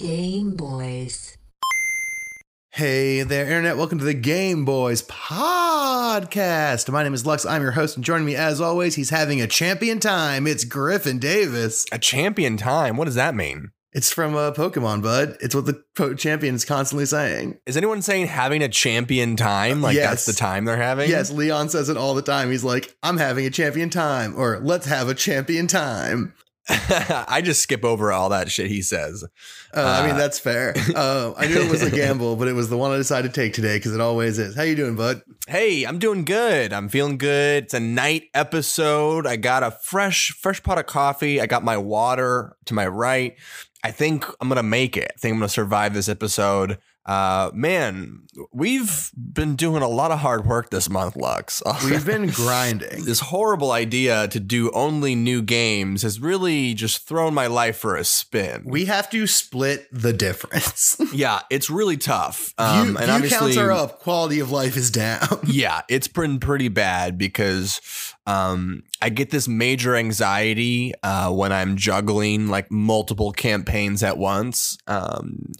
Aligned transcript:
Game 0.00 0.52
Boys. 0.56 1.36
Hey 2.70 3.22
there, 3.22 3.44
Internet. 3.44 3.76
Welcome 3.76 3.98
to 3.98 4.04
the 4.06 4.14
Game 4.14 4.64
Boys 4.64 5.02
podcast. 5.02 6.90
My 6.90 7.02
name 7.02 7.12
is 7.12 7.26
Lux. 7.26 7.44
I'm 7.44 7.60
your 7.60 7.72
host, 7.72 7.96
and 7.96 8.04
joining 8.04 8.24
me 8.24 8.34
as 8.34 8.62
always, 8.62 8.94
he's 8.94 9.10
having 9.10 9.42
a 9.42 9.46
champion 9.46 10.00
time. 10.00 10.46
It's 10.46 10.64
Griffin 10.64 11.18
Davis. 11.18 11.84
A 11.92 11.98
champion 11.98 12.56
time? 12.56 12.96
What 12.96 13.04
does 13.04 13.14
that 13.16 13.34
mean? 13.34 13.72
It's 13.92 14.10
from 14.10 14.34
uh, 14.34 14.52
Pokemon, 14.52 15.02
bud. 15.02 15.36
It's 15.42 15.54
what 15.54 15.66
the 15.66 15.82
po- 15.94 16.14
champion 16.14 16.54
is 16.54 16.64
constantly 16.64 17.04
saying. 17.04 17.58
Is 17.66 17.76
anyone 17.76 18.00
saying 18.00 18.28
having 18.28 18.62
a 18.62 18.70
champion 18.70 19.36
time? 19.36 19.82
Like 19.82 19.96
Yes. 19.96 20.08
that's 20.08 20.24
the 20.24 20.32
time 20.32 20.64
they're 20.64 20.78
having? 20.78 21.10
Yes, 21.10 21.30
Leon 21.30 21.68
says 21.68 21.90
it 21.90 21.98
all 21.98 22.14
the 22.14 22.22
time. 22.22 22.50
He's 22.50 22.64
like, 22.64 22.96
I'm 23.02 23.18
having 23.18 23.44
a 23.44 23.50
champion 23.50 23.90
time, 23.90 24.32
or 24.34 24.60
let's 24.60 24.86
have 24.86 25.10
a 25.10 25.14
champion 25.14 25.66
time. 25.66 26.32
I 26.68 27.40
just 27.42 27.62
skip 27.62 27.84
over 27.84 28.12
all 28.12 28.28
that 28.28 28.50
shit 28.50 28.68
he 28.68 28.82
says. 28.82 29.24
Uh, 29.74 29.80
I 29.80 30.06
mean, 30.06 30.14
Uh, 30.14 30.18
that's 30.18 30.38
fair. 30.38 30.74
Uh, 30.94 31.32
I 31.36 31.46
knew 31.46 31.60
it 31.60 31.70
was 31.70 31.82
a 31.82 31.90
gamble, 31.90 32.36
but 32.36 32.48
it 32.48 32.52
was 32.52 32.68
the 32.68 32.76
one 32.76 32.90
I 32.92 32.96
decided 32.96 33.32
to 33.34 33.40
take 33.40 33.54
today 33.54 33.76
because 33.78 33.94
it 33.94 34.00
always 34.00 34.38
is. 34.38 34.54
How 34.54 34.62
you 34.62 34.76
doing, 34.76 34.94
bud? 34.94 35.22
Hey, 35.48 35.84
I'm 35.84 35.98
doing 35.98 36.24
good. 36.24 36.72
I'm 36.72 36.88
feeling 36.88 37.18
good. 37.18 37.64
It's 37.64 37.74
a 37.74 37.80
night 37.80 38.24
episode. 38.34 39.26
I 39.26 39.36
got 39.36 39.62
a 39.62 39.70
fresh, 39.70 40.30
fresh 40.40 40.62
pot 40.62 40.78
of 40.78 40.86
coffee. 40.86 41.40
I 41.40 41.46
got 41.46 41.64
my 41.64 41.76
water 41.76 42.56
to 42.66 42.74
my 42.74 42.86
right. 42.86 43.36
I 43.82 43.90
think 43.90 44.26
I'm 44.40 44.48
gonna 44.48 44.62
make 44.62 44.96
it. 44.96 45.10
I 45.16 45.18
think 45.18 45.32
I'm 45.32 45.38
gonna 45.40 45.48
survive 45.48 45.94
this 45.94 46.08
episode. 46.08 46.78
Uh, 47.06 47.50
man, 47.54 48.20
we've 48.52 49.10
been 49.16 49.56
doing 49.56 49.82
a 49.82 49.88
lot 49.88 50.10
of 50.10 50.18
hard 50.18 50.46
work 50.46 50.70
this 50.70 50.88
month, 50.88 51.16
Lux. 51.16 51.62
We've 51.84 52.04
been 52.04 52.28
grinding. 52.28 53.04
this 53.04 53.20
horrible 53.20 53.72
idea 53.72 54.28
to 54.28 54.38
do 54.38 54.70
only 54.72 55.14
new 55.14 55.40
games 55.42 56.02
has 56.02 56.20
really 56.20 56.74
just 56.74 57.08
thrown 57.08 57.32
my 57.32 57.46
life 57.46 57.78
for 57.78 57.96
a 57.96 58.04
spin. 58.04 58.62
We 58.66 58.84
have 58.84 59.08
to 59.10 59.26
split 59.26 59.88
the 59.90 60.12
difference. 60.12 61.00
yeah, 61.12 61.40
it's 61.50 61.70
really 61.70 61.96
tough. 61.96 62.52
view, 62.58 62.66
Um, 62.66 62.96
and 62.98 63.22
view 63.22 63.30
counts 63.30 63.56
are 63.56 63.72
up. 63.72 64.00
Quality 64.00 64.38
of 64.40 64.50
life 64.50 64.76
is 64.76 64.90
down. 64.90 65.26
yeah, 65.46 65.80
it's 65.88 66.08
been 66.08 66.38
pretty 66.38 66.68
bad 66.68 67.16
because 67.16 67.80
um, 68.30 68.84
I 69.02 69.08
get 69.08 69.30
this 69.30 69.48
major 69.48 69.96
anxiety 69.96 70.92
uh, 71.02 71.32
when 71.32 71.52
I'm 71.52 71.76
juggling 71.76 72.46
like 72.46 72.70
multiple 72.70 73.32
campaigns 73.32 74.04
at 74.04 74.18
once, 74.18 74.78
um, 74.86 75.50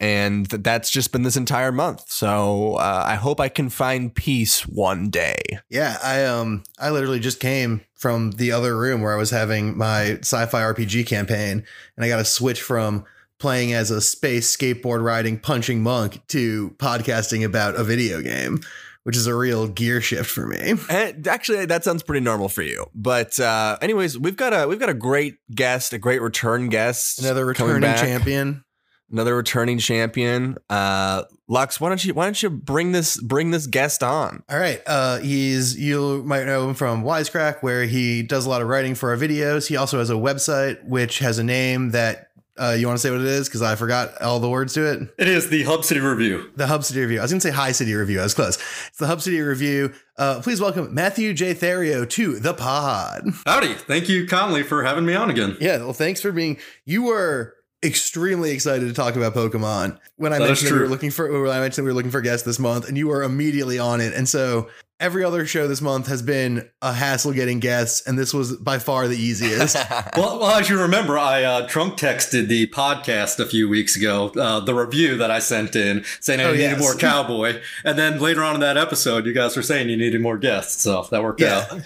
and 0.00 0.50
th- 0.50 0.62
that's 0.62 0.90
just 0.90 1.12
been 1.12 1.22
this 1.22 1.36
entire 1.36 1.70
month. 1.70 2.10
So 2.10 2.74
uh, 2.76 3.04
I 3.06 3.14
hope 3.14 3.38
I 3.38 3.48
can 3.48 3.68
find 3.68 4.12
peace 4.12 4.66
one 4.66 5.08
day. 5.08 5.40
Yeah, 5.68 5.98
I 6.02 6.24
um 6.24 6.64
I 6.80 6.90
literally 6.90 7.20
just 7.20 7.38
came 7.38 7.82
from 7.94 8.32
the 8.32 8.50
other 8.50 8.76
room 8.76 9.02
where 9.02 9.12
I 9.12 9.18
was 9.18 9.30
having 9.30 9.78
my 9.78 10.18
sci-fi 10.18 10.60
RPG 10.62 11.06
campaign 11.06 11.64
and 11.96 12.04
I 12.04 12.08
got 12.08 12.16
to 12.16 12.24
switch 12.24 12.60
from 12.60 13.04
playing 13.38 13.72
as 13.72 13.90
a 13.90 14.00
space 14.00 14.54
skateboard 14.54 15.02
riding 15.02 15.38
punching 15.38 15.82
monk 15.82 16.26
to 16.28 16.70
podcasting 16.78 17.44
about 17.44 17.76
a 17.76 17.84
video 17.84 18.20
game, 18.20 18.60
which 19.06 19.16
is 19.16 19.28
a 19.28 19.34
real 19.36 19.68
gear 19.68 20.00
shift 20.00 20.28
for 20.28 20.48
me. 20.48 20.74
And 20.90 21.28
actually, 21.28 21.64
that 21.66 21.84
sounds 21.84 22.02
pretty 22.02 22.24
normal 22.24 22.48
for 22.48 22.62
you. 22.62 22.86
But 22.92 23.38
uh, 23.38 23.78
anyways, 23.80 24.18
we've 24.18 24.34
got 24.36 24.52
a 24.52 24.66
we've 24.66 24.80
got 24.80 24.88
a 24.88 24.94
great 24.94 25.36
guest, 25.54 25.92
a 25.92 25.98
great 25.98 26.20
return 26.20 26.70
guest, 26.70 27.20
Another 27.20 27.46
returning 27.46 27.82
champion. 27.94 28.64
another 29.12 29.36
returning 29.36 29.78
champion. 29.78 30.56
Uh, 30.68 31.22
Lux, 31.46 31.80
why 31.80 31.88
don't 31.88 32.04
you 32.04 32.14
why 32.14 32.24
don't 32.24 32.42
you 32.42 32.50
bring 32.50 32.90
this 32.90 33.16
bring 33.20 33.52
this 33.52 33.68
guest 33.68 34.02
on? 34.02 34.42
All 34.50 34.58
right. 34.58 34.82
Uh, 34.84 35.18
he's 35.18 35.78
you 35.78 36.24
might 36.24 36.44
know 36.46 36.68
him 36.68 36.74
from 36.74 37.04
Wisecrack, 37.04 37.62
where 37.62 37.84
he 37.84 38.24
does 38.24 38.44
a 38.44 38.48
lot 38.48 38.60
of 38.60 38.66
writing 38.66 38.96
for 38.96 39.10
our 39.10 39.16
videos. 39.16 39.68
He 39.68 39.76
also 39.76 40.00
has 40.00 40.10
a 40.10 40.14
website 40.14 40.84
which 40.84 41.20
has 41.20 41.38
a 41.38 41.44
name 41.44 41.90
that 41.92 42.25
uh, 42.58 42.76
you 42.78 42.86
want 42.86 42.98
to 42.98 43.00
say 43.00 43.10
what 43.10 43.20
it 43.20 43.26
is 43.26 43.48
because 43.48 43.62
I 43.62 43.74
forgot 43.76 44.20
all 44.22 44.40
the 44.40 44.48
words 44.48 44.72
to 44.74 44.90
it. 44.90 45.14
It 45.18 45.28
is 45.28 45.48
the 45.50 45.62
Hub 45.64 45.84
City 45.84 46.00
Review. 46.00 46.50
The 46.56 46.66
Hub 46.66 46.84
City 46.84 47.00
Review. 47.00 47.18
I 47.18 47.22
was 47.22 47.30
going 47.30 47.40
to 47.40 47.48
say 47.48 47.54
High 47.54 47.72
City 47.72 47.94
Review. 47.94 48.20
I 48.20 48.24
was 48.24 48.34
close. 48.34 48.56
It's 48.88 48.98
the 48.98 49.06
Hub 49.06 49.20
City 49.20 49.40
Review. 49.40 49.92
Uh, 50.18 50.40
please 50.40 50.60
welcome 50.60 50.94
Matthew 50.94 51.34
J. 51.34 51.54
Therio 51.54 52.08
to 52.10 52.38
the 52.38 52.54
pod. 52.54 53.24
Howdy. 53.44 53.74
Thank 53.74 54.08
you, 54.08 54.26
Conley, 54.26 54.62
for 54.62 54.82
having 54.84 55.04
me 55.04 55.14
on 55.14 55.30
again. 55.30 55.56
Yeah. 55.60 55.78
Well, 55.78 55.92
thanks 55.92 56.20
for 56.20 56.32
being. 56.32 56.58
You 56.84 57.02
were 57.04 57.54
extremely 57.84 58.50
excited 58.52 58.86
to 58.88 58.94
talk 58.94 59.16
about 59.16 59.34
Pokemon 59.34 59.98
when 60.16 60.32
I 60.32 60.38
That 60.38 60.46
mentioned 60.46 60.72
we 60.72 60.78
were 60.80 60.88
looking 60.88 61.10
for 61.10 61.42
when 61.42 61.50
I 61.50 61.60
mentioned 61.60 61.84
we 61.84 61.90
were 61.90 61.96
looking 61.96 62.10
for 62.10 62.20
guests 62.20 62.46
this 62.46 62.58
month, 62.58 62.88
and 62.88 62.96
you 62.96 63.08
were 63.08 63.22
immediately 63.22 63.78
on 63.78 64.00
it. 64.00 64.14
And 64.14 64.28
so 64.28 64.68
every 64.98 65.22
other 65.22 65.44
show 65.46 65.68
this 65.68 65.82
month 65.82 66.06
has 66.06 66.22
been 66.22 66.68
a 66.80 66.92
hassle 66.92 67.32
getting 67.32 67.60
guests, 67.60 68.06
and 68.06 68.18
this 68.18 68.32
was 68.32 68.56
by 68.56 68.78
far 68.78 69.08
the 69.08 69.16
easiest. 69.16 69.76
Well, 70.16 70.38
well, 70.40 70.56
as 70.58 70.70
you 70.70 70.80
remember, 70.80 71.18
I 71.18 71.42
uh, 71.44 71.66
trunk 71.68 71.98
texted 71.98 72.48
the 72.48 72.66
podcast 72.68 73.38
a 73.38 73.44
few 73.46 73.68
weeks 73.68 73.94
ago, 73.96 74.28
uh, 74.36 74.60
the 74.60 74.74
review 74.74 75.16
that 75.18 75.30
I 75.30 75.40
sent 75.40 75.76
in, 75.76 76.04
saying 76.20 76.40
I 76.40 76.44
Oh, 76.44 76.52
needed 76.52 76.70
yes. 76.70 76.80
more 76.80 76.94
cowboy. 76.98 77.60
And 77.84 77.98
then 77.98 78.18
later 78.18 78.42
on 78.42 78.54
in 78.54 78.60
that 78.62 78.78
episode, 78.78 79.26
you 79.26 79.34
guys 79.34 79.54
were 79.56 79.62
saying 79.62 79.90
you 79.90 79.96
needed 79.98 80.22
more 80.22 80.38
guests. 80.38 80.82
So 80.82 81.06
that 81.10 81.22
worked 81.22 81.40
Yeah. 81.42 81.66
out. 81.70 81.70
and 81.72 81.82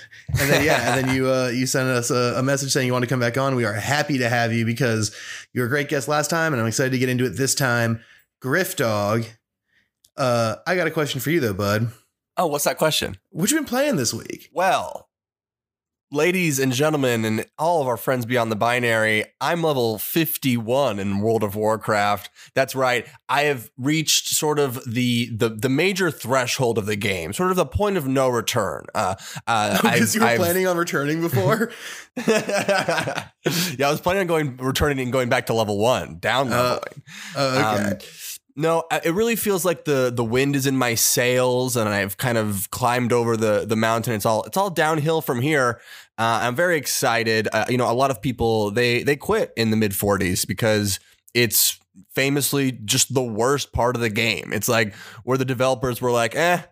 then 0.51 0.65
yeah, 0.65 0.97
and 0.97 1.09
then 1.09 1.17
you 1.17 1.29
uh, 1.29 1.49
you 1.49 1.67
sent 1.67 1.89
us 1.89 2.11
a, 2.11 2.35
a 2.37 2.43
message 2.43 2.71
saying 2.71 2.87
you 2.87 2.93
want 2.93 3.03
to 3.03 3.09
come 3.09 3.19
back 3.21 3.37
on. 3.37 3.57
We 3.57 3.65
are 3.65 3.73
happy 3.73 4.19
to 4.19 4.29
have 4.29 4.53
you 4.53 4.65
because 4.65 5.15
you 5.53 5.61
were 5.63 5.67
a 5.67 5.71
great 5.71 5.89
guest 5.89 6.07
last 6.07 6.31
time, 6.31 6.53
and 6.53 6.63
I'm 6.63 6.69
excited 6.69 6.93
to 6.93 6.99
get 6.99 7.09
into 7.09 7.25
it 7.25 7.31
this 7.31 7.55
time. 7.57 8.01
Griff 8.41 8.77
Dog, 8.77 9.25
uh, 10.17 10.57
I 10.67 10.77
got 10.77 10.87
a 10.87 10.91
question 10.93 11.21
for 11.21 11.31
you 11.31 11.41
though, 11.41 11.55
bud. 11.55 11.91
Oh, 12.41 12.47
what's 12.47 12.65
that 12.65 12.79
question? 12.79 13.19
What 13.31 13.51
you 13.51 13.57
been 13.59 13.67
playing 13.67 13.97
this 13.97 14.15
week? 14.15 14.49
Well, 14.53 15.09
ladies 16.11 16.59
and 16.59 16.73
gentlemen, 16.73 17.25
and 17.27 17.45
all 17.59 17.83
of 17.83 17.87
our 17.87 17.99
friends 17.99 18.25
beyond 18.25 18.51
the 18.51 18.57
binary, 18.57 19.27
I'm 19.43 19.63
level 19.63 19.99
51 19.99 20.99
in 20.99 21.21
World 21.21 21.45
of 21.45 21.55
Warcraft. 21.55 22.31
That's 22.55 22.75
right. 22.75 23.07
I 23.29 23.43
have 23.43 23.71
reached 23.77 24.29
sort 24.29 24.59
of 24.59 24.81
the 24.91 25.29
the, 25.37 25.51
the 25.51 25.69
major 25.69 26.11
threshold 26.11 26.79
of 26.79 26.87
the 26.87 26.97
game, 26.97 27.35
sort 27.35 27.51
of 27.51 27.57
the 27.57 27.67
point 27.67 27.99
of 27.99 28.09
no 28.09 28.29
return. 28.31 28.87
Uh, 28.95 29.17
uh, 29.47 29.79
Because 29.83 30.15
you 30.15 30.23
were 30.23 30.27
I've- 30.29 30.39
planning 30.39 30.67
on 30.67 30.79
returning 30.79 31.21
before. 31.21 31.71
yeah, 32.27 33.29
I 33.87 33.91
was 33.91 34.01
planning 34.01 34.23
on 34.23 34.27
going 34.27 34.57
returning 34.57 35.01
and 35.01 35.13
going 35.13 35.29
back 35.29 35.47
to 35.47 35.55
level 35.55 35.79
one, 35.79 36.19
down 36.19 36.51
Uh, 36.53 36.81
leveling. 36.81 37.03
Uh, 37.37 37.75
okay. 37.77 37.95
Um, 37.95 37.99
no, 38.57 38.85
it 38.91 39.15
really 39.15 39.37
feels 39.37 39.65
like 39.65 39.85
the 39.85 40.13
the 40.15 40.25
wind 40.25 40.57
is 40.57 40.67
in 40.67 40.77
my 40.77 40.95
sails, 40.95 41.77
and 41.77 41.89
I've 41.89 42.17
kind 42.17 42.39
of 42.39 42.71
climbed 42.71 43.13
over 43.13 43.37
the 43.37 43.65
the 43.67 43.77
mountain. 43.77 44.15
It's 44.15 44.27
all 44.27 44.45
it's 44.45 44.57
all 44.57 44.71
downhill 44.71 45.21
from 45.21 45.41
here. 45.41 45.81
Uh, 46.19 46.41
I'm 46.43 46.55
very 46.55 46.77
excited. 46.77 47.49
Uh, 47.53 47.65
you 47.69 47.79
know, 47.79 47.91
a 47.91 47.95
lot 47.95 48.11
of 48.11 48.21
people 48.21 48.71
they 48.71 49.03
they 49.03 49.17
quit 49.17 49.53
in 49.57 49.71
the 49.71 49.77
mid 49.77 49.93
40s 49.93 50.47
because 50.47 51.01
it's 51.35 51.79
famously 52.15 52.73
just 52.73 53.15
the 53.15 53.23
worst 53.23 53.73
part 53.73 53.97
of 53.97 54.03
the 54.03 54.11
game. 54.11 54.53
It's 54.53 54.69
like 54.69 54.95
where 55.25 55.39
the 55.39 55.45
developers 55.45 56.01
were 56.01 56.11
like, 56.11 56.35
eh. 56.37 56.63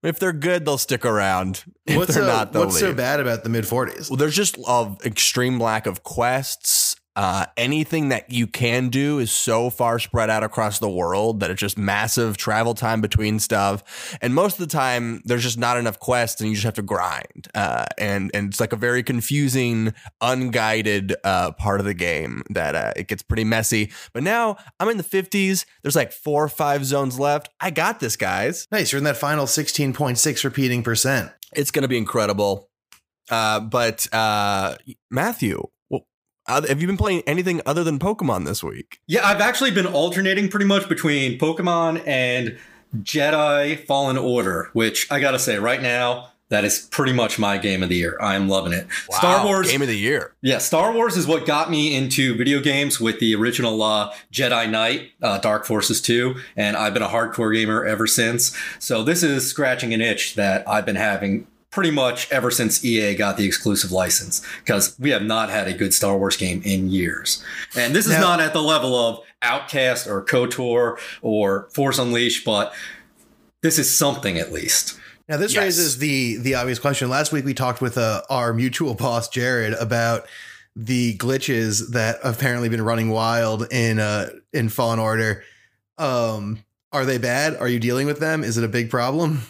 If 0.00 0.20
they're 0.20 0.32
good, 0.32 0.64
they'll 0.64 0.78
stick 0.78 1.04
around. 1.04 1.64
If 1.86 1.96
what's 1.96 2.14
they're 2.14 2.22
uh, 2.22 2.26
not, 2.26 2.52
they'll 2.52 2.66
what's 2.66 2.78
so 2.78 2.92
bad 2.92 3.18
about 3.18 3.42
the 3.42 3.48
mid 3.48 3.64
40s? 3.64 4.10
Well, 4.10 4.18
there's 4.18 4.36
just 4.36 4.58
a 4.58 4.94
extreme 5.04 5.58
lack 5.58 5.86
of 5.86 6.02
quests. 6.04 6.87
Uh, 7.18 7.46
anything 7.56 8.10
that 8.10 8.30
you 8.30 8.46
can 8.46 8.90
do 8.90 9.18
is 9.18 9.32
so 9.32 9.70
far 9.70 9.98
spread 9.98 10.30
out 10.30 10.44
across 10.44 10.78
the 10.78 10.88
world 10.88 11.40
that 11.40 11.50
it's 11.50 11.58
just 11.58 11.76
massive 11.76 12.36
travel 12.36 12.74
time 12.74 13.00
between 13.00 13.40
stuff. 13.40 14.16
And 14.22 14.32
most 14.32 14.52
of 14.52 14.60
the 14.60 14.72
time, 14.72 15.20
there's 15.24 15.42
just 15.42 15.58
not 15.58 15.76
enough 15.76 15.98
quests, 15.98 16.40
and 16.40 16.48
you 16.48 16.54
just 16.54 16.64
have 16.64 16.74
to 16.74 16.82
grind. 16.82 17.48
Uh, 17.56 17.86
and 17.98 18.30
and 18.34 18.50
it's 18.50 18.60
like 18.60 18.72
a 18.72 18.76
very 18.76 19.02
confusing, 19.02 19.92
unguided 20.20 21.16
uh, 21.24 21.50
part 21.50 21.80
of 21.80 21.86
the 21.86 21.94
game 21.94 22.44
that 22.50 22.76
uh, 22.76 22.92
it 22.94 23.08
gets 23.08 23.24
pretty 23.24 23.42
messy. 23.42 23.90
But 24.12 24.22
now 24.22 24.56
I'm 24.78 24.88
in 24.88 24.96
the 24.96 25.02
50s. 25.02 25.64
There's 25.82 25.96
like 25.96 26.12
four 26.12 26.44
or 26.44 26.48
five 26.48 26.84
zones 26.84 27.18
left. 27.18 27.48
I 27.60 27.70
got 27.70 27.98
this, 27.98 28.14
guys. 28.14 28.68
Nice. 28.70 28.92
You're 28.92 28.98
in 28.98 29.04
that 29.04 29.16
final 29.16 29.46
16.6 29.46 30.44
repeating 30.44 30.84
percent. 30.84 31.32
It's 31.52 31.72
going 31.72 31.82
to 31.82 31.88
be 31.88 31.98
incredible. 31.98 32.70
Uh, 33.28 33.58
but 33.58 34.06
uh, 34.14 34.76
Matthew, 35.10 35.64
have 36.48 36.80
you 36.80 36.86
been 36.86 36.96
playing 36.96 37.22
anything 37.26 37.60
other 37.66 37.84
than 37.84 37.98
Pokemon 37.98 38.44
this 38.46 38.62
week? 38.62 39.00
Yeah, 39.06 39.26
I've 39.26 39.40
actually 39.40 39.70
been 39.70 39.86
alternating 39.86 40.48
pretty 40.48 40.66
much 40.66 40.88
between 40.88 41.38
Pokemon 41.38 42.06
and 42.06 42.58
Jedi 42.96 43.84
Fallen 43.86 44.16
Order, 44.16 44.70
which 44.72 45.06
I 45.10 45.20
gotta 45.20 45.38
say, 45.38 45.58
right 45.58 45.82
now, 45.82 46.30
that 46.50 46.64
is 46.64 46.88
pretty 46.90 47.12
much 47.12 47.38
my 47.38 47.58
game 47.58 47.82
of 47.82 47.90
the 47.90 47.96
year. 47.96 48.16
I'm 48.20 48.48
loving 48.48 48.72
it. 48.72 48.86
Star 49.10 49.44
Wars 49.44 49.70
Game 49.70 49.82
of 49.82 49.88
the 49.88 49.98
Year. 49.98 50.34
Yeah, 50.40 50.58
Star 50.58 50.92
Wars 50.92 51.16
is 51.16 51.26
what 51.26 51.44
got 51.44 51.70
me 51.70 51.94
into 51.94 52.34
video 52.36 52.60
games 52.60 52.98
with 52.98 53.20
the 53.20 53.34
original 53.34 53.82
uh, 53.82 54.14
Jedi 54.32 54.68
Knight, 54.70 55.10
uh, 55.22 55.38
Dark 55.38 55.66
Forces 55.66 56.00
2, 56.00 56.36
and 56.56 56.76
I've 56.76 56.94
been 56.94 57.02
a 57.02 57.08
hardcore 57.08 57.54
gamer 57.54 57.84
ever 57.84 58.06
since. 58.06 58.56
So 58.78 59.02
this 59.02 59.22
is 59.22 59.46
scratching 59.46 59.92
an 59.92 60.00
itch 60.00 60.36
that 60.36 60.66
I've 60.66 60.86
been 60.86 60.96
having 60.96 61.46
pretty 61.70 61.90
much 61.90 62.30
ever 62.32 62.50
since 62.50 62.84
EA 62.84 63.14
got 63.14 63.36
the 63.36 63.44
exclusive 63.44 63.92
license, 63.92 64.40
because 64.64 64.98
we 64.98 65.10
have 65.10 65.22
not 65.22 65.50
had 65.50 65.68
a 65.68 65.72
good 65.72 65.92
Star 65.92 66.16
Wars 66.16 66.36
game 66.36 66.62
in 66.64 66.90
years. 66.90 67.44
And 67.76 67.94
this 67.94 68.06
is 68.06 68.12
Now- 68.12 68.20
not 68.20 68.40
at 68.40 68.52
the 68.52 68.62
level 68.62 68.96
of 68.96 69.20
Outcast 69.42 70.06
or 70.06 70.24
KOTOR 70.24 70.98
or 71.22 71.68
Force 71.72 71.98
Unleashed, 71.98 72.44
but 72.44 72.72
this 73.62 73.78
is 73.78 73.96
something 73.96 74.38
at 74.38 74.52
least. 74.52 74.94
Now 75.28 75.36
this 75.36 75.52
Yes. 75.52 75.62
raises 75.62 75.98
the 75.98 76.36
the 76.38 76.54
obvious 76.54 76.78
question. 76.78 77.08
Last 77.10 77.32
week 77.32 77.44
we 77.44 77.52
talked 77.54 77.80
with 77.82 77.98
uh, 77.98 78.22
our 78.30 78.54
mutual 78.54 78.94
boss 78.94 79.28
Jared 79.28 79.74
about 79.74 80.26
the 80.74 81.16
glitches 81.18 81.90
that 81.90 82.18
apparently 82.24 82.68
been 82.68 82.82
running 82.82 83.10
wild 83.10 83.66
in 83.70 83.98
uh 84.00 84.30
in 84.52 84.68
Fallen 84.70 84.98
Order. 84.98 85.44
Um, 85.98 86.64
are 86.90 87.04
they 87.04 87.18
bad? 87.18 87.54
Are 87.56 87.68
you 87.68 87.78
dealing 87.78 88.06
with 88.06 88.18
them? 88.18 88.42
Is 88.42 88.56
it 88.56 88.64
a 88.64 88.68
big 88.68 88.88
problem? 88.88 89.42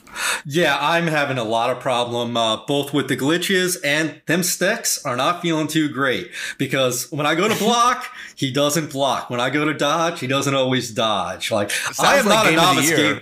Yeah, 0.44 0.76
I'm 0.80 1.06
having 1.06 1.38
a 1.38 1.44
lot 1.44 1.70
of 1.70 1.78
problem 1.78 2.36
uh, 2.36 2.64
both 2.66 2.92
with 2.92 3.08
the 3.08 3.16
glitches 3.16 3.76
and 3.84 4.20
them 4.26 4.42
sticks 4.42 5.04
are 5.04 5.16
not 5.16 5.40
feeling 5.40 5.68
too 5.68 5.88
great 5.88 6.30
because 6.58 7.10
when 7.12 7.26
I 7.26 7.34
go 7.36 7.48
to 7.48 7.54
block, 7.58 8.06
he 8.34 8.50
doesn't 8.50 8.90
block. 8.90 9.30
When 9.30 9.40
I 9.40 9.50
go 9.50 9.64
to 9.64 9.74
dodge, 9.74 10.20
he 10.20 10.26
doesn't 10.26 10.54
always 10.54 10.90
dodge. 10.90 11.50
Like 11.52 11.70
I 12.00 12.16
am 12.16 12.26
like 12.26 12.34
not 12.34 12.46
a 12.46 12.50
game 12.50 12.58
of 12.58 12.66
the 12.66 12.74
novice 12.74 12.90
game. 12.90 13.20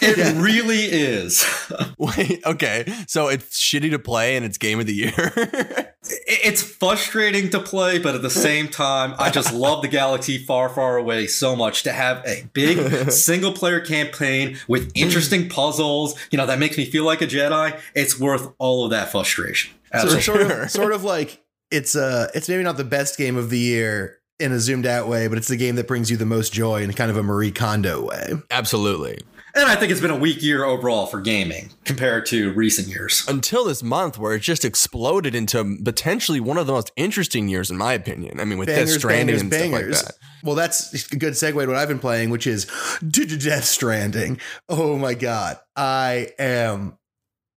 It 0.00 0.36
really 0.36 0.84
is. 0.84 1.44
Wait, 1.98 2.44
okay. 2.44 2.84
So 3.06 3.28
it's 3.28 3.58
shitty 3.58 3.90
to 3.90 3.98
play 3.98 4.36
and 4.36 4.44
it's 4.44 4.58
game 4.58 4.80
of 4.80 4.86
the 4.86 4.94
year. 4.94 5.92
It's 6.28 6.62
frustrating 6.62 7.50
to 7.50 7.60
play, 7.60 7.98
but 7.98 8.14
at 8.14 8.22
the 8.22 8.30
same 8.30 8.68
time, 8.68 9.14
I 9.18 9.30
just 9.30 9.52
love 9.52 9.82
the 9.82 9.88
galaxy 9.88 10.38
far, 10.38 10.68
far 10.68 10.96
away 10.96 11.26
so 11.26 11.56
much 11.56 11.82
to 11.82 11.92
have 11.92 12.24
a 12.24 12.48
big 12.52 13.10
single 13.10 13.52
player 13.52 13.80
campaign 13.80 14.56
with 14.68 14.92
interesting 14.94 15.48
puzzles, 15.48 16.14
you 16.30 16.38
know, 16.38 16.46
that 16.46 16.58
makes 16.58 16.78
me 16.78 16.84
feel 16.84 17.04
like 17.04 17.22
a 17.22 17.26
Jedi. 17.26 17.78
It's 17.94 18.20
worth 18.20 18.52
all 18.58 18.84
of 18.84 18.90
that 18.90 19.10
frustration. 19.10 19.72
So 19.92 20.02
Absolutely. 20.02 20.18
it's 20.18 20.26
sort 20.26 20.40
of 20.42 20.70
sort 20.70 20.92
of 20.92 21.04
like 21.04 21.42
it's 21.70 21.96
uh 21.96 22.28
it's 22.34 22.48
maybe 22.48 22.62
not 22.62 22.76
the 22.76 22.84
best 22.84 23.18
game 23.18 23.36
of 23.36 23.50
the 23.50 23.58
year 23.58 24.20
in 24.38 24.52
a 24.52 24.60
zoomed 24.60 24.86
out 24.86 25.08
way, 25.08 25.28
but 25.28 25.38
it's 25.38 25.48
the 25.48 25.56
game 25.56 25.76
that 25.76 25.88
brings 25.88 26.10
you 26.10 26.16
the 26.16 26.26
most 26.26 26.52
joy 26.52 26.82
in 26.82 26.92
kind 26.92 27.10
of 27.10 27.16
a 27.16 27.22
Marie 27.22 27.50
Kondo 27.50 28.04
way. 28.04 28.34
Absolutely. 28.50 29.18
And 29.56 29.70
I 29.70 29.74
think 29.74 29.90
it's 29.90 30.02
been 30.02 30.10
a 30.10 30.16
weak 30.16 30.42
year 30.42 30.64
overall 30.64 31.06
for 31.06 31.18
gaming 31.18 31.70
compared 31.86 32.26
to 32.26 32.52
recent 32.52 32.88
years. 32.88 33.24
Until 33.26 33.64
this 33.64 33.82
month, 33.82 34.18
where 34.18 34.34
it 34.34 34.40
just 34.40 34.66
exploded 34.66 35.34
into 35.34 35.78
potentially 35.82 36.40
one 36.40 36.58
of 36.58 36.66
the 36.66 36.74
most 36.74 36.92
interesting 36.94 37.48
years, 37.48 37.70
in 37.70 37.78
my 37.78 37.94
opinion. 37.94 38.38
I 38.38 38.44
mean, 38.44 38.58
with 38.58 38.68
Death 38.68 38.90
Stranding 38.90 39.26
bangers, 39.26 39.40
and 39.40 39.50
bangers. 39.50 39.98
stuff 39.98 40.10
like 40.10 40.20
that. 40.20 40.46
Well, 40.46 40.56
that's 40.56 41.10
a 41.10 41.16
good 41.16 41.32
segue 41.32 41.52
to 41.58 41.66
what 41.66 41.76
I've 41.76 41.88
been 41.88 41.98
playing, 41.98 42.28
which 42.28 42.46
is 42.46 42.66
Death 43.08 43.64
Stranding. 43.64 44.40
Oh 44.68 44.98
my 44.98 45.14
god, 45.14 45.58
I 45.74 46.32
am. 46.38 46.98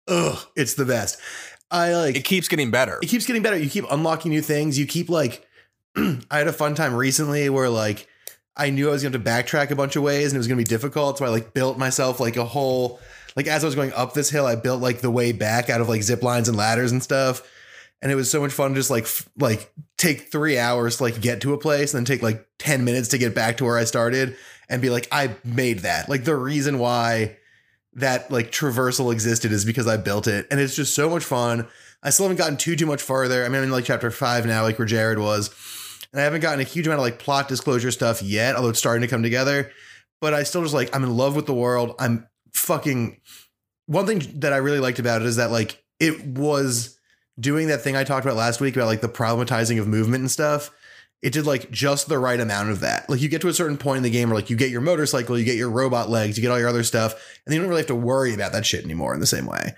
Ugh, 0.06 0.38
it's 0.54 0.74
the 0.74 0.84
best. 0.84 1.20
I 1.70 1.94
like. 1.94 2.16
It 2.16 2.24
keeps 2.24 2.46
getting 2.46 2.70
better. 2.70 3.00
it 3.02 3.06
keeps 3.08 3.26
getting 3.26 3.42
better. 3.42 3.58
You 3.58 3.68
keep 3.68 3.84
unlocking 3.90 4.30
new 4.30 4.40
things. 4.40 4.78
You 4.78 4.86
keep 4.86 5.10
like, 5.10 5.44
I 5.96 6.18
had 6.30 6.46
a 6.46 6.52
fun 6.52 6.76
time 6.76 6.94
recently 6.94 7.48
where 7.50 7.68
like 7.68 8.07
I 8.58 8.70
knew 8.70 8.88
I 8.88 8.92
was 8.92 9.02
going 9.02 9.12
to 9.12 9.18
backtrack 9.18 9.70
a 9.70 9.76
bunch 9.76 9.96
of 9.96 10.02
ways 10.02 10.26
and 10.26 10.34
it 10.34 10.38
was 10.38 10.48
going 10.48 10.58
to 10.58 10.64
be 10.64 10.68
difficult. 10.68 11.18
So 11.18 11.24
I 11.24 11.28
like 11.28 11.54
built 11.54 11.78
myself 11.78 12.18
like 12.18 12.36
a 12.36 12.44
whole, 12.44 13.00
like 13.36 13.46
as 13.46 13.62
I 13.62 13.66
was 13.66 13.76
going 13.76 13.92
up 13.92 14.14
this 14.14 14.30
hill, 14.30 14.46
I 14.46 14.56
built 14.56 14.82
like 14.82 15.00
the 15.00 15.10
way 15.10 15.32
back 15.32 15.70
out 15.70 15.80
of 15.80 15.88
like 15.88 16.02
zip 16.02 16.22
lines 16.22 16.48
and 16.48 16.56
ladders 16.56 16.90
and 16.90 17.02
stuff. 17.02 17.48
And 18.02 18.10
it 18.10 18.16
was 18.16 18.30
so 18.30 18.40
much 18.40 18.52
fun 18.52 18.70
to 18.70 18.76
just 18.76 18.90
like, 18.90 19.04
f- 19.04 19.28
like 19.38 19.72
take 19.96 20.32
three 20.32 20.58
hours 20.58 20.96
to 20.96 21.04
like 21.04 21.20
get 21.20 21.40
to 21.42 21.54
a 21.54 21.58
place 21.58 21.94
and 21.94 21.98
then 21.98 22.04
take 22.04 22.22
like 22.22 22.46
10 22.58 22.84
minutes 22.84 23.08
to 23.08 23.18
get 23.18 23.34
back 23.34 23.56
to 23.58 23.64
where 23.64 23.78
I 23.78 23.84
started 23.84 24.36
and 24.68 24.82
be 24.82 24.90
like, 24.90 25.08
I 25.12 25.34
made 25.44 25.80
that. 25.80 26.08
Like 26.08 26.24
the 26.24 26.36
reason 26.36 26.78
why 26.78 27.36
that 27.94 28.30
like 28.30 28.50
traversal 28.50 29.12
existed 29.12 29.52
is 29.52 29.64
because 29.64 29.86
I 29.86 29.96
built 29.96 30.26
it. 30.26 30.46
And 30.50 30.60
it's 30.60 30.76
just 30.76 30.94
so 30.94 31.08
much 31.10 31.24
fun. 31.24 31.66
I 32.02 32.10
still 32.10 32.26
haven't 32.26 32.38
gotten 32.38 32.56
too 32.56 32.76
too 32.76 32.86
much 32.86 33.02
farther. 33.02 33.44
I 33.44 33.48
mean, 33.48 33.58
I'm 33.58 33.64
in 33.64 33.70
like 33.70 33.84
chapter 33.84 34.10
five 34.10 34.46
now, 34.46 34.62
like 34.62 34.78
where 34.78 34.86
Jared 34.86 35.18
was, 35.18 35.48
and 36.12 36.20
I 36.20 36.24
haven't 36.24 36.40
gotten 36.40 36.60
a 36.60 36.64
huge 36.64 36.86
amount 36.86 37.00
of 37.00 37.04
like 37.04 37.18
plot 37.18 37.48
disclosure 37.48 37.90
stuff 37.90 38.22
yet, 38.22 38.56
although 38.56 38.70
it's 38.70 38.78
starting 38.78 39.02
to 39.02 39.08
come 39.08 39.22
together. 39.22 39.70
But 40.20 40.34
I 40.34 40.42
still 40.42 40.62
just 40.62 40.74
like 40.74 40.94
I'm 40.94 41.04
in 41.04 41.16
love 41.16 41.36
with 41.36 41.46
the 41.46 41.54
world. 41.54 41.94
I'm 41.98 42.26
fucking. 42.52 43.20
One 43.86 44.06
thing 44.06 44.40
that 44.40 44.52
I 44.52 44.58
really 44.58 44.80
liked 44.80 44.98
about 44.98 45.22
it 45.22 45.26
is 45.26 45.36
that 45.36 45.50
like 45.50 45.82
it 46.00 46.24
was 46.24 46.98
doing 47.38 47.68
that 47.68 47.82
thing 47.82 47.96
I 47.96 48.04
talked 48.04 48.26
about 48.26 48.36
last 48.36 48.60
week 48.60 48.76
about 48.76 48.86
like 48.86 49.00
the 49.00 49.08
problematizing 49.08 49.80
of 49.80 49.86
movement 49.86 50.22
and 50.22 50.30
stuff. 50.30 50.70
It 51.20 51.32
did 51.32 51.46
like 51.46 51.70
just 51.70 52.08
the 52.08 52.18
right 52.18 52.38
amount 52.38 52.70
of 52.70 52.80
that. 52.80 53.08
Like 53.10 53.20
you 53.20 53.28
get 53.28 53.40
to 53.40 53.48
a 53.48 53.54
certain 53.54 53.76
point 53.76 53.98
in 53.98 54.02
the 54.04 54.10
game 54.10 54.28
where 54.28 54.36
like 54.36 54.50
you 54.50 54.56
get 54.56 54.70
your 54.70 54.80
motorcycle, 54.80 55.38
you 55.38 55.44
get 55.44 55.56
your 55.56 55.70
robot 55.70 56.08
legs, 56.08 56.36
you 56.36 56.42
get 56.42 56.50
all 56.50 56.58
your 56.58 56.68
other 56.68 56.84
stuff, 56.84 57.38
and 57.44 57.54
you 57.54 57.60
don't 57.60 57.68
really 57.68 57.80
have 57.80 57.88
to 57.88 57.94
worry 57.94 58.34
about 58.34 58.52
that 58.52 58.64
shit 58.64 58.84
anymore 58.84 59.14
in 59.14 59.20
the 59.20 59.26
same 59.26 59.46
way. 59.46 59.74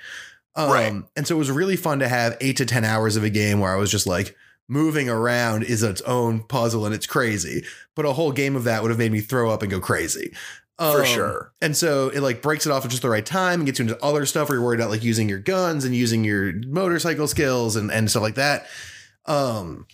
Um, 0.54 0.70
Right. 0.70 1.02
And 1.16 1.26
so 1.26 1.36
it 1.36 1.38
was 1.38 1.50
really 1.50 1.76
fun 1.76 2.00
to 2.00 2.08
have 2.08 2.36
eight 2.40 2.56
to 2.58 2.66
10 2.66 2.84
hours 2.84 3.16
of 3.16 3.24
a 3.24 3.30
game 3.30 3.60
where 3.60 3.72
I 3.72 3.76
was 3.76 3.90
just 3.90 4.06
like, 4.06 4.36
moving 4.70 5.08
around 5.08 5.64
is 5.64 5.82
its 5.82 6.00
own 6.02 6.44
puzzle 6.44 6.86
and 6.86 6.94
it's 6.94 7.06
crazy. 7.06 7.64
But 7.96 8.06
a 8.06 8.12
whole 8.12 8.32
game 8.32 8.54
of 8.56 8.64
that 8.64 8.82
would 8.82 8.90
have 8.90 8.98
made 8.98 9.12
me 9.12 9.20
throw 9.20 9.50
up 9.50 9.62
and 9.62 9.70
go 9.70 9.80
crazy. 9.80 10.32
For 10.78 11.00
Um, 11.00 11.04
sure. 11.04 11.52
And 11.60 11.76
so 11.76 12.08
it 12.08 12.20
like 12.20 12.40
breaks 12.40 12.64
it 12.64 12.72
off 12.72 12.84
at 12.84 12.90
just 12.90 13.02
the 13.02 13.10
right 13.10 13.26
time 13.26 13.60
and 13.60 13.66
gets 13.66 13.78
you 13.78 13.82
into 13.86 14.02
other 14.02 14.24
stuff 14.24 14.48
where 14.48 14.56
you're 14.56 14.64
worried 14.64 14.80
about 14.80 14.90
like 14.90 15.02
using 15.02 15.28
your 15.28 15.40
guns 15.40 15.84
and 15.84 15.94
using 15.94 16.24
your 16.24 16.52
motorcycle 16.66 17.26
skills 17.26 17.76
and, 17.76 17.90
and 17.90 18.08
stuff 18.10 18.22
like 18.22 18.36
that. 18.36 18.66
Um, 19.26 19.86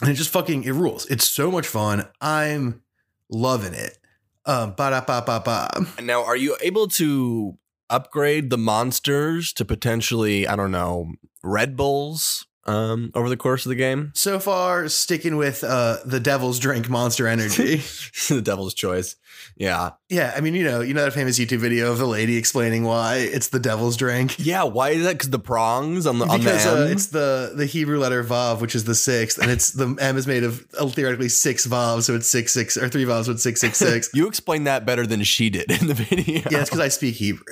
and 0.00 0.10
it 0.10 0.14
just 0.14 0.30
fucking 0.30 0.64
it 0.64 0.72
rules. 0.72 1.06
It's 1.06 1.28
so 1.28 1.50
much 1.50 1.66
fun. 1.68 2.08
I'm 2.20 2.82
loving 3.30 3.74
it. 3.74 3.98
Um, 4.46 4.70
ba 4.70 4.90
da 4.90 5.00
ba 5.02 5.22
ba 5.24 5.40
ba. 5.44 5.86
And 5.98 6.06
now, 6.06 6.24
are 6.24 6.36
you 6.36 6.56
able 6.62 6.88
to 6.88 7.56
upgrade 7.88 8.50
the 8.50 8.58
monsters 8.58 9.52
to 9.52 9.64
potentially, 9.64 10.48
I 10.48 10.56
don't 10.56 10.72
know, 10.72 11.12
Red 11.42 11.76
Bulls 11.76 12.46
um, 12.66 13.10
over 13.14 13.28
the 13.28 13.36
course 13.36 13.64
of 13.66 13.70
the 13.70 13.76
game? 13.76 14.12
So 14.14 14.38
far, 14.38 14.88
sticking 14.88 15.36
with 15.36 15.62
uh 15.64 15.98
the 16.04 16.20
Devil's 16.20 16.58
Drink 16.58 16.88
Monster 16.88 17.26
Energy. 17.28 17.76
the 18.28 18.40
devil's 18.42 18.74
choice. 18.74 19.16
Yeah. 19.56 19.90
yeah, 20.08 20.32
I 20.36 20.40
mean, 20.40 20.54
you 20.54 20.64
know, 20.64 20.80
you 20.80 20.94
know 20.94 21.04
that 21.04 21.12
famous 21.12 21.38
YouTube 21.38 21.58
video 21.58 21.92
of 21.92 21.98
the 21.98 22.06
lady 22.06 22.36
explaining 22.36 22.82
why 22.84 23.16
it's 23.16 23.48
the 23.48 23.58
Devil's 23.60 23.96
Drink. 23.96 24.36
Yeah. 24.38 24.64
Why 24.64 24.90
is 24.90 25.04
that? 25.04 25.12
Because 25.12 25.30
the 25.30 25.38
prongs 25.38 26.06
on 26.06 26.18
the, 26.18 26.24
on 26.24 26.38
the 26.40 26.44
because 26.44 26.66
uh, 26.66 26.88
it's 26.90 27.08
the 27.08 27.52
the 27.54 27.66
Hebrew 27.66 27.98
letter 27.98 28.24
Vav, 28.24 28.60
which 28.60 28.74
is 28.74 28.84
the 28.84 28.94
sixth, 28.94 29.38
and 29.38 29.50
it's 29.50 29.70
the 29.72 29.94
M 30.00 30.16
is 30.16 30.26
made 30.26 30.44
of 30.44 30.66
uh, 30.78 30.86
theoretically 30.88 31.28
six 31.28 31.66
Vavs, 31.66 32.04
so 32.04 32.14
it's 32.14 32.28
six 32.28 32.52
six 32.52 32.76
or 32.76 32.88
three 32.88 33.04
Vavs, 33.04 33.26
so 33.26 33.32
it's 33.32 33.42
six 33.42 33.60
six 33.60 33.76
six. 33.78 34.08
you 34.14 34.26
explained 34.26 34.66
that 34.66 34.86
better 34.86 35.06
than 35.06 35.22
she 35.24 35.50
did 35.50 35.70
in 35.70 35.86
the 35.88 35.94
video. 35.94 36.42
yeah, 36.50 36.60
it's 36.60 36.70
because 36.70 36.80
I 36.80 36.88
speak 36.88 37.14
Hebrew, 37.16 37.44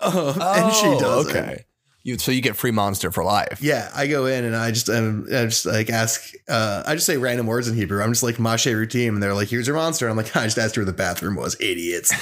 uh, 0.00 0.34
and 0.64 0.74
she 0.74 0.86
Oh, 0.86 0.98
does. 1.00 1.28
Okay. 1.28 1.64
You, 2.04 2.16
so 2.16 2.30
you 2.30 2.40
get 2.40 2.56
free 2.56 2.70
monster 2.70 3.10
for 3.10 3.24
life. 3.24 3.60
Yeah, 3.60 3.90
I 3.94 4.06
go 4.06 4.26
in 4.26 4.44
and 4.44 4.56
I 4.56 4.70
just 4.70 4.88
um, 4.88 5.26
I 5.28 5.44
just 5.44 5.66
like 5.66 5.90
ask 5.90 6.32
uh, 6.48 6.82
I 6.86 6.94
just 6.94 7.06
say 7.06 7.16
random 7.16 7.46
words 7.46 7.68
in 7.68 7.74
Hebrew. 7.74 8.02
I'm 8.02 8.12
just 8.12 8.22
like 8.22 8.36
Mashe 8.36 8.72
routine, 8.72 9.14
and 9.14 9.22
they're 9.22 9.34
like, 9.34 9.48
"Here's 9.48 9.66
your 9.66 9.76
monster." 9.76 10.08
I'm 10.08 10.16
like, 10.16 10.34
I 10.36 10.44
just 10.44 10.58
asked 10.58 10.76
her 10.76 10.80
where 10.80 10.86
the 10.86 10.92
bathroom 10.92 11.34
was, 11.34 11.56
idiots. 11.60 12.12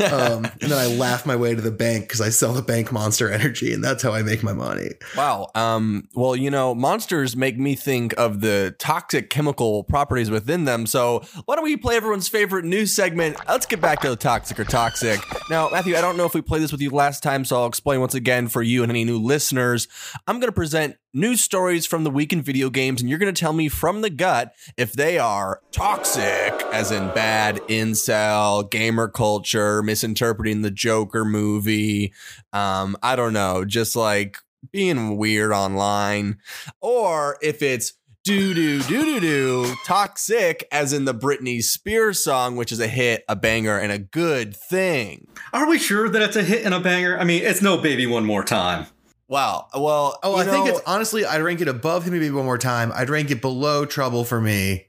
Um, 0.00 0.44
and 0.60 0.70
then 0.70 0.78
I 0.78 0.86
laugh 0.86 1.26
my 1.26 1.36
way 1.36 1.54
to 1.54 1.60
the 1.60 1.70
bank 1.70 2.04
because 2.04 2.20
I 2.20 2.30
sell 2.30 2.52
the 2.52 2.62
bank 2.62 2.92
monster 2.92 3.30
energy, 3.30 3.72
and 3.72 3.82
that's 3.82 4.02
how 4.02 4.12
I 4.12 4.22
make 4.22 4.42
my 4.42 4.52
money. 4.52 4.90
Wow. 5.16 5.50
Um, 5.54 6.08
well, 6.14 6.36
you 6.36 6.50
know, 6.50 6.74
monsters 6.74 7.36
make 7.36 7.58
me 7.58 7.74
think 7.74 8.14
of 8.18 8.40
the 8.40 8.74
toxic 8.78 9.30
chemical 9.30 9.84
properties 9.84 10.30
within 10.30 10.64
them. 10.64 10.86
So 10.86 11.22
why 11.44 11.56
don't 11.56 11.64
we 11.64 11.76
play 11.76 11.96
everyone's 11.96 12.28
favorite 12.28 12.64
news 12.64 12.94
segment? 12.94 13.36
Let's 13.48 13.66
get 13.66 13.80
back 13.80 14.00
to 14.00 14.10
the 14.10 14.16
toxic 14.16 14.58
or 14.58 14.64
toxic. 14.64 15.20
Now, 15.50 15.68
Matthew, 15.70 15.96
I 15.96 16.00
don't 16.00 16.16
know 16.16 16.26
if 16.26 16.34
we 16.34 16.42
played 16.42 16.62
this 16.62 16.72
with 16.72 16.80
you 16.80 16.90
last 16.90 17.22
time, 17.22 17.44
so 17.44 17.56
I'll 17.56 17.66
explain 17.66 18.00
once 18.00 18.14
again 18.14 18.48
for 18.48 18.62
you 18.62 18.82
and 18.82 18.90
any 18.90 19.04
new 19.04 19.18
listeners. 19.18 19.88
I'm 20.26 20.40
going 20.40 20.48
to 20.48 20.52
present 20.52 20.96
news 21.14 21.40
stories 21.40 21.86
from 21.86 22.04
the 22.04 22.10
week 22.10 22.32
in 22.32 22.42
video 22.42 22.68
games, 22.68 23.00
and 23.00 23.08
you're 23.08 23.18
going 23.18 23.32
to 23.32 23.40
tell 23.40 23.52
me 23.52 23.68
from 23.68 24.02
the 24.02 24.10
gut 24.10 24.52
if 24.76 24.92
they 24.92 25.18
are 25.18 25.60
toxic, 25.70 26.52
as 26.72 26.90
in 26.90 27.06
bad 27.14 27.56
incel, 27.68 28.68
gamer 28.70 29.08
culture, 29.08 29.82
misinterpreting 29.82 30.62
the 30.62 30.70
Joker 30.70 31.24
movie. 31.24 32.12
Um, 32.52 32.96
I 33.02 33.16
don't 33.16 33.32
know, 33.32 33.64
just 33.64 33.96
like 33.96 34.38
being 34.72 35.16
weird 35.16 35.52
online, 35.52 36.38
or 36.80 37.38
if 37.40 37.62
it's 37.62 37.92
doo 38.24 38.54
doo 38.54 38.82
doo 38.82 39.04
doo 39.04 39.20
doo 39.20 39.74
toxic, 39.84 40.66
as 40.72 40.92
in 40.92 41.04
the 41.04 41.14
Britney 41.14 41.62
Spears 41.62 42.24
song, 42.24 42.56
which 42.56 42.72
is 42.72 42.80
a 42.80 42.88
hit, 42.88 43.22
a 43.28 43.36
banger, 43.36 43.78
and 43.78 43.92
a 43.92 43.98
good 43.98 44.56
thing. 44.56 45.28
Are 45.52 45.68
we 45.68 45.78
sure 45.78 46.08
that 46.08 46.22
it's 46.22 46.36
a 46.36 46.42
hit 46.42 46.64
and 46.64 46.74
a 46.74 46.80
banger? 46.80 47.18
I 47.18 47.24
mean, 47.24 47.42
it's 47.42 47.62
no 47.62 47.76
baby 47.76 48.06
one 48.06 48.24
more 48.24 48.42
time. 48.42 48.86
Wow. 49.28 49.66
Well, 49.74 50.18
Oh, 50.22 50.36
you 50.36 50.42
I 50.42 50.44
think 50.52 50.68
it's 50.68 50.80
honestly, 50.86 51.24
I'd 51.24 51.42
rank 51.42 51.60
it 51.60 51.68
above 51.68 52.04
him 52.04 52.12
maybe 52.12 52.30
one 52.30 52.44
more 52.44 52.58
time. 52.58 52.92
I'd 52.94 53.08
rank 53.10 53.30
it 53.30 53.40
below 53.40 53.84
Trouble 53.86 54.24
for 54.24 54.40
me. 54.40 54.86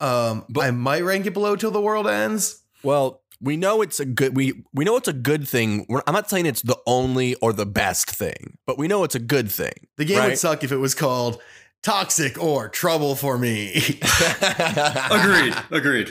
Um, 0.00 0.44
But- 0.48 0.64
I 0.64 0.70
might 0.70 1.04
rank 1.04 1.26
it 1.26 1.32
below 1.34 1.54
Till 1.56 1.70
the 1.70 1.80
World 1.80 2.06
Ends. 2.06 2.60
well. 2.82 3.20
We 3.44 3.56
know 3.56 3.82
it's 3.82 3.98
a 3.98 4.04
good 4.04 4.36
we 4.36 4.62
we 4.72 4.84
know 4.84 4.96
it's 4.96 5.08
a 5.08 5.12
good 5.12 5.48
thing. 5.48 5.84
We're- 5.88 6.04
I'm 6.06 6.14
not 6.14 6.30
saying 6.30 6.46
it's 6.46 6.62
the 6.62 6.78
only 6.86 7.34
or 7.42 7.52
the 7.52 7.66
best 7.66 8.08
thing, 8.08 8.56
but 8.66 8.78
we 8.78 8.86
know 8.86 9.02
it's 9.02 9.16
a 9.16 9.18
good 9.18 9.50
thing. 9.50 9.88
The 9.96 10.04
game 10.04 10.22
would 10.22 10.38
suck 10.38 10.62
if 10.62 10.70
it 10.70 10.76
was 10.76 10.94
called 10.94 11.42
Toxic 11.82 12.40
or 12.40 12.68
Trouble 12.68 13.16
for 13.16 13.36
Me. 13.38 13.72
Agreed. 15.10 15.54
Agreed. 15.72 16.10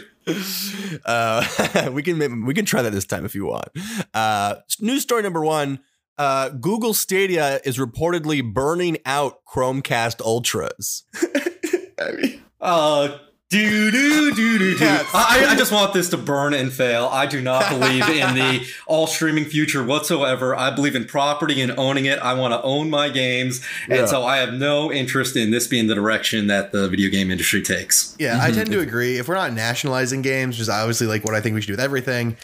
uh, 1.05 1.89
we 1.93 2.03
can 2.03 2.45
we 2.45 2.53
can 2.53 2.65
try 2.65 2.81
that 2.81 2.91
this 2.91 3.05
time 3.05 3.23
if 3.23 3.33
you 3.33 3.45
want. 3.45 3.69
Uh, 4.13 4.55
news 4.81 5.01
story 5.03 5.21
number 5.23 5.41
one: 5.41 5.79
uh, 6.17 6.49
Google 6.49 6.93
Stadia 6.93 7.59
is 7.63 7.77
reportedly 7.77 8.41
burning 8.53 8.97
out 9.05 9.39
Chromecast 9.45 10.21
Ultras. 10.21 11.03
I 11.99 12.11
mean, 12.11 12.41
Uh, 12.59 13.17
Do 13.49 13.91
do 13.91 14.31
do 14.33 14.57
do 14.57 14.77
do. 14.77 14.85
Yeah. 14.85 15.03
I, 15.13 15.45
I 15.49 15.55
just 15.57 15.73
want 15.73 15.93
this 15.93 16.07
to 16.11 16.17
burn 16.17 16.53
and 16.53 16.71
fail. 16.71 17.09
I 17.11 17.25
do 17.25 17.41
not 17.41 17.67
believe 17.69 18.07
in 18.07 18.33
the 18.33 18.65
all 18.87 19.07
streaming 19.07 19.43
future 19.43 19.83
whatsoever. 19.83 20.55
I 20.55 20.71
believe 20.73 20.95
in 20.95 21.03
property 21.03 21.59
and 21.61 21.77
owning 21.77 22.05
it. 22.05 22.17
I 22.19 22.33
want 22.33 22.53
to 22.53 22.61
own 22.61 22.89
my 22.89 23.09
games, 23.09 23.59
and 23.89 23.99
Yeah. 23.99 24.05
so 24.05 24.23
I 24.23 24.37
have 24.37 24.53
no 24.53 24.89
interest 24.89 25.35
in 25.35 25.51
this 25.51 25.67
being 25.67 25.87
the 25.87 25.95
direction 25.95 26.47
that 26.47 26.71
the 26.71 26.87
video 26.87 27.09
game 27.09 27.29
industry 27.29 27.61
takes. 27.61 28.15
Yeah, 28.19 28.39
I 28.41 28.51
tend 28.51 28.71
to 28.71 28.79
agree. 28.87 29.17
If 29.17 29.27
we're 29.27 29.35
not 29.35 29.51
nationalizing 29.51 30.21
games, 30.21 30.55
which 30.55 30.61
is 30.61 30.69
obviously 30.69 31.07
like 31.07 31.25
what 31.25 31.35
I 31.35 31.41
think 31.41 31.55
we 31.55 31.61
should 31.61 31.67
do 31.67 31.73
with 31.73 31.81
everything, 31.81 32.37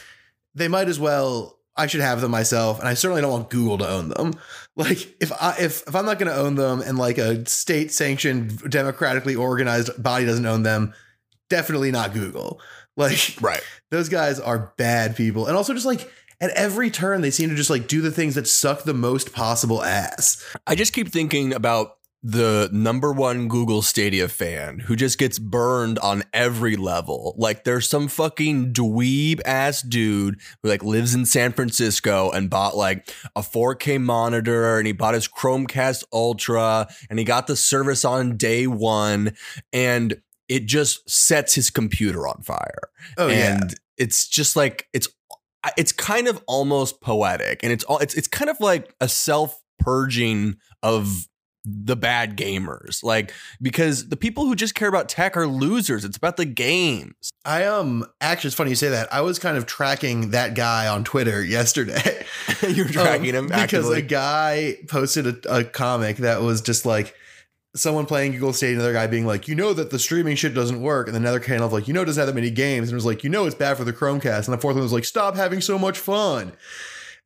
they 0.56 0.68
might 0.68 0.90
as 0.90 1.00
well. 1.00 1.57
I 1.78 1.88
should 1.88 2.02
have 2.02 2.22
them 2.22 2.32
myself, 2.32 2.80
and 2.80 2.88
I 2.88 2.94
certainly 2.94 3.22
don't 3.22 3.32
want 3.32 3.50
Google 3.50 3.78
to 3.80 3.88
own 3.90 4.10
them. 4.10 4.34
Like 4.76 5.16
if 5.22 5.32
I 5.42 5.56
if 5.60 5.88
if 5.88 5.96
I'm 5.96 6.06
not 6.06 6.20
going 6.20 6.32
to 6.32 6.38
own 6.38 6.56
them, 6.56 6.82
and 6.82 6.98
like 6.98 7.18
a 7.18 7.46
state 7.48 7.92
sanctioned, 7.92 8.70
democratically 8.70 9.36
organized 9.36 10.02
body 10.02 10.26
doesn't 10.26 10.46
own 10.46 10.64
them, 10.64 10.94
definitely 11.50 11.92
not 11.92 12.14
Google. 12.14 12.60
Like 12.96 13.36
Right. 13.42 13.62
those 13.92 14.10
guys 14.10 14.40
are 14.40 14.74
bad 14.78 15.16
people, 15.16 15.46
and 15.46 15.56
also 15.56 15.74
just 15.74 15.86
like 15.86 16.12
at 16.40 16.50
every 16.52 16.90
turn 16.90 17.22
they 17.22 17.32
seem 17.32 17.50
to 17.50 17.56
just 17.56 17.70
like 17.70 17.88
do 17.88 18.02
the 18.02 18.12
things 18.12 18.36
that 18.36 18.48
suck 18.48 18.84
the 18.84 18.94
most 18.94 19.34
possible 19.34 19.84
ass. 19.84 20.44
I 20.66 20.76
just 20.76 20.94
keep 20.94 21.10
thinking 21.10 21.54
about 21.54 21.97
the 22.28 22.70
number 22.74 23.14
one 23.14 23.48
Google 23.48 23.82
Stadia 23.82 24.28
fan 24.28 24.80
who 24.80 24.98
just 24.98 25.18
gets 25.18 25.40
burned 25.40 25.98
on 26.00 26.24
every 26.34 26.76
level. 26.76 27.34
Like 27.38 27.64
there's 27.64 27.90
some 27.90 28.10
fucking 28.10 28.74
dweeb 28.74 29.40
ass 29.46 29.82
dude 29.82 30.42
who 30.62 30.68
like 30.68 30.84
lives 30.84 31.16
in 31.16 31.26
San 31.26 31.54
Francisco 31.54 32.30
and 32.32 32.50
bought 32.50 32.76
like 32.76 33.10
a 33.34 33.40
4K 33.40 34.02
monitor 34.02 34.78
and 34.78 34.86
he 34.86 34.92
bought 34.92 35.14
his 35.14 35.26
Chromecast 35.26 36.04
Ultra 36.12 36.90
and 37.10 37.18
he 37.18 37.24
got 37.24 37.48
the 37.48 37.56
service 37.56 38.04
on 38.04 38.36
day 38.36 38.68
one 38.68 39.32
and 39.72 40.22
it 40.50 40.66
just 40.66 41.10
sets 41.10 41.56
his 41.56 41.70
computer 41.70 42.28
on 42.28 42.42
fire 42.42 42.90
Oh 43.18 43.28
yeah, 43.28 43.56
and 43.56 43.74
it's 43.98 44.28
just 44.28 44.58
like 44.58 44.90
it's 44.92 45.08
it's 45.78 45.94
kind 45.94 46.28
of 46.28 46.44
almost 46.46 47.00
poetic 47.00 47.62
and 47.64 47.72
it's 47.72 47.86
all 47.86 48.00
it's 48.00 48.16
it's 48.16 48.28
kind 48.28 48.50
of 48.50 48.60
like 48.60 48.94
a 49.00 49.08
self 49.08 49.62
purging 49.80 50.58
of 50.84 51.30
the 51.70 51.96
bad 51.96 52.38
gamers. 52.38 53.04
Like 53.04 53.34
because 53.62 54.08
the 54.10 54.16
people 54.16 54.46
who 54.46 54.56
just 54.56 54.74
care 54.74 54.88
about 54.88 55.10
tech 55.10 55.36
are 55.36 55.48
losers. 55.48 56.06
It's 56.06 56.18
about 56.18 56.38
the 56.38 56.46
games. 56.46 57.30
I 57.44 57.66
um 57.66 58.06
actually 58.22 58.48
it's 58.50 58.56
funny 58.56 58.70
you 58.72 58.76
say 58.76 58.90
that. 58.90 59.12
I 59.14 59.22
was 59.22 59.38
kind 59.38 59.58
of 59.58 59.66
tracking 59.66 60.32
that 60.32 60.56
guy 60.56 60.88
on 60.88 61.04
Twitter 61.04 61.44
yesterday. 61.58 62.26
you're 62.70 62.88
tracking 62.88 63.36
Um, 63.36 63.50
him 63.52 63.62
because 63.62 63.90
a 63.90 64.02
guy 64.02 64.78
posted 64.88 65.46
a, 65.46 65.58
a 65.58 65.64
comic 65.64 66.18
that 66.18 66.42
was 66.42 66.62
just 66.62 66.86
like 66.86 67.14
someone 67.76 68.06
playing 68.08 68.32
Google 68.32 68.54
Stadia, 68.54 68.76
another 68.76 68.94
guy 68.94 69.06
being 69.06 69.26
like, 69.28 69.48
you 69.48 69.54
know 69.54 69.72
that 69.74 69.92
the 69.92 70.00
streaming 70.00 70.36
shit 70.36 70.54
doesn't 70.56 70.82
work, 70.82 71.08
and 71.08 71.14
then 71.14 71.22
another 71.22 71.40
kind 71.40 71.62
of 71.62 71.72
like, 71.72 71.88
you 71.88 71.94
know, 71.94 72.02
it 72.02 72.06
doesn't 72.06 72.20
have 72.20 72.28
that 72.28 72.34
many 72.34 72.50
games, 72.50 72.88
and 72.88 72.94
it 72.94 72.96
was 72.96 73.06
like, 73.06 73.24
you 73.24 73.30
know, 73.30 73.46
it's 73.46 73.54
bad 73.56 73.78
for 73.78 73.84
the 73.84 73.94
Chromecast, 73.94 74.46
and 74.46 74.54
the 74.54 74.58
fourth 74.58 74.74
one 74.76 74.82
was 74.82 74.94
like, 74.94 75.06
stop 75.06 75.36
having 75.36 75.62
so 75.62 75.78
much 75.78 76.00
fun. 76.00 76.54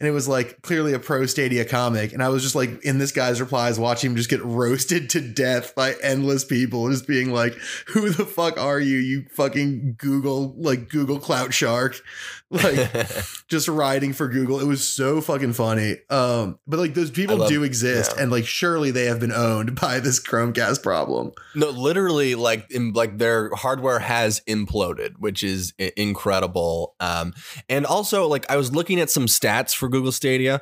And 0.01 0.07
it 0.07 0.11
was 0.13 0.27
like 0.27 0.63
clearly 0.63 0.93
a 0.93 0.99
pro 0.99 1.27
Stadia 1.27 1.63
comic. 1.63 2.11
And 2.11 2.23
I 2.23 2.29
was 2.29 2.41
just 2.41 2.55
like 2.55 2.83
in 2.83 2.97
this 2.97 3.11
guy's 3.11 3.39
replies, 3.39 3.77
watching 3.79 4.09
him 4.09 4.17
just 4.17 4.31
get 4.31 4.43
roasted 4.43 5.11
to 5.11 5.21
death 5.21 5.75
by 5.75 5.93
endless 6.01 6.43
people, 6.43 6.89
just 6.89 7.05
being 7.07 7.31
like, 7.31 7.53
Who 7.89 8.09
the 8.09 8.25
fuck 8.25 8.59
are 8.59 8.79
you? 8.79 8.97
You 8.97 9.25
fucking 9.31 9.97
Google, 9.99 10.55
like 10.57 10.89
Google 10.89 11.19
Clout 11.19 11.53
Shark. 11.53 12.01
Like 12.53 12.91
just 13.47 13.69
riding 13.69 14.11
for 14.11 14.27
Google. 14.27 14.59
It 14.59 14.67
was 14.67 14.85
so 14.85 15.21
fucking 15.21 15.53
funny. 15.53 15.95
Um, 16.09 16.59
but 16.67 16.81
like 16.81 16.93
those 16.95 17.09
people 17.09 17.37
love- 17.37 17.47
do 17.47 17.63
exist, 17.63 18.11
yeah. 18.17 18.23
and 18.23 18.29
like 18.29 18.45
surely 18.45 18.91
they 18.91 19.05
have 19.05 19.21
been 19.21 19.31
owned 19.31 19.75
by 19.79 20.01
this 20.01 20.19
Chromecast 20.19 20.83
problem. 20.83 21.31
no 21.55 21.69
literally 21.69 22.35
like 22.35 22.69
in, 22.69 22.91
like 22.91 23.19
their 23.19 23.51
hardware 23.55 23.99
has 23.99 24.41
imploded 24.49 25.13
which 25.17 25.43
is 25.45 25.73
incredible 25.95 26.93
um 26.99 27.33
and 27.69 27.85
also 27.85 28.27
like 28.27 28.45
i 28.51 28.57
was 28.57 28.73
looking 28.73 28.99
at 28.99 29.09
some 29.09 29.27
stats 29.27 29.73
for 29.73 29.87
google 29.91 30.11
stadia 30.11 30.61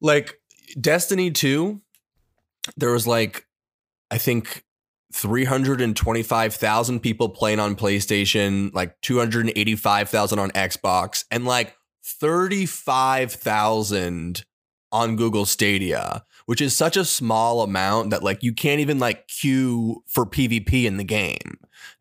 like 0.00 0.40
destiny 0.80 1.30
2 1.30 1.80
there 2.76 2.90
was 2.90 3.06
like 3.06 3.46
i 4.10 4.18
think 4.18 4.64
325,000 5.14 7.00
people 7.00 7.28
playing 7.28 7.60
on 7.60 7.76
PlayStation, 7.76 8.74
like 8.74 9.00
285,000 9.02 10.38
on 10.40 10.50
Xbox, 10.50 11.24
and 11.30 11.44
like 11.44 11.76
35,000 12.04 14.44
on 14.90 15.14
Google 15.16 15.46
Stadia, 15.46 16.24
which 16.46 16.60
is 16.60 16.76
such 16.76 16.96
a 16.96 17.04
small 17.04 17.62
amount 17.62 18.10
that 18.10 18.24
like 18.24 18.42
you 18.42 18.52
can't 18.52 18.80
even 18.80 18.98
like 18.98 19.28
queue 19.28 20.02
for 20.06 20.26
PvP 20.26 20.82
in 20.84 20.96
the 20.96 21.04
game. 21.04 21.58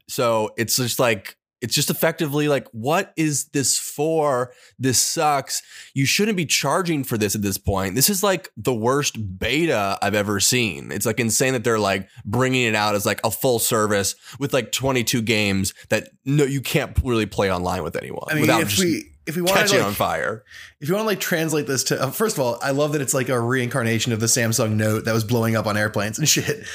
So 0.09 0.49
it's 0.57 0.77
just 0.77 0.97
like 0.99 1.37
it's 1.63 1.73
just 1.73 1.89
effectively 1.89 2.49
like 2.49 2.67
what 2.73 3.13
is 3.15 3.45
this 3.45 3.79
for? 3.79 4.53
This 4.77 5.01
sucks. 5.01 5.63
You 5.93 6.05
shouldn't 6.05 6.35
be 6.35 6.45
charging 6.45 7.05
for 7.05 7.17
this 7.17 7.35
at 7.35 7.41
this 7.41 7.57
point. 7.57 7.95
This 7.95 8.09
is 8.09 8.21
like 8.21 8.51
the 8.57 8.73
worst 8.73 9.39
beta 9.39 9.97
I've 10.01 10.13
ever 10.13 10.41
seen. 10.41 10.91
It's 10.91 11.05
like 11.05 11.21
insane 11.21 11.53
that 11.53 11.63
they're 11.63 11.79
like 11.79 12.09
bringing 12.25 12.63
it 12.63 12.75
out 12.75 12.95
as 12.95 13.05
like 13.05 13.21
a 13.23 13.31
full 13.31 13.59
service 13.59 14.15
with 14.39 14.53
like 14.53 14.73
22 14.73 15.21
games 15.21 15.73
that 15.87 16.09
no 16.25 16.43
you 16.43 16.59
can't 16.59 16.99
really 17.01 17.25
play 17.25 17.49
online 17.49 17.81
with 17.81 17.95
anyone 17.95 18.27
I 18.29 18.33
mean, 18.33 18.41
without 18.41 18.61
if 18.63 18.69
just 18.69 18.83
we 18.83 19.11
if 19.25 19.37
we 19.37 19.41
want 19.41 19.53
to 19.53 19.61
catching 19.61 19.77
like, 19.77 19.87
on 19.87 19.93
fire. 19.93 20.43
if 20.81 20.89
you 20.89 20.95
want 20.95 21.03
to 21.03 21.07
like 21.07 21.21
translate 21.21 21.65
this 21.65 21.85
to 21.85 22.03
uh, 22.03 22.11
first 22.11 22.37
of 22.37 22.43
all, 22.43 22.59
I 22.61 22.71
love 22.71 22.91
that 22.91 23.01
it's 23.01 23.13
like 23.13 23.29
a 23.29 23.39
reincarnation 23.39 24.11
of 24.11 24.19
the 24.19 24.25
Samsung 24.25 24.75
Note 24.75 25.05
that 25.05 25.13
was 25.13 25.23
blowing 25.23 25.55
up 25.55 25.65
on 25.65 25.77
airplanes 25.77 26.19
and 26.19 26.27
shit. 26.27 26.65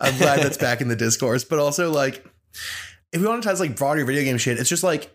I'm 0.00 0.16
glad 0.16 0.40
that's 0.40 0.56
back 0.68 0.80
in 0.80 0.88
the 0.88 0.96
discourse, 0.96 1.44
but 1.44 1.58
also 1.58 1.92
like 1.92 2.24
if 3.12 3.20
we 3.20 3.26
want 3.26 3.42
to 3.42 3.46
translate 3.46 3.70
like 3.70 3.78
broader 3.78 4.04
video 4.04 4.22
game 4.24 4.38
shit, 4.38 4.58
it's 4.58 4.68
just 4.68 4.82
like 4.82 5.10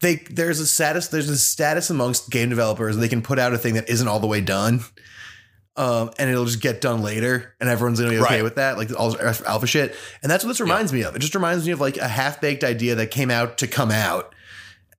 they 0.00 0.16
there's 0.30 0.60
a 0.60 0.66
status 0.66 1.08
there's 1.08 1.28
a 1.30 1.38
status 1.38 1.88
amongst 1.90 2.30
game 2.30 2.48
developers 2.50 2.96
they 2.96 3.08
can 3.08 3.22
put 3.22 3.38
out 3.38 3.52
a 3.54 3.58
thing 3.58 3.74
that 3.74 3.88
isn't 3.88 4.08
all 4.08 4.20
the 4.20 4.26
way 4.26 4.40
done. 4.40 4.80
Um, 5.76 6.10
and 6.20 6.30
it'll 6.30 6.44
just 6.44 6.60
get 6.60 6.80
done 6.80 7.02
later, 7.02 7.56
and 7.60 7.68
everyone's 7.68 7.98
gonna 7.98 8.12
be 8.12 8.18
okay 8.20 8.34
Right. 8.36 8.44
with 8.44 8.54
that, 8.56 8.76
like 8.76 8.90
all 8.96 9.16
alpha 9.44 9.66
shit. 9.66 9.96
And 10.22 10.30
that's 10.30 10.44
what 10.44 10.48
this 10.50 10.60
reminds 10.60 10.92
me 10.92 11.02
of. 11.02 11.16
It 11.16 11.18
just 11.18 11.34
reminds 11.34 11.66
me 11.66 11.72
of 11.72 11.80
like 11.80 11.96
a 11.96 12.06
half 12.06 12.40
baked 12.40 12.62
idea 12.62 12.94
that 12.94 13.10
came 13.10 13.28
out 13.28 13.58
to 13.58 13.66
come 13.66 13.90
out, 13.90 14.32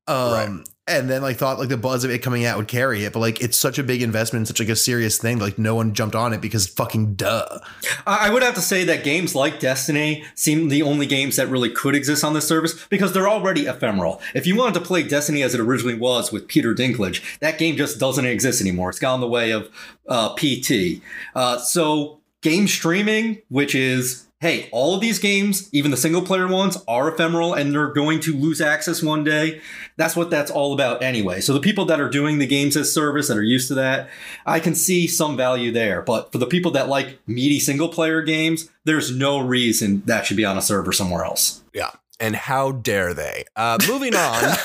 um, 0.08 0.32
Right. 0.58 0.68
And 0.88 1.10
then 1.10 1.22
like 1.22 1.38
thought 1.38 1.58
like 1.58 1.70
the 1.70 1.78
buzz 1.78 2.04
of 2.04 2.12
it 2.12 2.20
coming 2.20 2.46
out 2.46 2.58
would 2.58 2.68
carry 2.68 3.06
it, 3.06 3.14
but 3.14 3.20
like 3.20 3.42
it's 3.42 3.58
such 3.58 3.80
a 3.80 3.84
big 3.84 4.02
investment, 4.02 4.48
such 4.48 4.60
like 4.60 4.70
a 4.70 4.76
serious 4.76 5.18
thing, 5.18 5.40
like 5.40 5.58
no 5.58 5.76
one 5.76 5.94
jumped 5.94 6.16
on 6.16 6.32
it 6.32 6.42
because 6.42 6.68
fucking 6.68 7.16
duh. 7.16 7.60
I 8.06 8.30
would 8.30 8.44
have 8.44 8.54
to 8.56 8.62
say 8.62 8.84
that 8.86 9.04
games 9.04 9.34
like 9.34 9.60
Destiny 9.60 10.24
seem 10.36 10.70
the 10.70 10.84
only 10.84 11.08
games 11.08 11.38
that 11.38 11.48
really 11.48 11.72
could 11.72 11.96
exist 11.96 12.24
on 12.24 12.34
this 12.34 12.48
service 12.48 12.86
because 12.88 13.14
they're 13.14 13.28
already 13.28 13.66
ephemeral. 13.66 14.22
If 14.36 14.46
you 14.46 14.56
wanted 14.56 14.76
to 14.76 14.86
play 14.86 15.02
Destiny 15.02 15.42
as 15.42 15.56
it 15.56 15.60
originally 15.60 15.98
was 15.98 16.32
with 16.32 16.48
Peter 16.48 16.76
Dinklage, 16.76 17.40
that 17.40 17.58
game 17.58 17.78
just 17.78 18.00
doesn't 18.00 18.26
exist 18.26 18.62
anymore. 18.62 18.90
It's 18.90 19.00
gone 19.00 19.22
the 19.22 19.28
way 19.28 19.52
of 19.52 19.70
uh, 20.08 20.36
PT. 20.36 21.02
Uh, 21.34 21.58
so 21.58 22.20
game 22.42 22.68
streaming, 22.68 23.42
which 23.50 23.74
is 23.74 24.28
hey, 24.46 24.70
all 24.72 24.94
of 24.94 25.02
these 25.02 25.18
games, 25.18 25.70
even 25.74 25.90
the 25.90 25.98
single 25.98 26.22
player 26.22 26.48
ones, 26.48 26.78
are 26.88 27.10
ephemeral 27.10 27.56
and 27.56 27.74
they're 27.74 27.92
going 27.92 28.20
to 28.20 28.38
lose 28.38 28.62
access 28.62 29.02
one 29.02 29.24
day. 29.24 29.60
That's 29.98 30.16
what 30.16 30.30
that's 30.30 30.52
all 30.52 30.72
about 30.72 31.02
anyway. 31.02 31.42
So 31.42 31.52
the 31.52 31.60
people 31.60 31.86
that 31.86 32.00
are 32.00 32.10
doing 32.10 32.38
the 32.38 32.46
games 32.46 32.78
as 32.78 32.94
service 32.94 33.28
that 33.28 33.38
are 33.38 33.44
used 33.44 33.68
to 33.70 33.74
that, 33.74 34.08
I 34.46 34.60
can 34.60 34.76
see 34.76 35.08
some 35.08 35.36
value 35.36 35.72
there. 35.72 36.04
But 36.04 36.32
for 36.32 36.38
the 36.38 36.46
people 36.46 36.70
that 36.72 36.88
like 36.90 37.18
meaty 37.26 37.60
single 37.60 37.90
player 37.90 38.22
games, 38.22 38.70
there's 38.84 39.10
no 39.10 39.40
reason 39.40 40.04
that 40.06 40.28
should 40.28 40.38
be 40.38 40.46
on 40.46 40.60
a 40.60 40.62
server 40.62 40.92
somewhere 40.92 41.26
else. 41.26 41.64
Yeah. 41.74 41.90
And 42.20 42.36
how 42.36 42.72
dare 42.72 43.14
they? 43.14 43.46
Uh, 43.56 43.78
moving 43.88 44.16
on. 44.16 44.44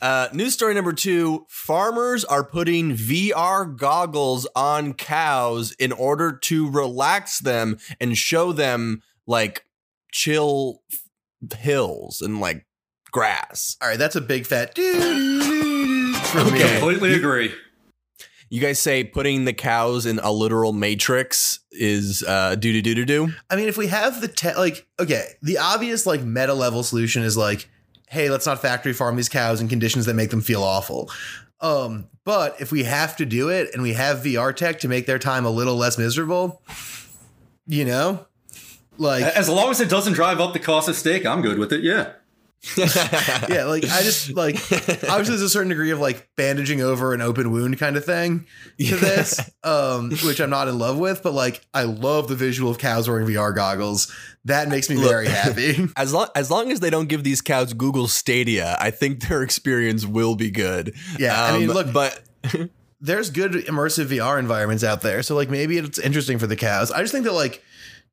uh, 0.02 0.28
news 0.32 0.54
story 0.54 0.74
number 0.74 0.92
two 0.92 1.46
farmers 1.48 2.24
are 2.24 2.44
putting 2.44 2.92
VR 2.92 3.76
goggles 3.76 4.46
on 4.54 4.94
cows 4.94 5.72
in 5.72 5.92
order 5.92 6.32
to 6.32 6.70
relax 6.70 7.40
them 7.40 7.78
and 8.00 8.16
show 8.16 8.52
them 8.52 9.02
like 9.26 9.66
chill 10.12 10.82
f- 10.92 11.58
hills 11.58 12.20
and 12.20 12.40
like 12.40 12.66
grass. 13.10 13.76
All 13.82 13.88
right, 13.88 13.98
that's 13.98 14.16
a 14.16 14.20
big 14.20 14.46
fat 14.46 14.74
doo 14.74 16.12
for. 16.32 16.40
Okay. 16.40 16.78
Completely 16.78 17.14
agree. 17.14 17.52
You 18.52 18.60
guys 18.60 18.78
say 18.78 19.02
putting 19.02 19.46
the 19.46 19.54
cows 19.54 20.04
in 20.04 20.18
a 20.18 20.30
literal 20.30 20.74
matrix 20.74 21.60
is 21.70 22.22
uh, 22.22 22.54
do 22.54 22.70
do 22.70 22.82
do 22.82 22.94
do 22.94 23.04
do. 23.06 23.32
I 23.48 23.56
mean, 23.56 23.66
if 23.66 23.78
we 23.78 23.86
have 23.86 24.20
the 24.20 24.28
te- 24.28 24.54
like, 24.54 24.86
okay, 25.00 25.24
the 25.40 25.56
obvious 25.56 26.04
like 26.04 26.22
meta 26.22 26.52
level 26.52 26.82
solution 26.82 27.22
is 27.22 27.34
like, 27.34 27.70
hey, 28.10 28.28
let's 28.28 28.44
not 28.44 28.60
factory 28.60 28.92
farm 28.92 29.16
these 29.16 29.30
cows 29.30 29.62
in 29.62 29.68
conditions 29.68 30.04
that 30.04 30.12
make 30.12 30.28
them 30.28 30.42
feel 30.42 30.62
awful. 30.62 31.10
Um, 31.62 32.08
but 32.24 32.60
if 32.60 32.70
we 32.70 32.82
have 32.82 33.16
to 33.16 33.24
do 33.24 33.48
it 33.48 33.70
and 33.72 33.82
we 33.82 33.94
have 33.94 34.18
VR 34.18 34.54
tech 34.54 34.80
to 34.80 34.88
make 34.88 35.06
their 35.06 35.18
time 35.18 35.46
a 35.46 35.50
little 35.50 35.76
less 35.76 35.96
miserable, 35.96 36.60
you 37.66 37.86
know, 37.86 38.26
like 38.98 39.24
As 39.24 39.48
long 39.48 39.70
as 39.70 39.80
it 39.80 39.88
doesn't 39.88 40.12
drive 40.12 40.40
up 40.40 40.52
the 40.52 40.58
cost 40.58 40.90
of 40.90 40.96
steak, 40.96 41.24
I'm 41.24 41.40
good 41.40 41.58
with 41.58 41.72
it. 41.72 41.82
Yeah. 41.82 42.12
yeah, 42.76 43.64
like 43.66 43.84
I 43.84 44.02
just 44.02 44.30
like 44.34 44.54
obviously 44.56 45.08
there's 45.30 45.42
a 45.42 45.48
certain 45.50 45.70
degree 45.70 45.90
of 45.90 45.98
like 45.98 46.28
bandaging 46.36 46.80
over 46.80 47.12
an 47.12 47.20
open 47.20 47.50
wound 47.50 47.78
kind 47.78 47.96
of 47.96 48.04
thing 48.04 48.46
to 48.78 48.96
this, 48.96 49.40
um, 49.64 50.10
which 50.24 50.40
I'm 50.40 50.50
not 50.50 50.68
in 50.68 50.78
love 50.78 50.96
with, 50.98 51.22
but 51.24 51.32
like 51.32 51.60
I 51.74 51.82
love 51.84 52.28
the 52.28 52.36
visual 52.36 52.70
of 52.70 52.78
cows 52.78 53.08
wearing 53.08 53.26
VR 53.26 53.54
goggles. 53.54 54.12
That 54.44 54.68
makes 54.68 54.88
me 54.88 54.96
Look. 54.96 55.10
very 55.10 55.26
happy. 55.28 55.88
As 55.96 56.12
long 56.12 56.28
as 56.36 56.50
long 56.52 56.70
as 56.70 56.78
they 56.80 56.90
don't 56.90 57.08
give 57.08 57.24
these 57.24 57.40
cows 57.40 57.72
Google 57.72 58.06
Stadia, 58.06 58.76
I 58.80 58.90
think 58.90 59.28
their 59.28 59.42
experience 59.42 60.06
will 60.06 60.36
be 60.36 60.50
good. 60.50 60.94
Yeah, 61.18 61.42
I 61.42 61.58
mean, 61.58 61.68
Um, 61.70 61.74
look- 61.74 61.92
but 61.92 62.22
There's 63.04 63.30
good 63.30 63.52
immersive 63.52 64.06
VR 64.06 64.38
environments 64.38 64.84
out 64.84 65.00
there, 65.00 65.24
so 65.24 65.34
like 65.34 65.50
maybe 65.50 65.76
it's 65.78 65.98
interesting 65.98 66.38
for 66.38 66.46
the 66.46 66.54
cows. 66.54 66.92
I 66.92 67.00
just 67.00 67.12
think 67.12 67.24
that 67.24 67.32
like 67.32 67.60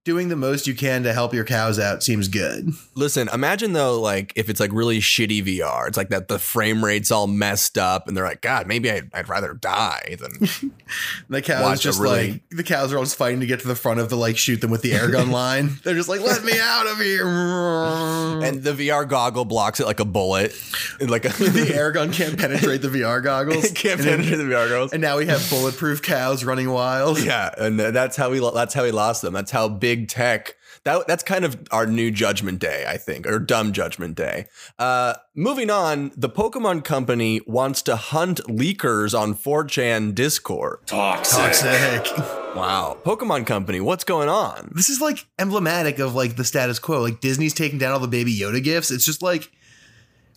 doing 0.06 0.29
the 0.29 0.36
most 0.36 0.65
you 0.65 0.74
can 0.74 1.03
to 1.03 1.13
help 1.13 1.34
your 1.34 1.44
cows 1.44 1.77
out 1.77 2.01
seems 2.01 2.27
good. 2.29 2.72
listen, 2.96 3.29
imagine 3.34 3.74
though, 3.74 4.00
like 4.00 4.34
if 4.36 4.50
it's 4.50 4.60
like 4.60 4.72
really 4.74 5.00
shitty 5.00 5.44
VR, 5.44 5.88
it's 5.88 5.98
like 5.98 6.10
that 6.10 6.27
the 6.29 6.39
frame 6.39 6.84
rate's 6.84 7.12
all 7.12 7.27
messed 7.27 7.77
up, 7.77 8.08
and 8.08 8.15
they're 8.18 8.24
like, 8.25 8.41
God, 8.41 8.65
maybe 8.65 8.89
I'd, 8.89 9.10
I'd 9.13 9.29
rather 9.29 9.53
die 9.53 10.18
than 10.20 10.50
The 11.29 11.41
cows 11.44 11.62
Watch 11.62 11.82
just 11.82 12.00
really- 12.00 12.32
like 12.32 12.44
the 12.50 12.63
cows 12.63 12.91
are 12.91 12.98
all 12.98 13.03
just 13.03 13.15
fighting 13.18 13.41
to 13.41 13.46
get 13.46 13.60
to 13.60 13.68
the 13.68 13.75
front 13.75 14.00
of 14.00 14.10
the 14.10 14.15
like 14.15 14.38
shoot 14.38 14.62
them 14.62 14.72
with 14.72 14.82
the 14.82 14.94
air 14.94 15.10
gun 15.12 15.29
line. 15.32 15.77
They're 15.84 15.94
just 15.96 16.10
like, 16.10 16.22
let 16.22 16.44
me 16.44 16.53
out 16.60 16.88
of 16.88 16.98
here. 17.00 17.27
and 17.27 18.63
the 18.63 18.72
VR 18.72 19.08
goggle 19.08 19.46
blocks 19.46 19.79
it 19.79 19.86
like 19.86 20.00
a 20.00 20.06
bullet, 20.06 20.56
And 21.00 21.12
like 21.12 21.25
a, 21.25 21.29
the 21.29 21.72
air 21.75 21.91
gun 21.91 22.12
can't 22.12 22.38
penetrate 22.39 22.82
the 22.82 22.88
VR 22.88 23.24
goggles. 23.24 23.65
It 23.65 23.75
can't 23.75 24.00
And 24.00 24.10
then- 24.10 24.18
penetrate 24.24 24.38
the 24.48 24.53
VR 24.56 24.70
goggles. 24.70 24.94
And 24.94 25.01
now 25.01 25.18
we 25.18 25.27
have 25.27 25.48
bulletproof 25.50 26.01
cows 26.01 26.44
running 26.44 26.72
wild. 26.72 27.22
Yeah, 27.22 27.53
and 27.58 27.79
that's 27.79 28.15
how 28.15 28.32
we 28.32 28.39
that's 28.39 28.74
how 28.74 28.84
we 28.84 28.91
lost 28.91 29.22
them. 29.22 29.34
That's 29.34 29.51
how 29.51 29.68
big 29.70 29.88
tech. 29.96 30.55
That 30.84 31.08
that's 31.08 31.24
kind 31.24 31.43
of 31.43 31.67
our 31.72 31.86
new 31.86 32.10
Judgment 32.12 32.60
Day, 32.60 32.86
I 32.88 32.98
think, 32.98 33.27
or 33.27 33.39
dumb 33.39 33.74
Judgment 33.74 34.15
Day. 34.15 34.46
Uh, 34.77 35.15
moving 35.36 35.69
on, 35.69 36.12
the 36.15 36.29
Pokemon 36.29 36.84
Company 36.84 37.41
wants 37.46 37.81
to 37.84 37.96
hunt 37.96 38.39
leakers 38.48 39.17
on 39.17 39.36
4chan 39.36 40.15
Discord. 40.15 40.79
Toxic. 40.86 41.53
Toxic. 41.53 42.17
Wow, 42.55 42.98
Pokemon 43.03 43.46
Company, 43.46 43.79
what's 43.79 44.03
going 44.03 44.29
on? 44.29 44.72
This 44.74 44.89
is 44.89 45.01
like 45.01 45.25
emblematic 45.38 46.00
of 46.00 46.15
like 46.15 46.36
the 46.36 46.46
status 46.46 46.79
quo. 46.79 47.01
Like 47.01 47.22
Disney's 47.22 47.53
taking 47.53 47.77
down 47.77 47.93
all 47.93 48.00
the 48.00 48.08
baby 48.08 48.34
Yoda 48.36 48.63
gifts. 48.63 48.89
It's 48.89 49.05
just 49.05 49.22
like 49.22 49.51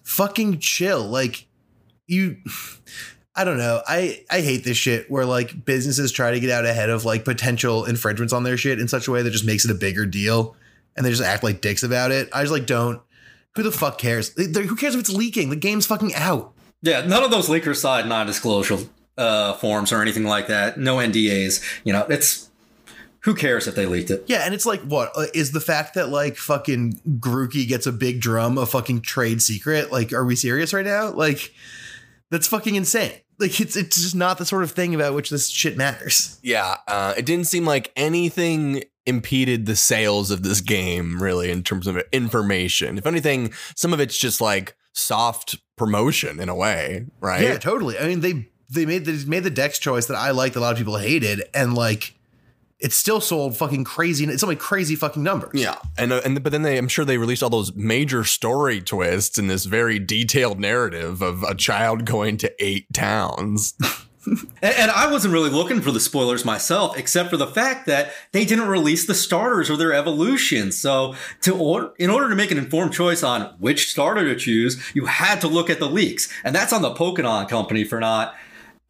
fucking 0.02 0.58
chill. 0.58 1.04
Like 1.04 1.46
you 2.06 2.36
I 3.34 3.44
don't 3.44 3.56
know. 3.58 3.80
I 3.86 4.24
I 4.30 4.40
hate 4.42 4.64
this 4.64 4.76
shit 4.76 5.10
where 5.10 5.24
like 5.24 5.64
businesses 5.64 6.12
try 6.12 6.32
to 6.32 6.40
get 6.40 6.50
out 6.50 6.66
ahead 6.66 6.90
of 6.90 7.04
like 7.04 7.24
potential 7.24 7.84
infringements 7.86 8.32
on 8.32 8.42
their 8.42 8.56
shit 8.58 8.78
in 8.78 8.88
such 8.88 9.08
a 9.08 9.10
way 9.10 9.22
that 9.22 9.30
just 9.30 9.46
makes 9.46 9.64
it 9.64 9.70
a 9.70 9.74
bigger 9.74 10.04
deal 10.04 10.54
and 10.96 11.06
they 11.06 11.10
just 11.10 11.22
act 11.22 11.42
like 11.42 11.60
dicks 11.62 11.82
about 11.82 12.10
it. 12.10 12.28
I 12.32 12.42
just 12.42 12.52
like 12.52 12.66
don't 12.66 13.00
who 13.54 13.62
the 13.62 13.72
fuck 13.72 13.98
cares? 13.98 14.34
They- 14.34 14.44
Who 14.64 14.76
cares 14.76 14.94
if 14.94 15.00
it's 15.00 15.10
leaking? 15.12 15.50
The 15.50 15.56
game's 15.56 15.86
fucking 15.86 16.14
out. 16.14 16.52
Yeah, 16.82 17.06
none 17.06 17.22
of 17.22 17.30
those 17.30 17.48
leaker 17.48 17.76
side 17.76 18.06
non-disclosure 18.06 18.78
uh, 19.18 19.52
forms 19.54 19.92
or 19.92 20.00
anything 20.02 20.24
like 20.24 20.46
that. 20.48 20.78
No 20.78 20.96
NDAs. 20.96 21.62
You 21.84 21.92
know, 21.92 22.06
it's 22.08 22.50
who 23.20 23.34
cares 23.34 23.66
if 23.68 23.74
they 23.74 23.86
leaked 23.86 24.10
it. 24.10 24.24
Yeah, 24.26 24.42
and 24.44 24.52
it's 24.54 24.66
like 24.66 24.80
what 24.82 25.12
uh, 25.16 25.26
is 25.34 25.52
the 25.52 25.60
fact 25.60 25.94
that 25.94 26.08
like 26.08 26.36
fucking 26.36 27.00
Grookey 27.18 27.68
gets 27.68 27.86
a 27.86 27.92
big 27.92 28.20
drum 28.20 28.58
a 28.58 28.66
fucking 28.66 29.02
trade 29.02 29.40
secret? 29.42 29.92
Like, 29.92 30.12
are 30.12 30.24
we 30.24 30.34
serious 30.34 30.72
right 30.74 30.84
now? 30.84 31.10
Like, 31.12 31.52
that's 32.30 32.46
fucking 32.48 32.74
insane. 32.74 33.12
Like, 33.38 33.60
it's 33.60 33.76
it's 33.76 34.00
just 34.00 34.14
not 34.14 34.38
the 34.38 34.44
sort 34.44 34.62
of 34.62 34.70
thing 34.70 34.94
about 34.94 35.14
which 35.14 35.30
this 35.30 35.48
shit 35.48 35.76
matters. 35.76 36.38
Yeah, 36.42 36.76
uh, 36.86 37.14
it 37.16 37.26
didn't 37.26 37.46
seem 37.46 37.64
like 37.64 37.92
anything 37.96 38.84
impeded 39.04 39.66
the 39.66 39.74
sales 39.74 40.30
of 40.30 40.42
this 40.42 40.60
game 40.60 41.20
really 41.20 41.50
in 41.50 41.62
terms 41.62 41.86
of 41.86 42.00
information. 42.12 42.98
If 42.98 43.06
anything, 43.06 43.52
some 43.74 43.92
of 43.92 44.00
it's 44.00 44.16
just 44.16 44.40
like 44.40 44.76
soft 44.92 45.56
promotion 45.76 46.38
in 46.38 46.48
a 46.48 46.54
way, 46.54 47.06
right? 47.20 47.42
Yeah, 47.42 47.58
totally. 47.58 47.98
I 47.98 48.06
mean, 48.06 48.20
they 48.20 48.48
they 48.70 48.86
made 48.86 49.04
the 49.04 49.24
made 49.26 49.44
the 49.44 49.50
Dex 49.50 49.78
choice 49.78 50.06
that 50.06 50.16
I 50.16 50.30
liked. 50.30 50.56
A 50.56 50.60
lot 50.60 50.72
of 50.72 50.78
people 50.78 50.96
hated, 50.96 51.42
and 51.52 51.74
like, 51.74 52.14
it 52.82 52.92
still 52.92 53.20
sold 53.20 53.56
fucking 53.56 53.84
crazy. 53.84 54.24
It's 54.24 54.42
only 54.42 54.56
crazy 54.56 54.96
fucking 54.96 55.22
numbers. 55.22 55.52
Yeah, 55.54 55.76
and 55.96 56.12
uh, 56.12 56.20
and 56.24 56.42
but 56.42 56.52
then 56.52 56.62
they, 56.62 56.76
I'm 56.76 56.88
sure 56.88 57.04
they 57.04 57.16
released 57.16 57.42
all 57.42 57.50
those 57.50 57.74
major 57.74 58.24
story 58.24 58.80
twists 58.80 59.38
in 59.38 59.46
this 59.46 59.64
very 59.64 59.98
detailed 59.98 60.58
narrative 60.58 61.22
of 61.22 61.44
a 61.44 61.54
child 61.54 62.04
going 62.04 62.36
to 62.38 62.52
eight 62.62 62.92
towns. 62.92 63.74
And, 64.24 64.74
and 64.76 64.90
I 64.92 65.10
wasn't 65.10 65.34
really 65.34 65.50
looking 65.50 65.80
for 65.80 65.90
the 65.90 65.98
spoilers 65.98 66.44
myself, 66.44 66.96
except 66.96 67.28
for 67.28 67.36
the 67.36 67.46
fact 67.46 67.86
that 67.86 68.12
they 68.30 68.44
didn't 68.44 68.68
release 68.68 69.04
the 69.04 69.14
starters 69.14 69.68
or 69.68 69.76
their 69.76 69.92
evolutions. 69.92 70.78
So, 70.78 71.16
to 71.40 71.56
order, 71.56 71.92
in 71.98 72.08
order 72.08 72.28
to 72.28 72.36
make 72.36 72.52
an 72.52 72.58
informed 72.58 72.92
choice 72.92 73.24
on 73.24 73.52
which 73.58 73.90
starter 73.90 74.24
to 74.24 74.36
choose, 74.36 74.80
you 74.94 75.06
had 75.06 75.40
to 75.40 75.48
look 75.48 75.68
at 75.68 75.80
the 75.80 75.88
leaks, 75.88 76.32
and 76.44 76.54
that's 76.54 76.72
on 76.72 76.82
the 76.82 76.94
Pokemon 76.94 77.48
Company 77.48 77.82
for 77.82 77.98
not 77.98 78.36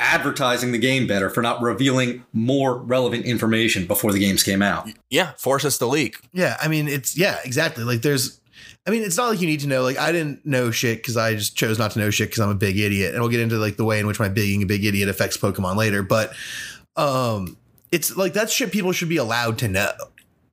advertising 0.02 0.72
the 0.72 0.78
game 0.78 1.06
better, 1.06 1.30
for 1.30 1.40
not 1.42 1.62
revealing 1.62 2.24
more 2.32 2.76
relevant 2.76 3.24
information 3.24 3.86
before 3.86 4.12
the 4.12 4.18
games 4.18 4.42
came 4.42 4.60
out. 4.62 4.88
yeah, 5.10 5.32
force 5.38 5.64
us 5.64 5.78
to 5.78 5.86
leak. 5.86 6.16
Yeah, 6.32 6.56
I 6.60 6.68
mean, 6.68 6.88
it's 6.88 7.16
yeah, 7.16 7.38
exactly. 7.44 7.84
Like, 7.84 8.02
there's, 8.02 8.40
I 8.86 8.90
mean, 8.90 9.02
it's 9.02 9.16
not 9.16 9.30
like 9.30 9.40
you 9.40 9.46
need 9.46 9.60
to 9.60 9.68
know. 9.68 9.82
Like, 9.82 9.98
I 9.98 10.12
didn't 10.12 10.44
know 10.44 10.70
shit 10.70 10.98
because 10.98 11.16
I 11.16 11.34
just 11.34 11.56
chose 11.56 11.78
not 11.78 11.92
to 11.92 11.98
know 12.00 12.10
shit 12.10 12.28
because 12.28 12.40
I'm 12.40 12.50
a 12.50 12.54
big 12.54 12.78
idiot, 12.78 13.14
and 13.14 13.22
we'll 13.22 13.30
get 13.30 13.40
into 13.40 13.56
like 13.56 13.76
the 13.76 13.84
way 13.84 14.00
in 14.00 14.06
which 14.06 14.18
my 14.20 14.28
being 14.28 14.62
a 14.62 14.66
big 14.66 14.84
idiot 14.84 15.08
affects 15.08 15.36
Pokemon 15.36 15.76
later. 15.76 16.02
But, 16.02 16.32
um, 16.96 17.56
it's 17.90 18.16
like 18.16 18.32
that's 18.32 18.52
shit 18.52 18.72
people 18.72 18.92
should 18.92 19.08
be 19.08 19.16
allowed 19.18 19.58
to 19.58 19.68
know. 19.68 19.92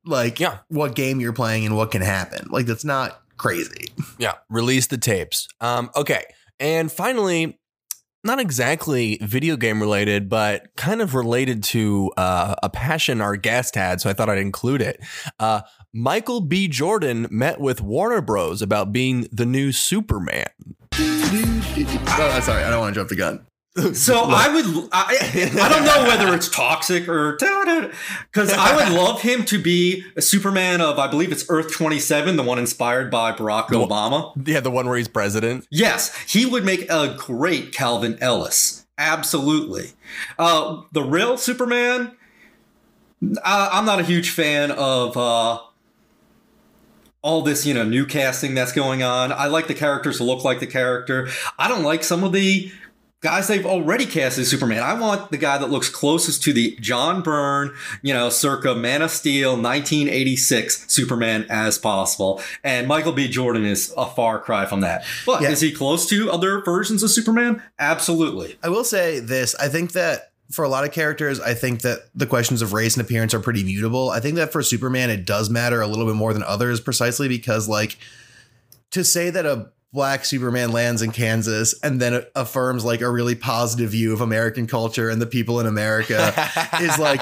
Like, 0.05 0.39
Yeah. 0.39 0.59
what 0.69 0.95
game 0.95 1.19
you're 1.19 1.33
playing 1.33 1.65
and 1.65 1.75
what 1.75 1.91
can 1.91 2.01
happen. 2.01 2.47
Like, 2.49 2.65
that's 2.65 2.85
not 2.85 3.21
crazy. 3.37 3.91
Yeah, 4.17 4.33
release 4.49 4.87
the 4.87 4.97
tapes. 4.97 5.47
Um, 5.61 5.89
okay, 5.95 6.23
and 6.59 6.91
finally, 6.91 7.58
not 8.29 8.39
exactly 8.39 9.17
video 9.21 9.57
game 9.57 9.81
related, 9.81 10.29
but 10.29 10.75
kind 10.75 11.01
of 11.01 11.15
related 11.15 11.63
to 11.63 12.11
uh, 12.15 12.53
a 12.61 12.69
passion 12.69 13.21
our 13.21 13.35
guest 13.35 13.73
had, 13.73 13.99
so 13.99 14.09
I 14.09 14.13
thought 14.13 14.29
I'd 14.29 14.37
include 14.37 14.83
it. 14.83 15.03
Uh, 15.39 15.61
Michael 15.93 16.39
B. 16.39 16.67
Jordan 16.67 17.27
met 17.31 17.59
with 17.59 17.81
Warner 17.81 18.21
Bros. 18.21 18.61
about 18.61 18.93
being 18.93 19.27
the 19.31 19.45
new 19.45 19.71
Superman. 19.71 20.45
oh, 20.93 22.41
sorry, 22.43 22.63
I 22.63 22.69
don't 22.69 22.79
want 22.79 22.93
to 22.93 22.99
jump 22.99 23.09
the 23.09 23.15
gun. 23.15 23.45
So 23.93 24.19
I 24.27 24.53
would, 24.53 24.89
I, 24.91 25.51
I 25.61 25.69
don't 25.69 25.85
know 25.85 26.03
whether 26.07 26.33
it's 26.33 26.49
toxic 26.49 27.07
or 27.07 27.33
because 28.31 28.51
I 28.51 28.75
would 28.75 28.97
love 28.97 29.21
him 29.21 29.45
to 29.45 29.61
be 29.61 30.03
a 30.15 30.21
Superman 30.21 30.81
of, 30.81 30.99
I 30.99 31.07
believe 31.07 31.31
it's 31.31 31.45
Earth 31.49 31.71
27, 31.71 32.35
the 32.35 32.43
one 32.43 32.59
inspired 32.59 33.11
by 33.11 33.31
Barack 33.31 33.67
Obama. 33.67 34.33
Yeah, 34.47 34.59
the 34.59 34.71
one 34.71 34.87
where 34.87 34.97
he's 34.97 35.07
president. 35.07 35.67
Yes, 35.69 36.15
he 36.23 36.45
would 36.45 36.65
make 36.65 36.89
a 36.89 37.15
great 37.17 37.71
Calvin 37.73 38.17
Ellis. 38.21 38.85
Absolutely. 38.97 39.91
Uh, 40.37 40.81
the 40.91 41.03
real 41.03 41.37
Superman, 41.37 42.11
uh, 43.43 43.69
I'm 43.71 43.85
not 43.85 43.99
a 43.99 44.03
huge 44.03 44.31
fan 44.31 44.71
of 44.71 45.15
uh, 45.15 45.59
all 47.21 47.41
this, 47.41 47.65
you 47.65 47.73
know, 47.73 47.83
new 47.83 48.05
casting 48.05 48.55
that's 48.55 48.73
going 48.73 49.03
on. 49.03 49.31
I 49.31 49.47
like 49.47 49.67
the 49.67 49.73
characters 49.73 50.17
to 50.17 50.23
look 50.23 50.43
like 50.43 50.59
the 50.59 50.67
character. 50.67 51.29
I 51.57 51.67
don't 51.67 51.83
like 51.83 52.03
some 52.03 52.23
of 52.23 52.33
the 52.33 52.71
guys 53.21 53.47
they've 53.47 53.65
already 53.65 54.05
cast 54.05 54.37
as 54.37 54.49
Superman. 54.49 54.81
I 54.81 54.93
want 54.93 55.29
the 55.31 55.37
guy 55.37 55.57
that 55.57 55.69
looks 55.69 55.89
closest 55.89 56.41
to 56.43 56.53
the 56.53 56.77
John 56.79 57.21
Byrne, 57.21 57.73
you 58.01 58.13
know, 58.13 58.29
circa 58.29 58.73
Man 58.75 59.01
of 59.01 59.11
Steel 59.11 59.51
1986 59.57 60.85
Superman 60.87 61.45
as 61.49 61.77
possible. 61.77 62.41
And 62.63 62.87
Michael 62.87 63.11
B. 63.11 63.27
Jordan 63.27 63.65
is 63.65 63.93
a 63.97 64.05
far 64.05 64.39
cry 64.39 64.65
from 64.65 64.81
that. 64.81 65.03
But 65.25 65.41
Yeah. 65.41 65.49
is 65.49 65.61
he 65.61 65.71
close 65.71 66.05
to 66.07 66.31
other 66.31 66.61
versions 66.63 67.03
of 67.03 67.11
Superman? 67.11 67.61
Absolutely. 67.77 68.57
I 68.63 68.69
will 68.69 68.85
say 68.85 69.19
this. 69.19 69.53
I 69.55 69.67
think 69.67 69.91
that 69.93 70.31
for 70.51 70.63
a 70.65 70.69
lot 70.69 70.83
of 70.83 70.91
characters, 70.91 71.39
I 71.39 71.53
think 71.53 71.81
that 71.81 72.09
the 72.15 72.25
questions 72.25 72.61
of 72.61 72.73
race 72.73 72.95
and 72.95 73.05
appearance 73.05 73.33
are 73.33 73.39
pretty 73.39 73.63
mutable. 73.63 74.09
I 74.09 74.19
think 74.19 74.35
that 74.37 74.51
for 74.51 74.63
Superman, 74.63 75.09
it 75.11 75.25
does 75.25 75.49
matter 75.49 75.81
a 75.81 75.87
little 75.87 76.05
bit 76.07 76.15
more 76.15 76.33
than 76.33 76.41
others, 76.43 76.79
precisely 76.79 77.27
because, 77.27 77.67
like, 77.67 77.97
to 78.91 79.03
say 79.03 79.29
that 79.29 79.45
a 79.45 79.67
black 79.91 80.25
Superman 80.25 80.71
lands 80.71 81.01
in 81.01 81.11
Kansas 81.11 81.77
and 81.81 81.99
then 81.99 82.23
affirms 82.35 82.85
like 82.85 83.01
a 83.01 83.09
really 83.09 83.35
positive 83.35 83.91
view 83.91 84.13
of 84.13 84.21
American 84.21 84.67
culture 84.67 85.09
and 85.09 85.21
the 85.21 85.25
people 85.25 85.59
in 85.59 85.65
America 85.65 86.33
is 86.81 86.97
like 86.99 87.21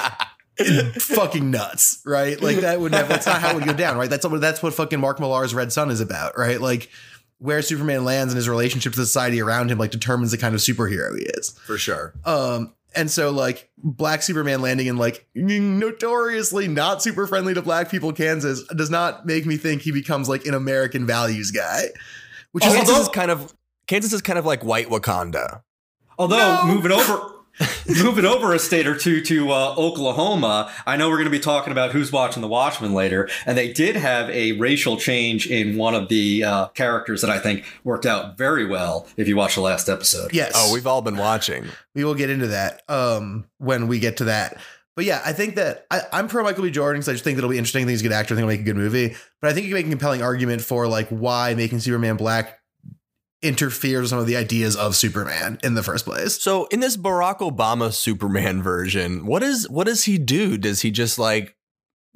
fucking 0.99 1.49
nuts, 1.49 2.01
right? 2.05 2.41
Like 2.41 2.57
that 2.57 2.79
would 2.79 2.91
never. 2.91 3.07
That's 3.07 3.25
not 3.25 3.41
how 3.41 3.51
it 3.51 3.55
would 3.55 3.65
go 3.65 3.73
down, 3.73 3.97
right? 3.97 4.09
That's 4.09 4.27
what 4.27 4.41
that's 4.41 4.61
what 4.61 4.73
fucking 4.73 4.99
Mark 4.99 5.19
Millar's 5.19 5.53
Red 5.53 5.71
Sun 5.71 5.91
is 5.91 6.01
about, 6.01 6.37
right? 6.37 6.59
Like 6.59 6.89
where 7.39 7.61
Superman 7.61 8.03
lands 8.03 8.33
and 8.33 8.37
his 8.37 8.49
relationship 8.49 8.93
to 8.93 8.99
the 8.99 9.05
society 9.05 9.41
around 9.41 9.71
him, 9.71 9.77
like 9.77 9.91
determines 9.91 10.31
the 10.31 10.37
kind 10.37 10.55
of 10.55 10.61
superhero 10.61 11.17
he 11.17 11.25
is. 11.25 11.51
For 11.65 11.77
sure. 11.77 12.13
Um, 12.25 12.73
and 12.95 13.11
so 13.11 13.29
like 13.29 13.69
black 13.77 14.23
Superman 14.23 14.61
landing 14.61 14.87
in 14.87 14.97
like 14.97 15.27
notoriously 15.35 16.67
not 16.67 17.03
super 17.03 17.27
friendly 17.27 17.53
to 17.53 17.61
black 17.61 17.91
people 17.91 18.11
Kansas 18.11 18.63
does 18.75 18.89
not 18.89 19.25
make 19.25 19.45
me 19.45 19.55
think 19.55 19.83
he 19.83 19.91
becomes 19.91 20.27
like 20.27 20.45
an 20.45 20.55
American 20.55 21.05
values 21.05 21.51
guy. 21.51 21.89
Which 22.57 22.65
is 22.65 22.73
Kansas 22.73 22.97
is 22.99 23.09
kind 23.09 23.31
of 23.31 23.53
Kansas 23.87 24.11
is 24.13 24.21
kind 24.21 24.39
of 24.39 24.45
like 24.45 24.63
white 24.63 24.87
Wakanda. 24.89 25.61
Although 26.19 26.37
No. 26.37 26.65
moving 26.73 26.91
over, 26.91 27.33
Moving 28.03 28.25
over 28.25 28.53
a 28.53 28.59
state 28.59 28.85
or 28.85 28.95
two 28.95 29.19
to 29.21 29.51
uh, 29.51 29.73
Oklahoma, 29.75 30.71
I 30.85 30.95
know 30.95 31.09
we're 31.09 31.15
going 31.15 31.25
to 31.25 31.31
be 31.31 31.39
talking 31.39 31.71
about 31.71 31.91
who's 31.91 32.11
watching 32.11 32.41
The 32.43 32.47
Watchmen 32.47 32.93
later, 32.93 33.27
and 33.47 33.57
they 33.57 33.73
did 33.73 33.95
have 33.95 34.29
a 34.29 34.51
racial 34.59 34.95
change 34.97 35.47
in 35.47 35.75
one 35.75 35.95
of 35.95 36.07
the 36.07 36.43
uh, 36.43 36.67
characters 36.67 37.21
that 37.21 37.31
I 37.31 37.39
think 37.39 37.65
worked 37.83 38.05
out 38.05 38.37
very 38.37 38.63
well. 38.67 39.07
If 39.17 39.27
you 39.27 39.35
watch 39.35 39.55
the 39.55 39.61
last 39.61 39.89
episode, 39.89 40.33
Yes. 40.35 40.51
Oh, 40.55 40.71
we've 40.71 40.85
all 40.85 41.01
been 41.01 41.17
watching. 41.17 41.65
we 41.95 42.03
will 42.03 42.13
get 42.13 42.29
into 42.29 42.45
that 42.47 42.83
um, 42.87 43.45
when 43.57 43.87
we 43.87 43.97
get 43.97 44.17
to 44.17 44.25
that. 44.25 44.57
But 44.97 45.05
yeah, 45.05 45.21
I 45.23 45.31
think 45.31 45.55
that 45.55 45.85
I, 45.91 46.01
I'm 46.11 46.27
pro 46.27 46.43
Michael 46.43 46.63
B. 46.63 46.71
Jordan 46.71 46.99
because 46.99 47.09
I 47.09 47.11
just 47.11 47.23
think 47.23 47.35
that 47.35 47.41
it'll 47.41 47.51
be 47.51 47.59
interesting. 47.59 47.83
I 47.83 47.85
think 47.85 47.91
he's 47.91 48.01
a 48.01 48.03
good 48.03 48.13
actor. 48.13 48.33
I 48.33 48.37
think 48.37 48.39
he'll 48.39 48.57
make 48.57 48.61
a 48.61 48.63
good 48.63 48.75
movie. 48.75 49.15
But 49.39 49.51
I 49.51 49.53
think 49.53 49.67
you 49.67 49.69
can 49.69 49.79
make 49.79 49.85
a 49.85 49.89
compelling 49.91 50.23
argument 50.23 50.63
for 50.63 50.87
like 50.87 51.07
why 51.09 51.53
making 51.53 51.81
Superman 51.81 52.17
black 52.17 52.59
interferes 53.43 54.01
with 54.01 54.09
some 54.09 54.17
of 54.17 54.25
the 54.25 54.35
ideas 54.35 54.75
of 54.75 54.95
Superman 54.95 55.59
in 55.63 55.75
the 55.75 55.83
first 55.83 56.03
place. 56.03 56.41
So 56.41 56.65
in 56.71 56.79
this 56.79 56.97
Barack 56.97 57.39
Obama 57.39 57.93
Superman 57.93 58.63
version, 58.63 59.27
what 59.27 59.43
is 59.43 59.69
what 59.69 59.85
does 59.85 60.05
he 60.05 60.17
do? 60.17 60.57
Does 60.57 60.81
he 60.81 60.89
just 60.89 61.19
like 61.19 61.55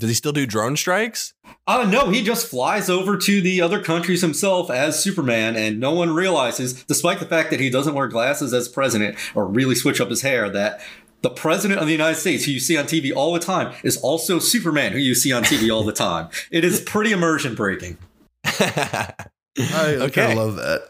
does 0.01 0.09
he 0.09 0.15
still 0.15 0.31
do 0.31 0.47
drone 0.47 0.75
strikes? 0.75 1.35
Uh, 1.67 1.87
no, 1.87 2.09
he 2.09 2.23
just 2.23 2.47
flies 2.47 2.89
over 2.89 3.17
to 3.17 3.39
the 3.39 3.61
other 3.61 3.83
countries 3.83 4.21
himself 4.21 4.71
as 4.71 5.01
Superman, 5.01 5.55
and 5.55 5.79
no 5.79 5.93
one 5.93 6.15
realizes, 6.15 6.83
despite 6.85 7.19
the 7.19 7.27
fact 7.27 7.51
that 7.51 7.59
he 7.59 7.69
doesn't 7.69 7.93
wear 7.93 8.07
glasses 8.07 8.51
as 8.51 8.67
president 8.67 9.15
or 9.35 9.45
really 9.45 9.75
switch 9.75 10.01
up 10.01 10.09
his 10.09 10.23
hair, 10.23 10.49
that 10.49 10.81
the 11.21 11.29
president 11.29 11.79
of 11.79 11.85
the 11.87 11.91
United 11.91 12.15
States, 12.15 12.45
who 12.45 12.51
you 12.51 12.59
see 12.59 12.77
on 12.77 12.85
TV 12.85 13.15
all 13.15 13.33
the 13.33 13.39
time, 13.39 13.73
is 13.83 13.97
also 13.97 14.39
Superman, 14.39 14.91
who 14.93 14.97
you 14.99 15.13
see 15.15 15.31
on 15.31 15.43
TV 15.43 15.73
all 15.73 15.83
the 15.83 15.93
time. 15.93 16.29
It 16.51 16.63
is 16.63 16.81
pretty 16.81 17.11
immersion 17.11 17.55
breaking. 17.55 17.97
I 18.45 19.13
Okay. 19.57 20.09
kind 20.09 20.31
of 20.31 20.37
love 20.37 20.55
that. 20.55 20.81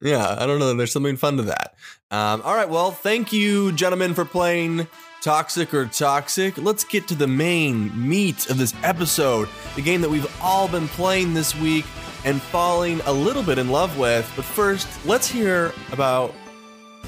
Yeah, 0.00 0.36
I 0.38 0.46
don't 0.46 0.58
know. 0.58 0.74
There's 0.74 0.92
something 0.92 1.16
fun 1.16 1.36
to 1.36 1.42
that. 1.44 1.74
Um, 2.10 2.42
all 2.42 2.54
right. 2.54 2.68
Well, 2.68 2.90
thank 2.90 3.32
you, 3.32 3.72
gentlemen, 3.72 4.14
for 4.14 4.24
playing 4.24 4.86
Toxic 5.22 5.72
or 5.72 5.86
Toxic. 5.86 6.58
Let's 6.58 6.82
get 6.84 7.06
to 7.08 7.14
the 7.14 7.28
main 7.28 7.90
meat 8.08 8.50
of 8.50 8.58
this 8.58 8.74
episode 8.82 9.48
the 9.76 9.82
game 9.82 10.00
that 10.00 10.10
we've 10.10 10.26
all 10.42 10.66
been 10.68 10.88
playing 10.88 11.34
this 11.34 11.54
week 11.54 11.84
and 12.24 12.40
falling 12.42 13.00
a 13.06 13.12
little 13.12 13.42
bit 13.42 13.58
in 13.58 13.68
love 13.70 13.96
with. 13.98 14.30
But 14.36 14.44
first, 14.44 14.88
let's 15.06 15.28
hear 15.28 15.72
about 15.92 16.34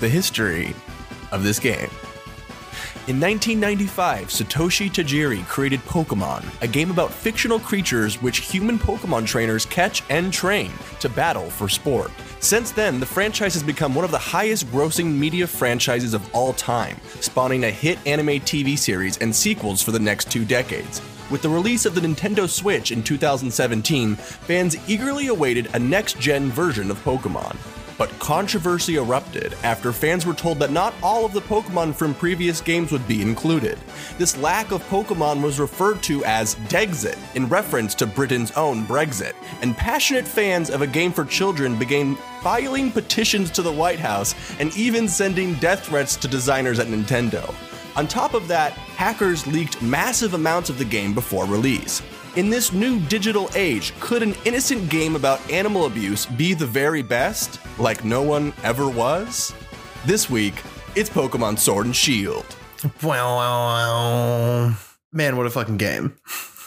the 0.01 0.09
history 0.09 0.73
of 1.33 1.43
this 1.43 1.59
game. 1.59 1.91
In 3.07 3.21
1995, 3.21 4.29
Satoshi 4.29 4.89
Tajiri 4.89 5.47
created 5.47 5.81
Pokemon, 5.81 6.43
a 6.63 6.67
game 6.67 6.91
about 6.91 7.13
fictional 7.13 7.61
creatures 7.61 8.23
which 8.23 8.39
human 8.39 8.79
Pokemon 8.79 9.27
trainers 9.27 9.67
catch 9.67 10.03
and 10.09 10.33
train 10.33 10.73
to 11.01 11.11
battle 11.11 11.51
for 11.51 11.69
sport. 11.69 12.11
Since 12.41 12.71
then, 12.71 13.01
the 13.01 13.05
franchise 13.05 13.53
has 13.53 13.63
become 13.63 13.95
one 13.95 14.07
of 14.07 14.11
the 14.11 14.17
highest 14.17 14.69
grossing 14.69 15.19
media 15.19 15.47
franchises 15.47 16.15
of 16.15 16.35
all 16.35 16.55
time, 16.55 16.97
spawning 17.21 17.65
a 17.65 17.71
hit 17.71 17.99
anime 18.07 18.41
TV 18.41 18.79
series 18.79 19.19
and 19.19 19.37
sequels 19.37 19.83
for 19.83 19.93
the 19.93 19.99
next 19.99 20.33
two 20.33 20.47
decades. 20.47 21.03
With 21.31 21.43
the 21.43 21.51
release 21.51 21.85
of 21.85 21.95
the 21.95 22.01
Nintendo 22.01 22.49
Switch 22.49 22.91
in 22.91 23.03
2017, 23.03 24.17
fans 24.17 24.77
eagerly 24.89 25.27
awaited 25.27 25.69
a 25.75 25.79
next 25.79 26.19
gen 26.19 26.51
version 26.51 26.91
of 26.91 27.05
Pokemon. 27.05 27.59
But 27.97 28.11
controversy 28.19 28.97
erupted 28.97 29.55
after 29.63 29.93
fans 29.93 30.27
were 30.27 30.35
told 30.35 30.59
that 30.59 30.73
not 30.73 30.95
all 31.03 31.25
of 31.25 31.33
the 31.33 31.41
Pokemon 31.41 31.95
from 31.95 32.15
previous 32.15 32.61
games 32.61 32.91
would 32.91 33.07
be 33.07 33.23
included. 33.23 33.79
This 34.19 34.37
lack 34.37 34.73
of 34.73 34.83
Pokemon 34.89 35.43
was 35.43 35.61
referred 35.61 36.03
to 36.05 36.25
as 36.25 36.57
Dexit, 36.69 37.19
in 37.37 37.49
reference 37.49 37.95
to 37.97 38.07
Britain's 38.07 38.51
own 38.53 38.85
Brexit, 38.87 39.35
and 39.63 39.77
passionate 39.77 40.27
fans 40.27 40.71
of 40.71 40.83
a 40.83 40.87
game 40.87 41.13
for 41.13 41.25
children 41.25 41.79
began 41.79 42.17
filing 42.43 42.91
petitions 42.91 43.51
to 43.53 43.63
the 43.63 43.73
White 43.73 44.01
House 44.01 44.35
and 44.59 44.77
even 44.77 45.09
sending 45.09 45.55
death 45.55 45.87
threats 45.87 46.17
to 46.17 46.29
designers 46.29 46.79
at 46.79 46.89
Nintendo. 46.89 47.55
On 47.97 48.09
top 48.09 48.35
of 48.35 48.49
that, 48.49 48.73
hackers 48.73 49.47
leaked 49.47 49.81
massive 49.81 50.35
amounts 50.35 50.69
of 50.69 50.79
the 50.79 50.85
game 50.85 51.15
before 51.15 51.47
release. 51.47 52.03
In 52.37 52.51
this 52.51 52.73
new 52.73 52.99
digital 52.99 53.49
age, 53.55 53.93
could 54.01 54.21
an 54.21 54.35
innocent 54.45 54.91
game 54.91 55.15
about 55.15 55.41
animal 55.53 55.87
abuse 55.87 56.27
be 56.27 56.53
the 56.53 56.67
very 56.67 57.01
best, 57.01 57.61
like 57.79 58.05
no 58.05 58.23
one 58.23 58.53
ever 58.65 58.89
was? 58.89 59.55
This 60.05 60.29
week, 60.29 60.55
it's 60.97 61.09
Pokemon 61.09 61.61
Sword 61.61 61.87
and 61.87 61.95
Shield. 61.95 62.45
Man, 65.13 65.37
what 65.37 65.47
a 65.47 65.51
fucking 65.51 65.77
game. 65.77 66.17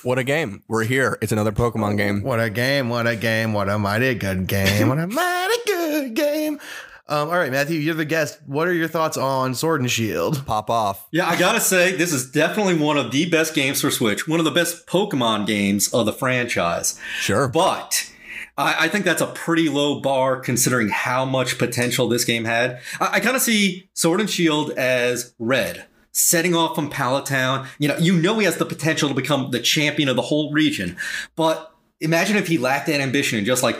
What 0.03 0.17
a 0.17 0.23
game. 0.23 0.63
We're 0.69 0.85
here. 0.85 1.17
It's 1.21 1.33
another 1.33 1.51
Pokemon 1.51 1.97
game. 1.97 2.23
What 2.23 2.39
a 2.39 2.49
game. 2.49 2.87
What 2.87 3.05
a 3.05 3.17
game. 3.17 3.51
What 3.51 3.67
a 3.67 3.77
mighty 3.77 4.13
good 4.15 4.47
game. 4.47 4.87
What 4.87 4.99
a 4.99 5.07
mighty 5.07 5.57
good 5.65 6.13
game. 6.13 6.59
Um, 7.09 7.29
all 7.29 7.37
right, 7.37 7.51
Matthew, 7.51 7.79
you're 7.79 7.95
the 7.95 8.03
guest. 8.03 8.39
What 8.45 8.67
are 8.67 8.73
your 8.73 8.89
thoughts 8.89 9.15
on 9.15 9.55
Sword 9.55 9.79
and 9.79 9.89
Shield? 9.89 10.45
Pop 10.45 10.69
off. 10.69 11.07
Yeah, 11.11 11.27
I 11.27 11.39
gotta 11.39 11.61
say, 11.61 11.95
this 11.95 12.11
is 12.11 12.29
definitely 12.29 12.75
one 12.75 12.97
of 12.97 13.11
the 13.11 13.29
best 13.29 13.53
games 13.53 13.79
for 13.79 13.89
Switch, 13.89 14.27
one 14.27 14.39
of 14.39 14.45
the 14.45 14.51
best 14.51 14.87
Pokemon 14.87 15.47
games 15.47 15.93
of 15.93 16.05
the 16.05 16.11
franchise. 16.11 16.99
Sure. 17.19 17.47
But 17.47 18.11
I, 18.57 18.85
I 18.85 18.87
think 18.89 19.05
that's 19.05 19.21
a 19.21 19.27
pretty 19.27 19.69
low 19.69 20.01
bar 20.01 20.39
considering 20.39 20.89
how 20.89 21.23
much 21.23 21.57
potential 21.57 22.09
this 22.09 22.25
game 22.25 22.43
had. 22.43 22.81
I, 22.99 23.09
I 23.13 23.19
kind 23.21 23.37
of 23.37 23.41
see 23.41 23.89
Sword 23.93 24.19
and 24.19 24.29
Shield 24.29 24.71
as 24.71 25.33
red. 25.39 25.85
Setting 26.11 26.55
off 26.55 26.75
from 26.75 26.89
Pallet 26.89 27.27
Town, 27.27 27.67
you 27.77 27.87
know, 27.87 27.97
you 27.97 28.19
know 28.19 28.39
he 28.39 28.45
has 28.45 28.57
the 28.57 28.65
potential 28.65 29.07
to 29.07 29.15
become 29.15 29.51
the 29.51 29.59
champion 29.59 30.09
of 30.09 30.15
the 30.15 30.23
whole 30.23 30.51
region. 30.51 30.97
But 31.35 31.71
imagine 32.01 32.37
if 32.37 32.47
he 32.47 32.57
lacked 32.57 32.87
that 32.87 32.99
ambition 32.99 33.37
and 33.37 33.45
just 33.45 33.61
like 33.61 33.79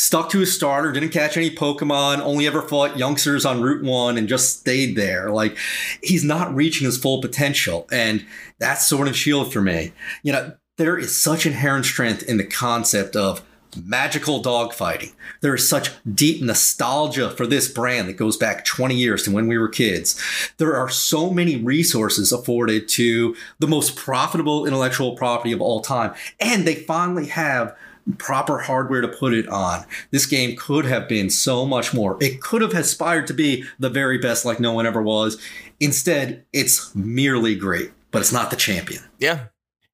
stuck 0.00 0.30
to 0.30 0.38
his 0.38 0.54
starter, 0.54 0.92
didn't 0.92 1.10
catch 1.10 1.36
any 1.36 1.50
Pokemon, 1.50 2.20
only 2.20 2.46
ever 2.46 2.62
fought 2.62 2.96
youngsters 2.96 3.44
on 3.44 3.60
Route 3.60 3.84
1 3.84 4.16
and 4.16 4.28
just 4.28 4.60
stayed 4.60 4.96
there. 4.96 5.30
Like, 5.30 5.58
he's 6.02 6.24
not 6.24 6.54
reaching 6.54 6.86
his 6.86 6.96
full 6.96 7.20
potential. 7.20 7.86
And 7.92 8.24
that's 8.58 8.86
Sword 8.86 9.08
and 9.08 9.16
Shield 9.16 9.52
for 9.52 9.60
me. 9.60 9.92
You 10.22 10.32
know, 10.32 10.52
there 10.78 10.96
is 10.96 11.20
such 11.20 11.44
inherent 11.44 11.84
strength 11.84 12.22
in 12.22 12.38
the 12.38 12.44
concept 12.44 13.14
of 13.14 13.44
magical 13.76 14.42
dogfighting. 14.42 15.12
There 15.42 15.54
is 15.54 15.68
such 15.68 15.90
deep 16.12 16.42
nostalgia 16.42 17.30
for 17.30 17.46
this 17.46 17.68
brand 17.68 18.08
that 18.08 18.16
goes 18.16 18.38
back 18.38 18.64
20 18.64 18.94
years 18.94 19.24
to 19.24 19.30
when 19.30 19.48
we 19.48 19.58
were 19.58 19.68
kids. 19.68 20.18
There 20.56 20.74
are 20.74 20.88
so 20.88 21.30
many 21.30 21.56
resources 21.56 22.32
afforded 22.32 22.88
to 22.88 23.36
the 23.58 23.68
most 23.68 23.96
profitable 23.96 24.64
intellectual 24.64 25.14
property 25.14 25.52
of 25.52 25.60
all 25.60 25.82
time. 25.82 26.14
And 26.40 26.66
they 26.66 26.74
finally 26.74 27.26
have 27.26 27.76
proper 28.18 28.58
hardware 28.58 29.00
to 29.00 29.08
put 29.08 29.32
it 29.34 29.48
on. 29.48 29.84
This 30.10 30.26
game 30.26 30.56
could 30.56 30.84
have 30.84 31.08
been 31.08 31.30
so 31.30 31.64
much 31.66 31.92
more. 31.94 32.16
It 32.20 32.40
could 32.40 32.62
have 32.62 32.74
aspired 32.74 33.26
to 33.28 33.34
be 33.34 33.64
the 33.78 33.90
very 33.90 34.18
best 34.18 34.44
like 34.44 34.60
no 34.60 34.72
one 34.72 34.86
ever 34.86 35.02
was. 35.02 35.40
Instead, 35.80 36.44
it's 36.52 36.94
merely 36.94 37.54
great, 37.54 37.90
but 38.10 38.20
it's 38.20 38.32
not 38.32 38.50
the 38.50 38.56
champion. 38.56 39.02
Yeah. 39.18 39.44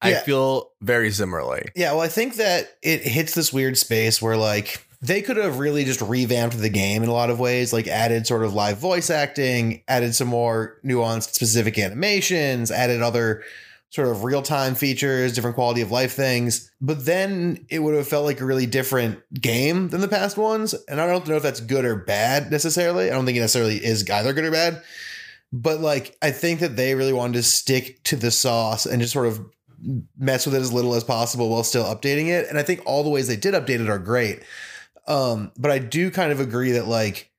I 0.03 0.11
Yeah. 0.11 0.23
feel 0.23 0.71
very 0.83 1.11
similarly. 1.11 1.69
Yeah, 1.75 1.93
well, 1.93 2.03
I 2.03 2.09
think 2.09 2.37
that 2.37 2.77
it 2.83 3.03
hits 3.03 3.35
this 3.35 3.53
weird 3.53 3.79
space 3.79 4.21
where 4.21 4.37
like 4.37 4.83
they 5.03 5.23
could 5.23 5.37
have 5.37 5.59
really 5.59 5.85
just 5.85 6.01
revamped 6.01 6.59
the 6.59 6.69
game 6.69 7.03
in 7.03 7.09
a 7.09 7.13
lot 7.13 7.31
of 7.31 7.39
ways, 7.39 7.73
like 7.73 7.87
added 7.87 8.27
sort 8.27 8.43
of 8.45 8.55
live 8.55 8.79
voice 8.79 9.11
acting, 9.11 9.83
added 9.89 10.15
some 10.15 10.29
more 10.29 10.77
nuanced 10.85 11.35
specific 11.35 11.79
animations, 11.79 12.71
added 12.71 13.03
other 13.03 13.43
sort 13.91 14.09
of 14.09 14.25
real-time 14.25 14.75
features, 14.75 15.33
different 15.33 15.55
quality 15.55 15.81
of 15.81 15.91
life 15.91 16.13
things. 16.13 16.71
But 16.81 17.07
then 17.07 17.67
it 17.71 17.79
would 17.79 17.95
have 17.95 18.09
felt 18.09 18.25
like 18.25 18.41
a 18.41 18.45
really 18.45 18.67
different 18.67 19.21
game 19.33 19.89
than 19.89 20.01
the 20.01 20.09
past 20.09 20.37
ones. 20.37 20.75
And 20.89 21.01
I 21.01 21.07
don't 21.07 21.27
know 21.27 21.37
if 21.37 21.43
that's 21.43 21.61
good 21.61 21.85
or 21.85 21.97
bad 21.97 22.51
necessarily. 22.51 23.11
I 23.11 23.15
don't 23.15 23.25
think 23.25 23.39
it 23.39 23.43
necessarily 23.43 23.77
is 23.77 24.09
either 24.11 24.33
good 24.33 24.45
or 24.45 24.51
bad. 24.51 24.83
But 25.53 25.81
like 25.81 26.17
I 26.21 26.33
think 26.33 26.61
that 26.61 26.77
they 26.77 26.95
really 26.95 27.13
wanted 27.13 27.35
to 27.35 27.43
stick 27.43 28.03
to 28.05 28.17
the 28.17 28.31
sauce 28.31 28.87
and 28.87 29.01
just 29.01 29.13
sort 29.13 29.29
of 29.29 29.41
mess 30.19 30.47
with 30.47 30.55
it 30.55 30.61
as 30.61 30.73
little 30.73 30.95
as 30.95 31.05
possible 31.05 31.49
while 31.49 31.63
still 31.63 31.85
updating 31.85 32.29
it. 32.29 32.49
And 32.49 32.59
I 32.59 32.63
think 32.63 32.83
all 32.85 33.05
the 33.05 33.11
ways 33.11 33.29
they 33.29 33.37
did 33.37 33.55
update 33.55 33.81
it 33.81 33.89
are 33.89 33.99
great. 33.99 34.43
Um, 35.07 35.53
but 35.57 35.71
I 35.71 35.79
do 35.79 36.11
kind 36.11 36.33
of 36.33 36.41
agree 36.41 36.73
that 36.73 36.89
like 36.89 37.31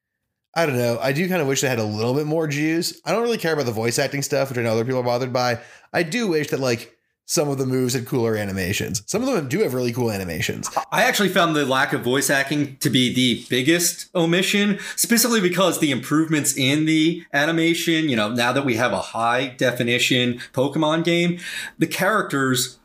I 0.58 0.66
don't 0.66 0.76
know, 0.76 0.98
I 1.00 1.12
do 1.12 1.30
kind 1.30 1.40
of 1.40 1.48
wish 1.48 1.62
they 1.62 1.70
had 1.70 1.78
a 1.78 1.84
little 1.84 2.16
bit 2.16 2.26
more 2.26 2.48
juice. 2.48 3.00
I 3.06 3.12
don't 3.12 3.22
really 3.22 3.38
care 3.38 3.54
about 3.54 3.68
the 3.68 3.72
voice 3.72 4.00
acting 4.00 4.24
stuff, 4.24 4.50
which 4.50 4.58
I 4.58 4.64
know 4.64 4.72
other 4.72 4.84
people 4.84 5.02
are 5.02 5.04
bothered 5.04 5.32
by. 5.32 5.60
I 5.94 6.02
do 6.02 6.28
wish 6.28 6.48
that 6.48 6.60
like 6.60 6.98
some 7.26 7.48
of 7.48 7.60
the 7.60 7.66
moves 7.68 7.94
had 7.94 8.08
cooler 8.08 8.36
animations. 8.36 9.04
Some 9.06 9.22
of 9.22 9.32
them 9.32 9.48
do 9.50 9.60
have 9.60 9.76
really 9.76 9.94
cool 9.94 10.10
animations. 10.10 10.68
I 10.92 11.04
actually 11.04 11.30
found 11.30 11.56
the 11.56 11.64
lack 11.64 11.94
of 11.94 12.02
voice 12.02 12.32
acting 12.32 12.78
to 12.78 12.90
be 12.90 13.14
the 13.14 13.46
biggest 13.50 14.10
omission, 14.16 14.80
specifically 14.96 15.42
because 15.42 15.80
the 15.80 15.92
improvements 15.92 16.58
in 16.58 16.86
the 16.86 17.24
animation, 17.34 18.10
you 18.10 18.16
know, 18.16 18.30
now 18.30 18.52
that 18.52 18.66
we 18.66 18.78
have 18.78 18.94
a 18.94 19.02
high 19.02 19.50
definition 19.50 20.40
Pokemon 20.54 21.04
game, 21.04 21.40
the 21.78 21.86
characters 21.86 22.80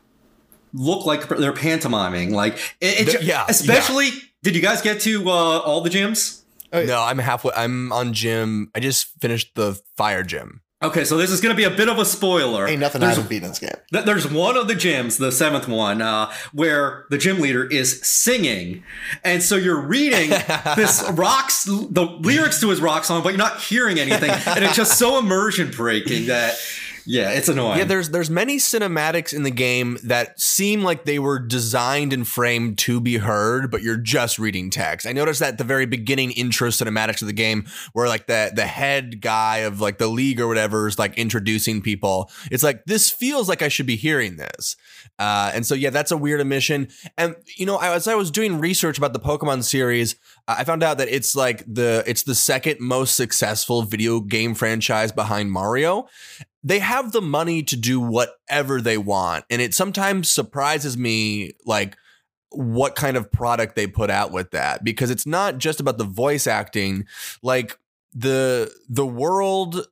look 0.73 1.07
like 1.07 1.27
they're 1.27 1.53
pantomiming. 1.53 2.33
Like, 2.33 2.55
it, 2.79 3.15
it 3.15 3.23
yeah, 3.23 3.45
especially, 3.49 4.09
did 4.43 4.55
you 4.55 4.61
guys 4.61 4.83
get 4.83 4.99
to 5.01 5.27
uh, 5.27 5.59
all 5.59 5.81
the 5.81 5.89
gyms? 5.89 6.42
Oh, 6.73 6.83
No, 6.83 7.01
I'm 7.01 7.19
halfway. 7.19 7.53
I'm 7.55 7.93
on 7.93 8.13
gym. 8.13 8.69
I 8.75 8.79
just 8.81 9.07
finished 9.21 9.55
the 9.55 9.79
fire 9.95 10.23
gym. 10.23 10.61
Okay, 10.81 11.05
so 11.05 11.15
this 11.15 11.31
is 11.31 11.39
going 11.39 11.55
to 11.55 11.57
be 11.57 11.63
a 11.63 11.69
bit 11.69 11.87
of 11.87 11.97
a 11.97 12.03
spoiler. 12.03 12.67
Ain't 12.67 12.81
nothing 12.81 12.99
There's 12.99 13.13
I 13.13 13.15
haven't 13.15 13.29
beaten 13.29 13.45
in 13.45 13.51
this 13.51 13.59
game. 13.59 13.69
Th- 13.93 14.03
There's 14.03 14.29
one 14.29 14.57
of 14.57 14.67
the 14.67 14.73
gyms, 14.73 15.17
the 15.17 15.31
seventh 15.31 15.65
one, 15.69 16.01
uh, 16.01 16.29
where 16.51 17.05
the 17.09 17.17
gym 17.17 17.39
leader 17.39 17.63
is 17.63 18.01
singing, 18.01 18.83
and 19.23 19.41
so 19.41 19.55
you're 19.55 19.79
reading 19.79 20.29
this 20.75 21.01
rocks, 21.13 21.63
the 21.63 22.01
lyrics 22.19 22.59
to 22.59 22.69
his 22.69 22.81
rock 22.81 23.05
song, 23.05 23.23
but 23.23 23.29
you're 23.29 23.37
not 23.37 23.61
hearing 23.61 23.97
anything, 23.97 24.29
and 24.31 24.65
it's 24.65 24.75
just 24.75 24.99
so 24.99 25.17
immersion 25.19 25.71
breaking 25.71 26.25
that, 26.25 26.55
yeah, 27.05 27.31
it's 27.31 27.49
annoying. 27.49 27.79
Yeah, 27.79 27.85
there's 27.85 28.09
there's 28.09 28.29
many 28.29 28.57
cinematics 28.57 29.33
in 29.33 29.43
the 29.43 29.51
game 29.51 29.97
that 30.03 30.39
seem 30.39 30.83
like 30.83 31.05
they 31.05 31.19
were 31.19 31.39
designed 31.39 32.13
and 32.13 32.27
framed 32.27 32.77
to 32.79 32.99
be 32.99 33.17
heard, 33.17 33.71
but 33.71 33.81
you're 33.81 33.97
just 33.97 34.39
reading 34.39 34.69
text. 34.69 35.05
I 35.05 35.11
noticed 35.11 35.39
that 35.39 35.53
at 35.53 35.57
the 35.57 35.63
very 35.63 35.85
beginning 35.85 36.31
intro 36.31 36.69
cinematics 36.69 37.21
of 37.21 37.27
the 37.27 37.33
game, 37.33 37.65
where 37.93 38.07
like 38.07 38.27
the 38.27 38.51
the 38.55 38.65
head 38.65 39.21
guy 39.21 39.57
of 39.57 39.81
like 39.81 39.97
the 39.97 40.07
league 40.07 40.39
or 40.39 40.47
whatever 40.47 40.87
is 40.87 40.97
like 40.99 41.17
introducing 41.17 41.81
people. 41.81 42.29
It's 42.51 42.63
like 42.63 42.85
this 42.85 43.09
feels 43.09 43.49
like 43.49 43.61
I 43.61 43.67
should 43.67 43.87
be 43.87 43.95
hearing 43.95 44.37
this, 44.37 44.75
uh, 45.19 45.51
and 45.53 45.65
so 45.65 45.75
yeah, 45.75 45.89
that's 45.89 46.11
a 46.11 46.17
weird 46.17 46.41
omission. 46.41 46.87
And 47.17 47.35
you 47.57 47.65
know, 47.65 47.77
as 47.77 48.07
I 48.07 48.15
was 48.15 48.31
doing 48.31 48.59
research 48.59 48.97
about 48.97 49.13
the 49.13 49.19
Pokemon 49.19 49.63
series, 49.63 50.15
I 50.47 50.63
found 50.63 50.83
out 50.83 50.97
that 50.97 51.09
it's 51.09 51.35
like 51.35 51.63
the 51.67 52.03
it's 52.07 52.23
the 52.23 52.35
second 52.35 52.79
most 52.79 53.15
successful 53.15 53.83
video 53.83 54.19
game 54.19 54.53
franchise 54.53 55.11
behind 55.11 55.51
Mario 55.51 56.07
they 56.63 56.79
have 56.79 57.11
the 57.11 57.21
money 57.21 57.61
to 57.63 57.75
do 57.75 57.99
whatever 57.99 58.81
they 58.81 58.97
want 58.97 59.45
and 59.49 59.61
it 59.61 59.73
sometimes 59.73 60.29
surprises 60.29 60.97
me 60.97 61.51
like 61.65 61.97
what 62.49 62.95
kind 62.95 63.17
of 63.17 63.31
product 63.31 63.75
they 63.75 63.87
put 63.87 64.09
out 64.09 64.31
with 64.31 64.51
that 64.51 64.83
because 64.83 65.09
it's 65.09 65.25
not 65.25 65.57
just 65.57 65.79
about 65.79 65.97
the 65.97 66.03
voice 66.03 66.47
acting 66.47 67.05
like 67.41 67.77
the 68.13 68.71
the 68.87 69.05
world 69.05 69.87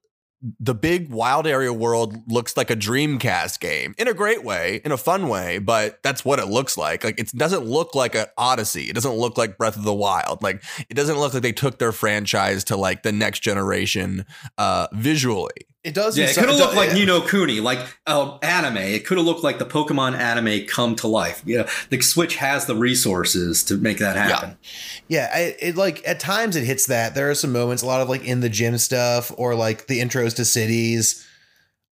the 0.60 0.74
big 0.74 1.10
wild 1.12 1.46
area 1.46 1.72
world 1.72 2.16
looks 2.28 2.58
like 2.58 2.72
a 2.72 2.76
dreamcast 2.76 3.60
game 3.60 3.94
in 4.00 4.08
a 4.08 4.14
great 4.14 4.44
way 4.44 4.82
in 4.84 4.92
a 4.92 4.98
fun 4.98 5.28
way 5.28 5.60
but 5.60 6.02
that's 6.02 6.26
what 6.26 6.40
it 6.40 6.48
looks 6.48 6.78
like 6.78 7.04
like 7.04 7.20
it 7.20 7.32
doesn't 7.36 7.66
look 7.66 7.94
like 7.94 8.16
an 8.16 8.26
odyssey 8.38 8.90
it 8.90 8.94
doesn't 8.94 9.14
look 9.14 9.38
like 9.38 9.58
breath 9.58 9.78
of 9.78 9.84
the 9.84 9.94
wild 9.94 10.42
like 10.42 10.64
it 10.90 10.96
doesn't 10.96 11.20
look 11.20 11.34
like 11.34 11.44
they 11.44 11.52
took 11.52 11.78
their 11.78 11.92
franchise 11.92 12.64
to 12.64 12.76
like 12.76 13.04
the 13.04 13.12
next 13.12 13.42
generation 13.42 14.26
uh 14.58 14.88
visually 14.94 15.68
It 15.84 15.96
does. 15.96 16.16
yeah, 16.16 16.26
it 16.26 16.36
could 16.36 16.48
have 16.48 16.58
do- 16.58 16.64
looked 16.64 16.76
like 16.76 16.90
yeah. 16.90 16.96
Ni 16.96 17.06
no 17.06 17.22
Kuni, 17.22 17.60
like 17.60 17.80
uh, 18.06 18.38
anime. 18.44 18.78
It 18.78 19.06
could 19.06 19.18
have 19.18 19.26
looked 19.26 19.44
like 19.44 19.58
the 19.58 19.66
Pokemon 19.66 20.16
anime 20.16 20.68
come 20.68 20.96
to 20.98 21.08
life. 21.08 21.42
Yeah, 21.44 21.68
the 21.90 22.00
Switch 22.02 22.36
has 22.36 22.68
the 22.68 22.76
resources 22.76 23.64
to 23.64 23.78
make 23.78 23.98
that 23.98 24.16
happen. 24.16 24.58
Yeah, 25.08 25.32
I, 25.34 25.56
it 25.60 25.76
like 25.76 26.08
at 26.08 26.20
times 26.20 26.56
it 26.56 26.66
hits 26.66 26.86
that. 26.86 27.16
There 27.16 27.32
are 27.32 27.36
some 27.36 27.52
moments, 27.52 27.82
a 27.82 27.88
lot 27.88 28.02
of 28.02 28.10
like 28.10 28.24
in 28.24 28.42
the 28.42 28.50
gym 28.50 28.78
stuff 28.78 29.32
or 29.38 29.56
like 29.56 29.88
the 29.88 30.00
intros 30.00 30.36
to 30.36 30.46
cities. 30.46 31.28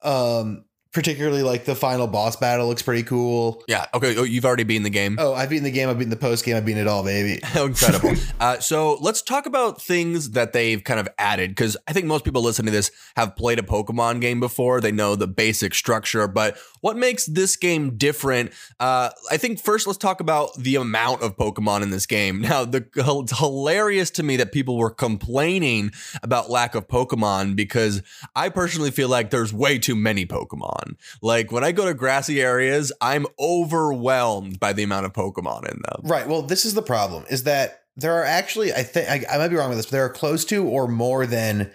Um, 0.03 0.65
particularly 0.93 1.43
like 1.43 1.65
the 1.65 1.75
final 1.75 2.07
boss 2.07 2.35
battle 2.35 2.67
looks 2.67 2.81
pretty 2.81 3.03
cool. 3.03 3.63
yeah 3.67 3.85
okay 3.93 4.15
oh, 4.17 4.23
you've 4.23 4.45
already 4.45 4.63
beaten 4.63 4.83
the 4.83 4.89
game 4.89 5.17
Oh, 5.19 5.33
I've 5.33 5.49
beaten 5.49 5.63
the 5.63 5.71
game, 5.71 5.89
I've 5.89 5.97
beaten 5.97 6.09
the 6.09 6.15
post 6.15 6.45
game, 6.45 6.55
I've 6.55 6.65
beaten 6.65 6.81
it 6.81 6.87
all, 6.87 7.03
baby. 7.03 7.39
Incredible. 7.55 8.13
uh, 8.39 8.59
so 8.59 8.97
let's 9.01 9.21
talk 9.21 9.45
about 9.45 9.81
things 9.81 10.31
that 10.31 10.53
they've 10.53 10.83
kind 10.83 10.99
of 10.99 11.07
added 11.17 11.51
because 11.51 11.75
I 11.87 11.93
think 11.93 12.05
most 12.05 12.23
people 12.25 12.41
listening 12.41 12.67
to 12.67 12.71
this 12.71 12.91
have 13.15 13.35
played 13.35 13.59
a 13.59 13.63
Pokemon 13.63 14.21
game 14.21 14.39
before. 14.39 14.81
They 14.81 14.91
know 14.91 15.15
the 15.15 15.27
basic 15.27 15.73
structure, 15.75 16.27
but 16.27 16.57
what 16.81 16.95
makes 16.97 17.25
this 17.25 17.55
game 17.55 17.97
different? 17.97 18.51
Uh, 18.79 19.09
I 19.29 19.37
think 19.37 19.59
first 19.61 19.85
let's 19.87 19.97
talk 19.97 20.19
about 20.21 20.55
the 20.57 20.75
amount 20.75 21.21
of 21.21 21.35
Pokemon 21.37 21.81
in 21.83 21.89
this 21.91 22.05
game. 22.05 22.41
Now, 22.49 22.65
the 22.65 22.87
it's 22.95 23.37
hilarious 23.37 24.09
to 24.11 24.23
me 24.23 24.37
that 24.37 24.51
people 24.51 24.77
were 24.77 24.89
complaining 24.89 25.91
about 26.23 26.49
lack 26.49 26.73
of 26.73 26.87
Pokemon 26.87 27.55
because 27.55 28.01
I 28.35 28.49
personally 28.49 28.89
feel 28.91 29.07
like 29.09 29.29
there's 29.29 29.53
way 29.53 29.77
too 29.77 29.95
many 29.95 30.25
Pokemon. 30.25 30.78
Like 31.21 31.51
when 31.51 31.63
I 31.63 31.71
go 31.71 31.85
to 31.85 31.93
grassy 31.93 32.41
areas, 32.41 32.91
I'm 33.01 33.25
overwhelmed 33.39 34.59
by 34.59 34.73
the 34.73 34.83
amount 34.83 35.05
of 35.05 35.13
Pokemon 35.13 35.69
in 35.71 35.81
them. 35.81 36.01
Right. 36.03 36.27
Well, 36.27 36.41
this 36.41 36.65
is 36.65 36.73
the 36.73 36.81
problem 36.81 37.25
is 37.29 37.43
that 37.43 37.83
there 37.95 38.13
are 38.13 38.25
actually, 38.25 38.73
I 38.73 38.83
think, 38.83 39.09
I, 39.09 39.35
I 39.35 39.37
might 39.37 39.49
be 39.49 39.55
wrong 39.55 39.69
with 39.69 39.77
this, 39.77 39.87
but 39.87 39.91
there 39.91 40.05
are 40.05 40.09
close 40.09 40.45
to 40.45 40.65
or 40.65 40.87
more 40.87 41.25
than 41.25 41.71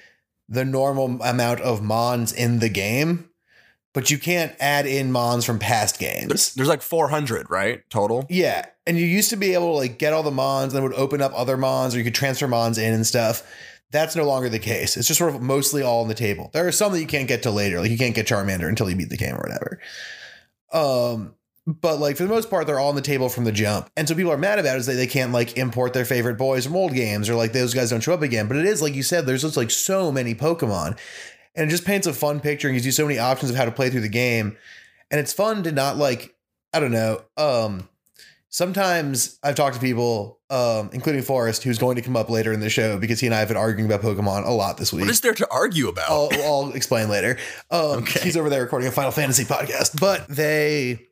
the 0.49 0.65
normal 0.65 1.21
amount 1.23 1.61
of 1.61 1.83
Mons 1.83 2.33
in 2.33 2.59
the 2.59 2.69
game, 2.69 3.31
but 3.93 4.11
you 4.11 4.19
can't 4.19 4.55
add 4.61 4.87
in 4.87 5.13
Mons 5.13 5.45
from 5.45 5.59
past 5.59 5.99
games. 5.99 6.29
There's, 6.29 6.55
there's 6.55 6.69
like 6.69 6.83
400, 6.83 7.49
right? 7.51 7.83
Total. 7.91 8.27
Yeah, 8.29 8.67
and 8.87 8.99
you 8.99 9.07
used 9.07 9.31
to 9.31 9.37
be 9.37 9.55
able 9.55 9.73
to 9.73 9.79
like 9.79 9.99
get 9.99 10.13
all 10.13 10.23
the 10.23 10.31
mons, 10.31 10.73
and 10.73 10.77
then 10.77 10.83
would 10.83 10.99
open 10.99 11.23
up 11.23 11.33
other 11.35 11.57
mons, 11.57 11.95
or 11.95 11.99
you 11.99 12.05
could 12.05 12.15
transfer 12.15 12.49
mons 12.49 12.79
in 12.79 12.93
and 12.93 13.07
stuff. 13.07 13.43
That's 13.95 14.17
no 14.17 14.25
longer 14.25 14.49
the 14.49 14.59
case. 14.59 14.97
It's 14.97 15.07
just 15.07 15.19
sort 15.19 15.33
of 15.33 15.41
mostly 15.41 15.81
all 15.81 16.03
on 16.03 16.09
the 16.09 16.15
table. 16.15 16.51
There 16.53 16.67
are 16.67 16.73
some 16.73 16.91
that 16.93 17.01
you 17.01 17.07
can't 17.07 17.29
get 17.29 17.45
to 17.45 17.53
later, 17.53 17.81
like 17.81 17.93
you 17.93 17.97
can't 17.97 18.13
get 18.13 18.27
Charmander 18.27 18.69
until 18.69 18.91
you 18.91 18.97
beat 18.97 19.09
the 19.09 19.17
game 19.17 19.37
or 19.37 19.39
whatever. 19.39 19.81
Um, 20.73 21.37
but 21.65 22.01
like 22.01 22.17
for 22.17 22.25
the 22.25 22.29
most 22.29 22.51
part, 22.51 22.67
they're 22.67 22.81
all 22.81 22.89
on 22.89 22.97
the 22.97 23.01
table 23.01 23.29
from 23.29 23.45
the 23.45 23.53
jump. 23.53 23.89
And 23.97 24.09
so 24.09 24.17
people 24.17 24.33
are 24.33 24.37
mad 24.37 24.59
about 24.59 24.75
it 24.75 24.81
is 24.81 24.87
that 24.87 24.95
they 24.95 25.07
can't 25.07 25.31
like 25.31 25.57
import 25.57 25.93
their 25.93 26.05
favorite 26.05 26.39
boys 26.39 26.67
from 26.67 26.75
old 26.75 26.93
games, 26.93 27.31
or 27.31 27.37
like 27.37 27.53
those 27.53 27.73
guys 27.73 27.91
don't 27.91 28.01
show 28.01 28.15
up 28.15 28.23
again. 28.23 28.49
But 28.49 28.57
it 28.57 28.67
is 28.67 28.83
like 28.83 28.95
you 28.95 29.05
said, 29.05 29.27
there's 29.27 29.43
just 29.43 29.57
like 29.57 29.71
so 29.71 30.11
many 30.11 30.35
Pokemon, 30.35 30.99
and 31.55 31.69
it 31.69 31.71
just 31.71 31.85
paints 31.85 32.09
a 32.09 32.13
fun 32.13 32.41
picture 32.41 32.67
and 32.67 32.75
gives 32.75 32.87
you 32.87 32.91
so 32.91 33.07
many 33.07 33.21
options 33.21 33.53
of 33.53 33.57
how 33.57 33.65
to 33.65 33.71
play 33.71 33.91
through 33.91 34.01
the 34.01 34.09
game. 34.09 34.57
And 35.09 35.21
it's 35.21 35.33
fun 35.33 35.63
to 35.63 35.71
not 35.71 35.99
like 35.99 36.35
I 36.73 36.81
don't 36.81 36.91
know. 36.91 37.23
Um, 37.37 37.89
sometimes 38.55 39.37
I've 39.43 39.57
talked 39.57 39.75
to 39.75 39.81
people, 39.81 40.39
um, 40.49 40.89
including 40.93 41.23
Forrest, 41.23 41.65
who's 41.65 41.77
going 41.77 41.97
to 41.97 42.03
come 42.03 42.17
up 42.17 42.31
later 42.31 42.53
in 42.53 42.61
the 42.61 42.71
show 42.71 42.97
because 42.99 43.19
he 43.19 43.27
and 43.27 43.35
I 43.35 43.41
have 43.41 43.49
been 43.49 43.57
arguing 43.57 43.91
about 43.91 44.01
Pokemon 44.01 44.47
a 44.47 44.53
lot 44.53 44.79
this 44.79 44.93
week. 44.93 45.01
What 45.01 45.11
is 45.11 45.23
there 45.23 45.35
to 45.35 45.49
argue 45.51 45.89
about? 45.89 46.09
I'll, 46.09 46.29
I'll 46.45 46.73
explain 46.73 47.09
later. 47.09 47.37
Um, 47.73 48.05
Okay. 48.05 48.21
He's 48.21 48.37
over 48.37 48.49
there 48.49 48.63
recording 48.63 48.87
a 48.87 48.93
Final 48.93 49.11
Fantasy 49.11 49.45
podcast, 49.45 50.01
but 50.01 50.29
they. 50.29 51.09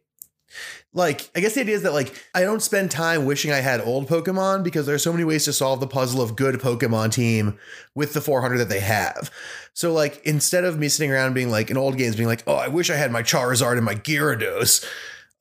Like, 0.95 1.31
I 1.35 1.41
guess 1.41 1.55
the 1.55 1.63
idea 1.63 1.75
is 1.75 1.83
that 1.85 1.95
like 1.95 2.15
I 2.35 2.43
don't 2.43 2.61
spend 2.61 2.91
time 2.91 3.25
wishing 3.25 3.51
I 3.51 3.61
had 3.61 3.81
old 3.81 4.09
Pokemon 4.09 4.63
because 4.63 4.85
there's 4.85 5.03
so 5.03 5.11
many 5.11 5.25
ways 5.25 5.47
to 5.47 5.53
solve 5.53 5.81
the 5.81 5.87
puzzle 5.87 6.21
of 6.21 6.37
good 6.37 6.57
Pokemon 6.57 7.13
team 7.13 7.59
with 7.95 8.13
the 8.13 8.21
400 8.21 8.59
that 8.59 8.69
they 8.69 8.81
have. 8.81 9.31
So 9.73 9.91
like 9.93 10.21
instead 10.27 10.65
of 10.65 10.79
me 10.79 10.91
sitting 10.91 11.11
around 11.11 11.33
being 11.33 11.49
like 11.49 11.71
in 11.71 11.79
old 11.79 11.97
games 11.97 12.15
being 12.17 12.29
like, 12.29 12.45
oh, 12.47 12.57
I 12.57 12.69
wish 12.69 12.91
I 12.91 12.97
had 12.97 13.11
my 13.11 13.23
Charizard 13.23 13.79
and 13.79 13.87
my 13.87 13.95
Gyarados 13.95 14.87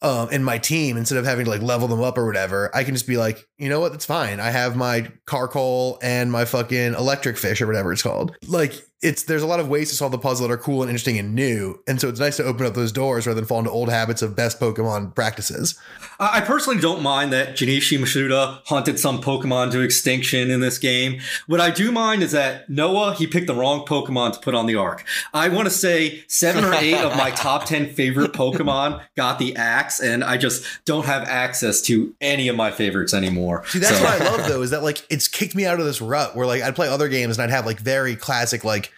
um, 0.02 0.30
in 0.30 0.44
my 0.44 0.58
team 0.58 0.98
instead 0.98 1.18
of 1.18 1.26
having 1.26 1.46
to 1.46 1.52
like 1.52 1.62
level 1.62 1.88
them 1.88 2.02
up 2.02 2.18
or 2.18 2.26
whatever, 2.26 2.76
I 2.76 2.84
can 2.84 2.96
just 2.96 3.08
be 3.08 3.18
like, 3.18 3.48
you 3.62 3.70
know 3.70 3.80
what, 3.80 3.92
that's 3.92 4.06
fine. 4.06 4.40
I 4.40 4.50
have 4.50 4.76
my 4.76 5.12
Carkol 5.28 6.00
and 6.02 6.32
my 6.32 6.46
fucking 6.46 6.96
electric 6.96 7.38
fish 7.38 7.62
or 7.62 7.68
whatever 7.68 7.94
it's 7.94 8.02
called. 8.02 8.36
Like 8.48 8.74
it's 9.02 9.24
there's 9.24 9.42
a 9.42 9.48
lot 9.48 9.60
of 9.60 9.68
ways 9.68 9.90
to 9.90 9.96
solve 9.96 10.12
the 10.12 10.20
puzzle 10.20 10.48
that 10.48 10.54
are 10.54 10.58
cool 10.58 10.84
and 10.84 10.90
interesting 10.90 11.18
and 11.18 11.34
new. 11.34 11.80
And 11.88 12.00
so 12.00 12.08
it's 12.08 12.20
nice 12.20 12.38
to 12.38 12.44
open 12.44 12.66
up 12.66 12.76
those 12.76 12.92
doors 12.92 13.26
rather 13.26 13.40
than 13.40 13.48
fall 13.48 13.60
into 13.60 13.72
old 13.72 13.90
habits 13.90 14.22
of 14.22 14.36
best 14.36 14.60
Pokemon 14.60 15.16
practices. 15.16 15.80
I 16.20 16.42
I 16.42 16.44
personally 16.44 16.80
don't 16.80 17.04
mind 17.04 17.32
that 17.34 17.56
Junichi 17.56 18.00
Masuda 18.00 18.62
hunted 18.66 19.00
some 19.00 19.22
Pokemon 19.22 19.72
to 19.72 19.82
extinction 19.82 20.50
in 20.50 20.60
this 20.60 20.78
game. 20.80 21.20
What 21.46 21.60
I 21.60 21.70
do 21.70 21.92
mind 21.92 22.24
is 22.24 22.32
that 22.32 22.68
Noah, 22.70 23.14
he 23.14 23.28
picked 23.28 23.48
the 23.48 23.54
wrong 23.54 23.86
Pokemon 23.86 24.34
to 24.34 24.40
put 24.40 24.56
on 24.56 24.66
the 24.66 24.76
ark. 24.76 25.06
I 25.34 25.50
want 25.50 25.66
to 25.68 25.72
say 25.72 26.24
seven 26.28 26.64
or 26.64 26.74
eight 26.74 26.96
of 26.96 27.16
my 27.16 27.30
top 27.36 27.66
10 27.66 27.94
favorite 27.94 28.34
Pokemon 28.34 29.02
got 29.16 29.40
the 29.40 29.56
axe, 29.56 30.00
and 30.00 30.24
I 30.24 30.38
just 30.38 30.64
don't 30.86 31.06
have 31.06 31.28
access 31.28 31.82
to 31.84 32.16
any 32.22 32.48
of 32.48 32.56
my 32.56 32.72
favorites 32.72 33.14
anymore. 33.14 33.51
See, 33.68 33.80
that's 33.80 33.98
So- 33.98 34.04
what 34.04 34.22
I 34.22 34.26
love 34.26 34.48
though, 34.48 34.62
is 34.62 34.72
that 34.72 34.84
like 34.84 35.06
it's 35.10 35.28
kicked 35.28 35.56
me 35.56 35.66
out 35.66 35.80
of 35.80 35.86
this 35.86 36.02
rut 36.02 36.36
where 36.36 36.46
like 36.48 36.62
I'd 36.62 36.76
play 36.76 36.88
other 36.88 37.08
games 37.10 37.38
and 37.38 37.44
I'd 37.44 37.56
have 37.56 37.66
like 37.66 37.80
very 37.80 38.16
classic 38.16 38.64
like 38.64 38.92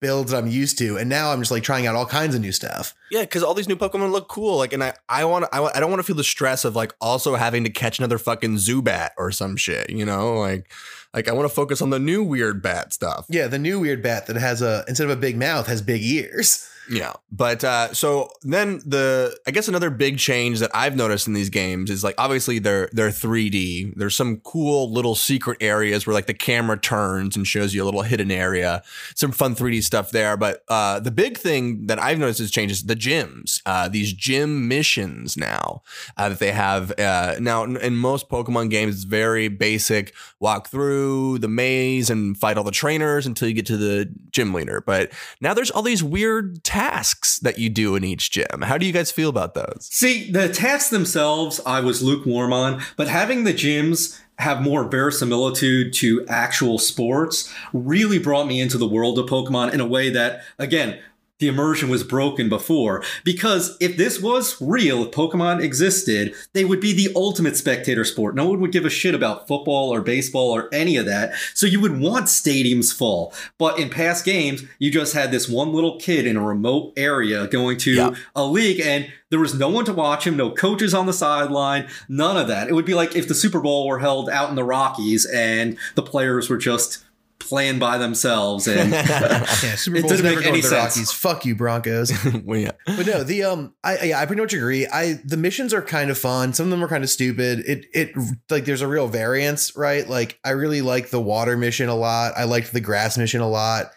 builds 0.00 0.30
that 0.30 0.38
I'm 0.38 0.46
used 0.46 0.78
to. 0.78 0.96
And 0.96 1.08
now 1.10 1.32
I'm 1.32 1.40
just 1.40 1.50
like 1.50 1.64
trying 1.64 1.86
out 1.88 1.96
all 1.96 2.06
kinds 2.06 2.34
of 2.36 2.40
new 2.40 2.52
stuff. 2.52 2.94
yeah, 3.10 3.22
because 3.22 3.42
all 3.42 3.52
these 3.52 3.66
new 3.68 3.74
Pokemon 3.74 4.12
look 4.12 4.28
cool. 4.28 4.56
Like, 4.56 4.72
and 4.72 4.84
I, 4.84 4.94
I 5.08 5.24
want, 5.24 5.46
I, 5.52 5.60
I 5.60 5.80
don't 5.80 5.90
want 5.90 5.98
to 5.98 6.04
feel 6.04 6.14
the 6.14 6.22
stress 6.22 6.64
of 6.64 6.76
like 6.76 6.94
also 7.00 7.34
having 7.34 7.64
to 7.64 7.70
catch 7.70 7.98
another 7.98 8.16
fucking 8.16 8.58
Zubat 8.58 9.08
or 9.18 9.32
some 9.32 9.56
shit. 9.56 9.90
You 9.90 10.06
know, 10.06 10.34
like, 10.38 10.70
like 11.12 11.26
I 11.28 11.32
want 11.32 11.48
to 11.48 11.54
focus 11.54 11.82
on 11.82 11.90
the 11.90 11.98
new 11.98 12.22
weird 12.22 12.62
bat 12.62 12.92
stuff. 12.92 13.26
Yeah, 13.28 13.48
the 13.48 13.58
new 13.58 13.80
weird 13.80 14.00
bat 14.00 14.26
that 14.28 14.36
has 14.36 14.62
a 14.62 14.84
instead 14.86 15.04
of 15.04 15.10
a 15.10 15.20
big 15.20 15.36
mouth 15.36 15.66
has 15.66 15.82
big 15.82 16.02
ears. 16.04 16.68
Yeah. 16.88 17.14
But 17.30 17.64
uh 17.64 17.92
so 17.92 18.30
then 18.42 18.80
the 18.86 19.38
I 19.46 19.50
guess 19.50 19.68
another 19.68 19.90
big 19.90 20.18
change 20.18 20.60
that 20.60 20.70
I've 20.74 20.96
noticed 20.96 21.26
in 21.26 21.34
these 21.34 21.50
games 21.50 21.90
is 21.90 22.02
like 22.02 22.14
obviously 22.16 22.58
they're 22.58 22.88
they're 22.92 23.10
3D. 23.10 23.94
There's 23.96 24.16
some 24.16 24.38
cool 24.38 24.90
little 24.90 25.14
secret 25.14 25.58
areas 25.60 26.06
where 26.06 26.14
like 26.14 26.26
the 26.26 26.34
camera 26.34 26.78
turns 26.78 27.36
and 27.36 27.46
shows 27.46 27.74
you 27.74 27.82
a 27.82 27.86
little 27.86 28.02
hidden 28.02 28.30
area. 28.30 28.82
Some 29.14 29.32
fun 29.32 29.54
3D 29.54 29.82
stuff 29.82 30.10
there. 30.10 30.36
But 30.36 30.62
uh 30.68 31.00
the 31.00 31.10
big 31.10 31.36
thing 31.36 31.86
that 31.86 31.98
I've 31.98 32.18
noticed 32.18 32.40
is 32.40 32.50
the 32.84 32.96
gyms. 32.96 33.60
Uh 33.66 33.88
these 33.88 34.12
gym 34.12 34.66
missions 34.66 35.36
now 35.36 35.82
uh, 36.16 36.30
that 36.30 36.38
they 36.38 36.52
have 36.52 36.98
uh 36.98 37.36
now 37.38 37.64
in, 37.64 37.76
in 37.76 37.96
most 37.96 38.28
Pokemon 38.30 38.70
games 38.70 38.94
it's 38.94 39.04
very 39.04 39.48
basic 39.48 40.14
walk 40.40 40.68
through 40.68 41.38
the 41.38 41.48
maze 41.48 42.08
and 42.08 42.36
fight 42.38 42.56
all 42.56 42.64
the 42.64 42.70
trainers 42.70 43.26
until 43.26 43.48
you 43.48 43.54
get 43.54 43.66
to 43.66 43.76
the 43.76 44.10
gym 44.30 44.54
leader. 44.54 44.82
But 44.84 45.12
now 45.40 45.52
there's 45.52 45.70
all 45.70 45.82
these 45.82 46.02
weird 46.02 46.64
tasks 46.78 47.40
that 47.40 47.58
you 47.58 47.68
do 47.68 47.96
in 47.96 48.04
each 48.04 48.30
gym. 48.30 48.62
How 48.62 48.78
do 48.78 48.86
you 48.86 48.92
guys 48.92 49.10
feel 49.10 49.28
about 49.28 49.54
those? 49.54 49.88
See, 49.90 50.30
the 50.30 50.48
tasks 50.48 50.90
themselves, 50.90 51.60
I 51.66 51.80
was 51.80 52.02
lukewarm 52.02 52.52
on, 52.52 52.82
but 52.96 53.08
having 53.08 53.42
the 53.42 53.52
gyms 53.52 54.16
have 54.38 54.62
more 54.62 54.84
verisimilitude 54.84 55.92
to 55.94 56.24
actual 56.28 56.78
sports 56.78 57.52
really 57.72 58.20
brought 58.20 58.46
me 58.46 58.60
into 58.60 58.78
the 58.78 58.86
world 58.86 59.18
of 59.18 59.26
Pokemon 59.26 59.74
in 59.74 59.80
a 59.80 59.86
way 59.86 60.08
that, 60.10 60.42
again, 60.56 61.00
the 61.38 61.48
immersion 61.48 61.88
was 61.88 62.02
broken 62.04 62.48
before. 62.48 63.02
Because 63.24 63.76
if 63.80 63.96
this 63.96 64.20
was 64.20 64.60
real, 64.60 65.04
if 65.04 65.10
Pokemon 65.12 65.62
existed, 65.62 66.34
they 66.52 66.64
would 66.64 66.80
be 66.80 66.92
the 66.92 67.12
ultimate 67.14 67.56
spectator 67.56 68.04
sport. 68.04 68.34
No 68.34 68.48
one 68.48 68.60
would 68.60 68.72
give 68.72 68.84
a 68.84 68.90
shit 68.90 69.14
about 69.14 69.46
football 69.46 69.92
or 69.94 70.00
baseball 70.00 70.50
or 70.50 70.68
any 70.72 70.96
of 70.96 71.06
that. 71.06 71.32
So 71.54 71.66
you 71.66 71.80
would 71.80 71.98
want 72.00 72.26
stadiums 72.26 72.92
full. 72.96 73.32
But 73.58 73.78
in 73.78 73.88
past 73.90 74.24
games, 74.24 74.64
you 74.78 74.90
just 74.90 75.14
had 75.14 75.30
this 75.30 75.48
one 75.48 75.72
little 75.72 75.98
kid 75.98 76.26
in 76.26 76.36
a 76.36 76.44
remote 76.44 76.92
area 76.96 77.46
going 77.46 77.78
to 77.78 77.92
Yeah. 77.92 78.14
a 78.34 78.44
league 78.44 78.80
and 78.80 79.08
there 79.30 79.38
was 79.40 79.54
no 79.54 79.68
one 79.68 79.84
to 79.84 79.92
watch 79.92 80.26
him, 80.26 80.36
no 80.38 80.50
coaches 80.50 80.94
on 80.94 81.04
the 81.06 81.12
sideline, 81.12 81.86
none 82.08 82.36
of 82.38 82.48
that. 82.48 82.68
It 82.68 82.72
would 82.72 82.86
be 82.86 82.94
like 82.94 83.14
if 83.14 83.28
the 83.28 83.34
Super 83.34 83.60
Bowl 83.60 83.86
were 83.86 83.98
held 83.98 84.30
out 84.30 84.48
in 84.48 84.56
the 84.56 84.64
Rockies 84.64 85.26
and 85.26 85.76
the 85.96 86.02
players 86.02 86.48
were 86.48 86.56
just 86.56 87.04
playing 87.38 87.78
by 87.78 87.98
themselves 87.98 88.66
and 88.66 88.90
Yeah, 88.92 89.44
Super 89.76 89.98
It 89.98 90.00
Bowl's 90.02 90.12
doesn't 90.12 90.24
never 90.24 90.36
make 90.36 90.44
going 90.44 90.54
any 90.54 90.62
to 90.62 90.68
the 90.68 90.74
sense. 90.74 90.96
Rockies. 90.96 91.12
Fuck 91.12 91.46
you, 91.46 91.54
Broncos. 91.54 92.12
well, 92.44 92.58
yeah. 92.58 92.72
but 92.86 93.06
no, 93.06 93.24
the 93.24 93.44
um, 93.44 93.74
I 93.82 93.98
yeah, 94.02 94.20
I 94.20 94.26
pretty 94.26 94.42
much 94.42 94.54
agree. 94.54 94.86
I 94.86 95.14
the 95.24 95.36
missions 95.36 95.72
are 95.72 95.82
kind 95.82 96.10
of 96.10 96.18
fun. 96.18 96.52
Some 96.52 96.66
of 96.66 96.70
them 96.70 96.82
are 96.82 96.88
kind 96.88 97.04
of 97.04 97.10
stupid. 97.10 97.60
It 97.60 97.86
it 97.92 98.12
like 98.50 98.64
there's 98.64 98.82
a 98.82 98.88
real 98.88 99.08
variance, 99.08 99.76
right? 99.76 100.08
Like 100.08 100.38
I 100.44 100.50
really 100.50 100.82
like 100.82 101.10
the 101.10 101.20
water 101.20 101.56
mission 101.56 101.88
a 101.88 101.94
lot. 101.94 102.32
I 102.36 102.44
liked 102.44 102.72
the 102.72 102.80
grass 102.80 103.16
mission 103.16 103.40
a 103.40 103.48
lot. 103.48 103.92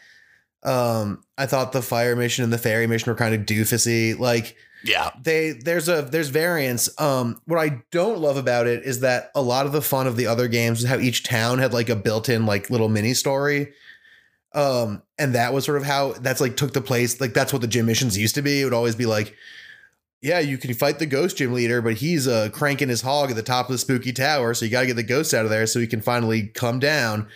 Um, 0.63 1.23
I 1.37 1.47
thought 1.47 1.71
the 1.71 1.81
fire 1.81 2.15
mission 2.15 2.43
and 2.43 2.53
the 2.53 2.57
fairy 2.57 2.87
mission 2.87 3.11
were 3.11 3.17
kind 3.17 3.33
of 3.33 3.41
doofusy. 3.41 4.17
Like 4.17 4.55
Yeah. 4.83 5.11
they 5.21 5.51
there's 5.51 5.87
a 5.89 6.01
there's 6.01 6.29
variance. 6.29 6.89
Um, 6.99 7.41
what 7.45 7.59
I 7.59 7.83
don't 7.91 8.19
love 8.19 8.37
about 8.37 8.67
it 8.67 8.83
is 8.83 9.01
that 9.01 9.31
a 9.35 9.41
lot 9.41 9.65
of 9.65 9.71
the 9.71 9.81
fun 9.81 10.07
of 10.07 10.17
the 10.17 10.27
other 10.27 10.47
games 10.47 10.83
is 10.83 10.89
how 10.89 10.97
each 10.97 11.23
town 11.23 11.59
had 11.59 11.73
like 11.73 11.89
a 11.89 11.95
built-in 11.95 12.45
like 12.45 12.69
little 12.69 12.89
mini 12.89 13.13
story. 13.13 13.73
Um, 14.53 15.03
and 15.17 15.35
that 15.35 15.53
was 15.53 15.65
sort 15.65 15.77
of 15.77 15.85
how 15.85 16.13
that's 16.13 16.41
like 16.41 16.57
took 16.57 16.73
the 16.73 16.81
place. 16.81 17.21
Like 17.21 17.33
that's 17.33 17.53
what 17.53 17.61
the 17.61 17.67
gym 17.67 17.85
missions 17.85 18.17
used 18.17 18.35
to 18.35 18.41
be. 18.41 18.61
It 18.61 18.63
would 18.65 18.73
always 18.73 18.95
be 18.95 19.05
like, 19.05 19.35
yeah, 20.21 20.39
you 20.39 20.57
can 20.57 20.73
fight 20.73 20.99
the 20.99 21.05
ghost 21.05 21.37
gym 21.37 21.53
leader, 21.53 21.81
but 21.81 21.95
he's 21.95 22.27
uh 22.27 22.49
cranking 22.51 22.89
his 22.89 23.01
hog 23.01 23.29
at 23.29 23.35
the 23.35 23.43
top 23.43 23.67
of 23.67 23.71
the 23.73 23.77
spooky 23.77 24.11
tower, 24.11 24.53
so 24.53 24.65
you 24.65 24.71
got 24.71 24.81
to 24.81 24.87
get 24.87 24.95
the 24.95 25.03
ghost 25.03 25.33
out 25.33 25.45
of 25.45 25.51
there 25.51 25.65
so 25.67 25.79
he 25.79 25.87
can 25.87 26.01
finally 26.01 26.47
come 26.47 26.79
down 26.79 27.27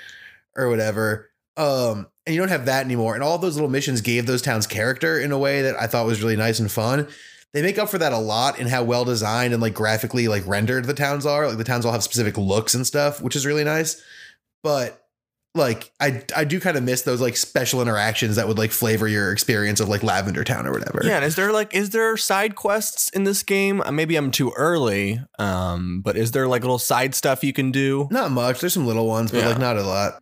or 0.56 0.70
whatever. 0.70 1.30
Um, 1.58 2.08
and 2.26 2.34
you 2.36 2.42
don't 2.42 2.50
have 2.50 2.66
that 2.66 2.84
anymore. 2.84 3.14
And 3.14 3.24
all 3.24 3.38
those 3.38 3.56
little 3.56 3.70
missions 3.70 4.02
gave 4.02 4.26
those 4.26 4.42
towns 4.42 4.68
character 4.68 5.20
in 5.20 5.32
a 5.32 5.38
way 5.38 5.62
that 5.62 5.80
I 5.80 5.88
thought 5.88 6.06
was 6.06 6.22
really 6.22 6.36
nice 6.36 6.60
and 6.60 6.72
fun. 6.72 7.08
They 7.56 7.62
make 7.62 7.80
up 7.80 7.88
for 7.88 7.98
that 7.98 8.12
a 8.12 8.18
lot 8.18 8.60
in 8.60 8.68
how 8.68 8.84
well 8.84 9.06
designed 9.06 9.54
and 9.54 9.62
like 9.62 9.74
graphically 9.74 10.28
like 10.28 10.46
rendered 10.46 10.84
the 10.86 10.94
towns 10.94 11.26
are. 11.26 11.48
Like 11.48 11.58
the 11.58 11.64
towns 11.64 11.86
all 11.86 11.94
have 11.94 12.04
specific 12.04 12.38
looks 12.38 12.76
and 12.76 12.86
stuff, 12.86 13.22
which 13.22 13.34
is 13.34 13.46
really 13.46 13.64
nice. 13.64 14.00
But 14.62 15.02
like 15.56 15.90
I 16.02 16.22
I 16.36 16.44
do 16.44 16.60
kind 16.60 16.76
of 16.76 16.84
miss 16.84 17.04
those 17.04 17.22
like 17.22 17.38
special 17.38 17.82
interactions 17.82 18.36
that 18.36 18.46
would 18.50 18.58
like 18.58 18.72
flavor 18.72 19.08
your 19.08 19.32
experience 19.32 19.80
of 19.80 19.88
like 19.88 20.04
Lavender 20.04 20.44
Town 20.44 20.68
or 20.68 20.74
whatever. 20.74 21.00
Yeah, 21.06 21.16
and 21.16 21.24
is 21.24 21.38
there 21.38 21.54
like 21.54 21.74
is 21.74 21.92
there 21.92 22.18
side 22.18 22.56
quests 22.56 23.08
in 23.12 23.24
this 23.24 23.42
game? 23.42 23.80
Uh, 23.80 23.90
Maybe 23.94 24.18
I'm 24.18 24.32
too 24.32 24.52
early, 24.58 25.22
um, 25.40 26.02
but 26.02 26.18
is 26.18 26.32
there 26.32 26.50
like 26.50 26.62
little 26.64 26.78
side 26.78 27.16
stuff 27.16 27.42
you 27.42 27.54
can 27.54 27.72
do? 27.72 28.10
Not 28.12 28.32
much. 28.32 28.60
There's 28.60 28.74
some 28.74 28.86
little 28.86 29.08
ones, 29.08 29.32
but 29.32 29.38
Yeah. 29.44 29.48
like 29.48 29.60
not 29.60 29.78
a 29.78 29.84
lot. 29.84 30.22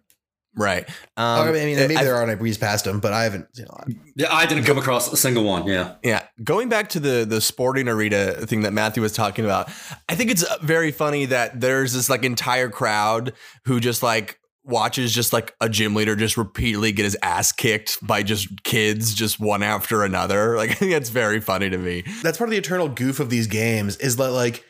Right. 0.55 0.87
Um, 1.17 1.47
I 1.47 1.51
mean, 1.51 1.75
maybe 1.75 1.97
I- 1.97 2.03
there 2.03 2.15
are 2.15 2.21
and 2.21 2.29
I 2.31 2.35
breeze 2.35 2.57
past 2.57 2.85
them, 2.85 2.99
but 2.99 3.11
I 3.13 3.23
haven't 3.23 3.55
seen 3.55 3.65
a 3.65 3.71
lot. 3.71 3.87
yeah, 4.15 4.33
I 4.33 4.45
didn't 4.45 4.65
come 4.65 4.77
across 4.77 5.11
a 5.11 5.17
single 5.17 5.43
one. 5.43 5.65
Yeah. 5.67 5.95
Yeah, 6.03 6.23
going 6.43 6.69
back 6.69 6.89
to 6.89 6.99
the 6.99 7.25
the 7.25 7.41
sporting 7.41 7.87
arena 7.87 8.33
thing 8.45 8.61
that 8.61 8.71
Matthew 8.73 9.01
was 9.01 9.13
talking 9.13 9.45
about, 9.45 9.69
I 10.09 10.15
think 10.15 10.29
it's 10.31 10.43
uh, 10.43 10.57
very 10.61 10.91
funny 10.91 11.25
that 11.25 11.59
there's 11.59 11.93
this 11.93 12.09
like 12.09 12.23
entire 12.23 12.69
crowd 12.69 13.33
who 13.65 13.79
just 13.79 14.03
like 14.03 14.39
watches 14.65 15.13
just 15.13 15.33
like 15.33 15.53
a 15.59 15.67
gym 15.67 15.93
leader 15.93 16.15
just 16.15 16.37
repeatedly 16.37 16.91
get 16.93 17.03
his 17.03 17.17
ass 17.21 17.51
kicked 17.51 17.97
by 18.05 18.23
just 18.23 18.63
kids 18.63 19.13
just 19.13 19.39
one 19.39 19.61
after 19.63 20.03
another. 20.03 20.55
Like 20.63 20.69
I 20.71 20.73
think 20.75 20.91
that's 20.91 21.09
very 21.09 21.41
funny 21.41 21.69
to 21.69 21.77
me. 21.77 22.03
That's 22.21 22.37
part 22.37 22.47
of 22.47 22.51
the 22.51 22.57
eternal 22.57 22.87
goof 22.87 23.19
of 23.19 23.29
these 23.29 23.47
games 23.47 23.97
is 23.97 24.15
that 24.17 24.31
like 24.31 24.63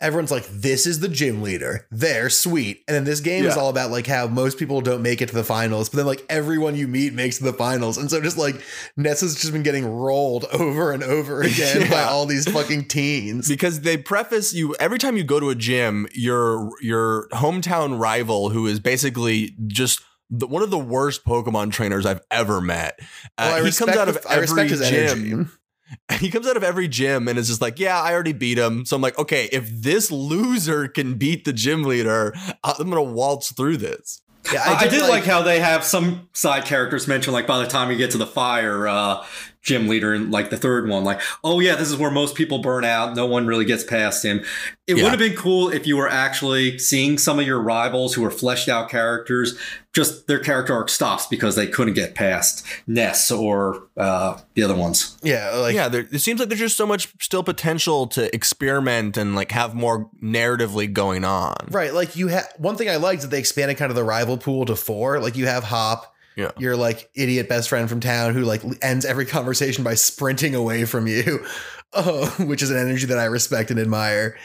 everyone's 0.00 0.30
like, 0.30 0.46
this 0.48 0.86
is 0.86 1.00
the 1.00 1.08
gym 1.08 1.40
leader. 1.42 1.86
They're 1.90 2.28
sweet. 2.28 2.82
And 2.88 2.94
then 2.94 3.04
this 3.04 3.20
game 3.20 3.44
is 3.44 3.56
all 3.56 3.70
about 3.70 3.90
like 3.90 4.06
how 4.06 4.26
most 4.26 4.58
people 4.58 4.80
don't 4.80 5.02
make 5.02 5.22
it 5.22 5.28
to 5.28 5.34
the 5.34 5.44
finals, 5.44 5.88
but 5.88 5.98
then 5.98 6.06
like 6.06 6.24
everyone 6.28 6.74
you 6.76 6.88
meet 6.88 7.12
makes 7.14 7.38
the 7.38 7.52
finals. 7.52 7.96
And 7.96 8.10
so 8.10 8.20
just 8.20 8.36
like 8.36 8.60
Nessa's 8.96 9.34
just 9.36 9.52
been 9.52 9.62
getting 9.62 9.86
rolled 9.86 10.44
over 10.52 10.92
and 10.92 11.02
over 11.02 11.42
again 11.42 11.90
by 11.90 12.02
all 12.02 12.26
these 12.26 12.50
fucking 12.50 12.88
teens. 12.88 13.48
because 13.48 13.80
they 13.82 13.96
preface 13.96 14.52
you 14.52 14.74
every 14.80 14.98
time 14.98 15.16
you 15.16 15.24
go 15.24 15.40
to 15.40 15.50
a 15.50 15.54
gym 15.54 16.06
your 16.12 16.70
your 16.82 17.28
hometown 17.32 17.98
rival 17.98 18.50
who 18.50 18.66
is 18.66 18.80
basically 18.80 19.54
just 19.66 20.00
the, 20.30 20.46
one 20.46 20.62
of 20.62 20.70
the 20.70 20.78
worst 20.78 21.24
pokemon 21.24 21.70
trainers 21.70 22.04
i've 22.06 22.20
ever 22.30 22.60
met 22.60 22.98
uh, 23.00 23.04
Well, 23.38 23.54
I 23.54 23.58
he 23.58 23.64
respect 23.66 23.86
comes 23.92 23.98
out 24.00 24.08
of 24.08 24.22
the- 24.22 24.28
I 24.28 24.34
every 24.36 24.68
gym 24.68 24.82
energy. 24.82 25.50
he 26.18 26.30
comes 26.30 26.46
out 26.46 26.56
of 26.56 26.64
every 26.64 26.88
gym 26.88 27.28
and 27.28 27.38
is 27.38 27.48
just 27.48 27.60
like 27.60 27.78
yeah 27.78 28.00
i 28.00 28.12
already 28.12 28.32
beat 28.32 28.58
him. 28.58 28.84
So 28.84 28.96
i'm 28.96 29.02
like 29.02 29.18
okay 29.18 29.48
if 29.52 29.68
this 29.70 30.10
loser 30.10 30.88
can 30.88 31.14
beat 31.14 31.44
the 31.44 31.52
gym 31.52 31.84
leader 31.84 32.32
i'm 32.62 32.90
gonna 32.90 33.02
waltz 33.02 33.52
through 33.52 33.78
this. 33.78 34.20
Yeah, 34.52 34.62
I, 34.62 34.84
I 34.84 34.88
did 34.88 35.08
like, 35.08 35.24
how 35.24 35.40
they 35.42 35.58
have 35.60 35.84
some 35.84 36.28
side 36.34 36.66
characters 36.66 37.08
mentioned, 37.08 37.32
like 37.32 37.46
by 37.46 37.58
the 37.58 37.66
time 37.66 37.90
you 37.90 37.96
get 37.96 38.10
to 38.10 38.18
the 38.18 38.26
fire 38.26 38.86
uh, 38.86 39.24
gym 39.64 39.88
leader 39.88 40.14
in 40.14 40.30
like 40.30 40.50
the 40.50 40.56
third 40.56 40.88
one, 40.88 41.02
like, 41.02 41.20
oh 41.42 41.58
yeah, 41.58 41.74
this 41.74 41.88
is 41.90 41.96
where 41.96 42.10
most 42.10 42.34
people 42.36 42.58
burn 42.58 42.84
out. 42.84 43.16
No 43.16 43.26
one 43.26 43.46
really 43.46 43.64
gets 43.64 43.82
past 43.82 44.24
him. 44.24 44.44
It 44.86 44.96
Yeah. 44.96 45.04
would 45.04 45.10
have 45.10 45.18
been 45.18 45.34
cool 45.34 45.70
if 45.70 45.86
you 45.86 45.96
were 45.96 46.08
actually 46.08 46.78
seeing 46.78 47.16
some 47.18 47.40
of 47.40 47.46
your 47.46 47.58
rivals 47.58 48.14
who 48.14 48.24
are 48.24 48.30
fleshed 48.30 48.68
out 48.68 48.90
characters, 48.90 49.58
just 49.94 50.26
their 50.26 50.38
character 50.38 50.74
arc 50.74 50.90
stops 50.90 51.26
because 51.26 51.56
they 51.56 51.66
couldn't 51.66 51.94
get 51.94 52.14
past 52.14 52.62
Ness 52.86 53.30
or 53.30 53.84
uh, 53.96 54.38
the 54.54 54.62
other 54.62 54.74
ones. 54.74 55.16
yeah, 55.22 55.50
like 55.56 55.74
yeah 55.74 55.88
there, 55.88 56.06
it 56.12 56.18
seems 56.20 56.38
like 56.40 56.48
there's 56.50 56.60
just 56.60 56.76
so 56.76 56.86
much 56.86 57.08
still 57.20 57.42
potential 57.42 58.06
to 58.08 58.32
experiment 58.34 59.16
and 59.16 59.34
like 59.34 59.52
have 59.52 59.74
more 59.74 60.10
narratively 60.22 60.92
going 60.92 61.24
on 61.24 61.54
Right. 61.70 61.94
Like 61.94 62.16
you 62.16 62.28
have 62.28 62.46
one 62.58 62.76
thing 62.76 62.90
I 62.90 62.96
liked 62.96 63.18
is 63.20 63.24
that 63.24 63.30
they 63.30 63.38
expanded 63.38 63.78
kind 63.78 63.90
of 63.90 63.96
the 63.96 64.04
rival 64.04 64.36
pool 64.36 64.66
to 64.66 64.76
four. 64.76 65.20
Like 65.20 65.36
you 65.36 65.46
have 65.46 65.64
Hop, 65.64 66.13
Yeah. 66.36 66.50
your 66.58 66.76
like 66.76 67.10
idiot 67.14 67.48
best 67.48 67.68
friend 67.68 67.88
from 67.88 68.00
town 68.00 68.34
who 68.34 68.42
like 68.42 68.62
ends 68.82 69.04
every 69.04 69.26
conversation 69.26 69.84
by 69.84 69.94
sprinting 69.94 70.54
away 70.54 70.84
from 70.84 71.06
you, 71.06 71.44
uh, 71.92 72.28
which 72.40 72.62
is 72.62 72.70
an 72.70 72.76
energy 72.76 73.06
that 73.06 73.18
I 73.18 73.24
respect 73.24 73.70
and 73.70 73.78
admire. 73.78 74.36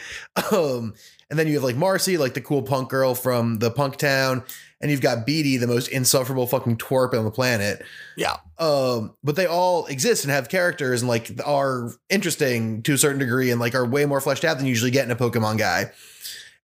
Um, 0.52 0.94
and 1.30 1.38
then 1.38 1.46
you 1.46 1.54
have 1.54 1.64
like 1.64 1.76
Marnie, 1.76 2.18
like 2.18 2.34
the 2.34 2.40
cool 2.40 2.62
punk 2.62 2.88
girl 2.88 3.14
from 3.14 3.58
the 3.58 3.70
punk 3.70 3.96
town, 3.96 4.42
and 4.80 4.90
you've 4.90 5.00
got 5.00 5.26
Beatty, 5.26 5.56
the 5.58 5.66
most 5.66 5.88
insufferable 5.88 6.46
fucking 6.46 6.78
twerp 6.78 7.14
on 7.14 7.24
the 7.24 7.30
planet. 7.30 7.84
yeah 8.16 8.36
Um, 8.58 9.14
but 9.22 9.36
they 9.36 9.46
all 9.46 9.86
exist 9.86 10.24
and 10.24 10.32
have 10.32 10.48
characters 10.48 11.02
and 11.02 11.08
like 11.08 11.30
are 11.44 11.90
interesting 12.08 12.82
to 12.82 12.94
a 12.94 12.98
certain 12.98 13.18
degree 13.18 13.50
and 13.50 13.60
like 13.60 13.74
are 13.74 13.86
way 13.86 14.06
more 14.06 14.20
fleshed 14.20 14.44
out 14.44 14.56
than 14.56 14.66
you 14.66 14.70
usually 14.70 14.90
get 14.90 15.04
in 15.04 15.10
a 15.10 15.16
Pokemon 15.16 15.58
guy. 15.58 15.92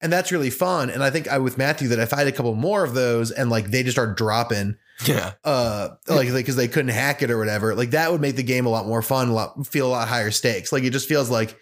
And 0.01 0.13
that's 0.13 0.33
really 0.33 0.51
fun. 0.51 0.91
And 0.91 1.03
I 1.03 1.11
think 1.11 1.29
I 1.29 1.39
with 1.39 1.59
Matthew 1.59 1.89
that 1.89 1.99
if 1.99 2.13
I 2.13 2.19
had 2.19 2.27
a 2.27 2.33
couple 2.33 2.55
more 2.55 2.85
of 2.85 2.95
those 2.95 3.31
and 3.31 3.51
like 3.51 3.71
they 3.71 3.83
just 3.83 3.95
start 3.95 4.17
dropping, 4.17 4.77
yeah 5.07 5.33
uh, 5.45 5.89
like 6.09 6.33
because 6.33 6.57
they 6.57 6.69
couldn't 6.69 6.91
hack 6.91 7.23
it 7.23 7.31
or 7.31 7.39
whatever, 7.39 7.75
like 7.75 7.91
that 7.91 8.13
would 8.13 8.21
make 8.21 8.37
the 8.37 8.43
game 8.43 8.67
a 8.67 8.71
lot 8.71 8.87
more 8.87 9.03
fun, 9.03 9.29
a 9.29 9.33
lot 9.33 9.67
feel 9.67 9.87
a 9.87 9.89
lot 9.89 10.09
higher 10.09 10.31
stakes. 10.31 10.73
Like 10.73 10.85
it 10.85 10.91
just 10.91 11.09
feels 11.09 11.31
like 11.31 11.59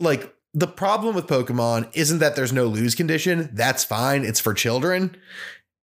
like 0.00 0.34
the 0.52 0.66
problem 0.66 1.14
with 1.14 1.26
Pokemon 1.26 1.90
isn't 1.94 2.18
that 2.18 2.36
there's 2.36 2.52
no 2.52 2.66
lose 2.66 2.94
condition. 2.94 3.50
That's 3.52 3.84
fine. 3.84 4.24
It's 4.24 4.40
for 4.40 4.54
children. 4.54 5.16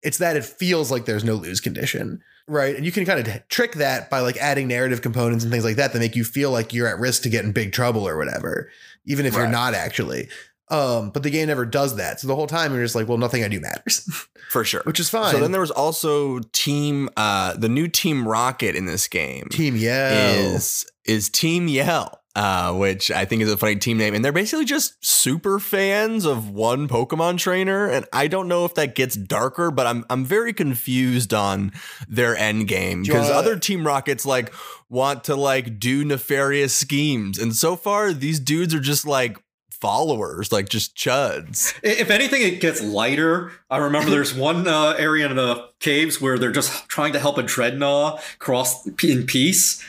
It's 0.02 0.18
that 0.20 0.38
it 0.38 0.46
feels 0.46 0.90
like 0.90 1.06
there's 1.06 1.24
no 1.24 1.36
lose 1.36 1.60
condition. 1.60 2.22
Right. 2.48 2.76
And 2.76 2.86
you 2.86 2.92
can 2.92 3.06
kind 3.06 3.26
of 3.26 3.48
trick 3.50 3.74
that 3.76 4.10
by 4.10 4.20
like 4.20 4.38
adding 4.38 4.68
narrative 4.68 5.02
components 5.02 5.44
and 5.44 5.52
things 5.52 5.64
like 5.64 5.76
that 5.76 5.94
that 5.94 6.00
make 6.00 6.16
you 6.16 6.24
feel 6.24 6.52
like 6.52 6.74
you're 6.74 6.88
at 6.88 7.00
risk 7.00 7.24
to 7.24 7.30
get 7.30 7.46
in 7.46 7.52
big 7.52 7.72
trouble 7.72 8.08
or 8.08 8.18
whatever, 8.18 8.70
even 9.06 9.26
if 9.26 9.36
you're 9.36 9.48
not 9.48 9.74
actually. 9.74 10.28
Um, 10.72 11.10
but 11.10 11.22
the 11.22 11.30
game 11.30 11.48
never 11.48 11.66
does 11.66 11.98
that. 11.98 12.22
So 12.22 12.28
the 12.28 12.36
whole 12.36 12.48
time 12.48 12.74
you're 12.74 12.84
just 12.84 12.96
like, 12.96 13.08
well, 13.08 13.18
nothing 13.18 13.44
I 13.44 13.50
do 13.50 13.60
matters, 13.60 14.00
for 14.50 14.64
sure 14.64 14.82
which 14.86 15.00
is 15.00 15.10
fine. 15.10 15.34
So 15.34 15.40
then 15.40 15.52
there 15.52 15.62
was 15.62 15.72
also 15.72 16.40
Team 16.54 17.10
uh 17.18 17.56
the 17.56 17.70
new 17.70 17.88
Team 17.88 18.28
Rocket 18.28 18.76
in 18.76 18.86
this 18.86 19.08
game 19.08 19.48
Team 19.50 19.76
Yell. 19.76 20.56
is 20.56 20.86
is 21.06 21.30
Team 21.30 21.68
Yell. 21.68 22.18
Uh, 22.34 22.72
which 22.74 23.12
I 23.12 23.26
think 23.26 23.42
is 23.42 23.52
a 23.52 23.58
funny 23.58 23.76
team 23.76 23.98
name, 23.98 24.14
and 24.14 24.24
they're 24.24 24.32
basically 24.32 24.64
just 24.64 25.06
super 25.06 25.60
fans 25.60 26.24
of 26.24 26.50
one 26.50 26.88
Pokemon 26.88 27.40
trainer. 27.40 27.88
And 27.88 28.06
I 28.14 28.28
don't 28.28 28.48
know 28.48 28.64
if 28.64 28.74
that 28.76 28.96
gets 28.96 29.18
darker, 29.18 29.70
but 29.70 29.86
I'm 29.86 30.06
I'm 30.10 30.24
very 30.24 30.54
confused 30.54 31.34
on 31.34 31.74
their 32.08 32.34
end 32.38 32.70
game 32.70 33.04
because 33.04 33.30
other 33.30 33.60
Team 33.60 33.86
Rockets 33.86 34.26
like 34.26 34.54
want 34.88 35.26
to 35.26 35.36
like 35.36 35.78
do 35.78 36.06
nefarious 36.06 36.74
schemes, 36.74 37.38
and 37.38 37.54
so 37.54 37.76
far 37.76 38.14
these 38.14 38.40
dudes 38.40 38.74
are 38.74 38.80
just 38.80 39.06
like 39.06 39.38
followers, 39.82 40.52
like 40.52 40.70
just 40.70 40.96
chuds. 40.96 41.74
If 41.84 42.10
anything, 42.10 42.42
it 42.44 42.62
gets 42.62 42.82
lighter. 42.82 43.52
I 43.70 43.78
remember 43.78 44.10
there's 44.12 44.34
one 44.34 44.68
uh, 44.68 44.96
area 44.98 45.30
in 45.30 45.36
the 45.36 45.68
caves 45.80 46.22
where 46.22 46.38
they're 46.38 46.52
just 46.52 46.88
trying 46.88 47.14
to 47.14 47.20
help 47.20 47.38
a 47.38 47.44
dreadnought 47.44 48.22
cross 48.40 48.88
in 49.04 49.26
peace. 49.26 49.84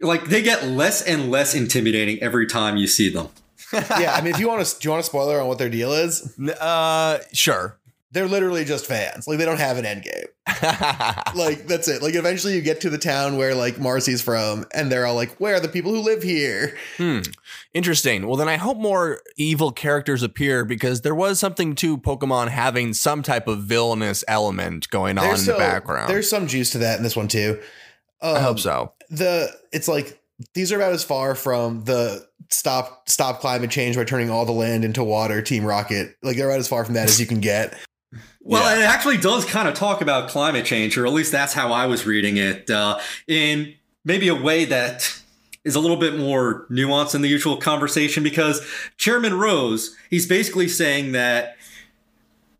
Like 0.00 0.26
they 0.26 0.42
get 0.42 0.66
less 0.66 1.02
and 1.02 1.30
less 1.30 1.54
intimidating 1.54 2.22
every 2.22 2.46
time 2.46 2.76
you 2.76 2.86
see 2.86 3.08
them. 3.10 3.28
yeah, 3.72 4.14
I 4.14 4.20
mean, 4.20 4.34
if 4.34 4.40
you 4.40 4.48
want 4.48 4.64
to, 4.64 4.80
do 4.80 4.86
you 4.86 4.90
want 4.90 5.00
a 5.00 5.04
spoiler 5.04 5.40
on 5.40 5.48
what 5.48 5.58
their 5.58 5.70
deal 5.70 5.92
is? 5.92 6.38
Uh, 6.38 7.18
sure. 7.32 7.78
They're 8.12 8.28
literally 8.28 8.64
just 8.64 8.84
fans. 8.86 9.26
Like 9.26 9.38
they 9.38 9.46
don't 9.46 9.58
have 9.58 9.78
an 9.78 9.86
end 9.86 10.04
game. 10.04 10.26
Like 11.34 11.66
that's 11.66 11.88
it. 11.88 12.02
Like 12.02 12.14
eventually 12.14 12.54
you 12.54 12.60
get 12.60 12.82
to 12.82 12.90
the 12.90 12.98
town 12.98 13.36
where 13.36 13.54
like 13.54 13.76
Marnie's 13.76 14.20
from, 14.20 14.66
and 14.74 14.92
they're 14.92 15.06
all 15.06 15.14
like, 15.14 15.34
"Where 15.40 15.54
are 15.56 15.60
the 15.60 15.68
people 15.68 15.92
who 15.92 16.00
live 16.00 16.22
here?" 16.22 16.76
Hmm. 16.98 17.20
Interesting. 17.72 18.26
Well, 18.26 18.36
then 18.36 18.48
I 18.48 18.56
hope 18.56 18.76
more 18.76 19.20
evil 19.36 19.72
characters 19.72 20.22
appear 20.22 20.64
because 20.64 21.00
there 21.00 21.14
was 21.14 21.40
something 21.40 21.74
to 21.76 21.96
Pokemon 21.96 22.48
having 22.48 22.92
some 22.92 23.22
type 23.22 23.48
of 23.48 23.60
villainous 23.60 24.22
element 24.28 24.90
going 24.90 25.16
on 25.18 25.30
in 25.30 25.36
so- 25.38 25.52
the 25.52 25.58
background. 25.58 26.10
There's 26.10 26.28
some 26.28 26.46
juice 26.46 26.70
to 26.72 26.78
that 26.78 26.98
in 26.98 27.02
this 27.02 27.16
one 27.16 27.28
too. 27.28 27.60
Um, 28.20 28.36
I 28.36 28.40
hope 28.40 28.60
so. 28.60 28.92
The 29.10 29.48
it's 29.72 29.88
like 29.88 30.20
these 30.54 30.70
are 30.70 30.76
about 30.76 30.92
as 30.92 31.02
far 31.02 31.34
from 31.34 31.84
the 31.84 32.26
stop 32.50 33.08
stop 33.08 33.40
climate 33.40 33.70
change 33.70 33.96
by 33.96 34.04
turning 34.04 34.30
all 34.30 34.44
the 34.44 34.52
land 34.52 34.84
into 34.84 35.02
water 35.02 35.40
Team 35.42 35.64
Rocket. 35.64 36.16
Like 36.22 36.36
they're 36.36 36.48
about 36.48 36.60
as 36.60 36.68
far 36.68 36.84
from 36.84 36.94
that 36.94 37.08
as 37.08 37.20
you 37.20 37.26
can 37.26 37.40
get. 37.40 37.74
Well, 38.40 38.62
Yeah. 38.76 38.84
it 38.84 38.88
actually 38.88 39.16
does 39.18 39.44
kind 39.44 39.68
of 39.68 39.74
talk 39.74 40.00
about 40.00 40.28
climate 40.28 40.64
change, 40.66 40.96
or 40.98 41.06
at 41.06 41.12
least 41.12 41.32
that's 41.32 41.52
how 41.52 41.72
I 41.72 41.86
was 41.86 42.06
reading 42.06 42.36
it, 42.36 42.68
uh, 42.70 42.98
in 43.28 43.74
maybe 44.04 44.28
a 44.28 44.34
way 44.34 44.64
that 44.66 45.18
is 45.64 45.74
a 45.76 45.80
little 45.80 45.96
bit 45.96 46.16
more 46.18 46.66
nuanced 46.70 47.12
than 47.12 47.22
the 47.22 47.28
usual 47.28 47.56
conversation 47.56 48.22
because 48.24 48.60
Chairman 48.96 49.34
Rose, 49.34 49.94
he's 50.10 50.26
basically 50.26 50.66
saying 50.68 51.12
that 51.12 51.56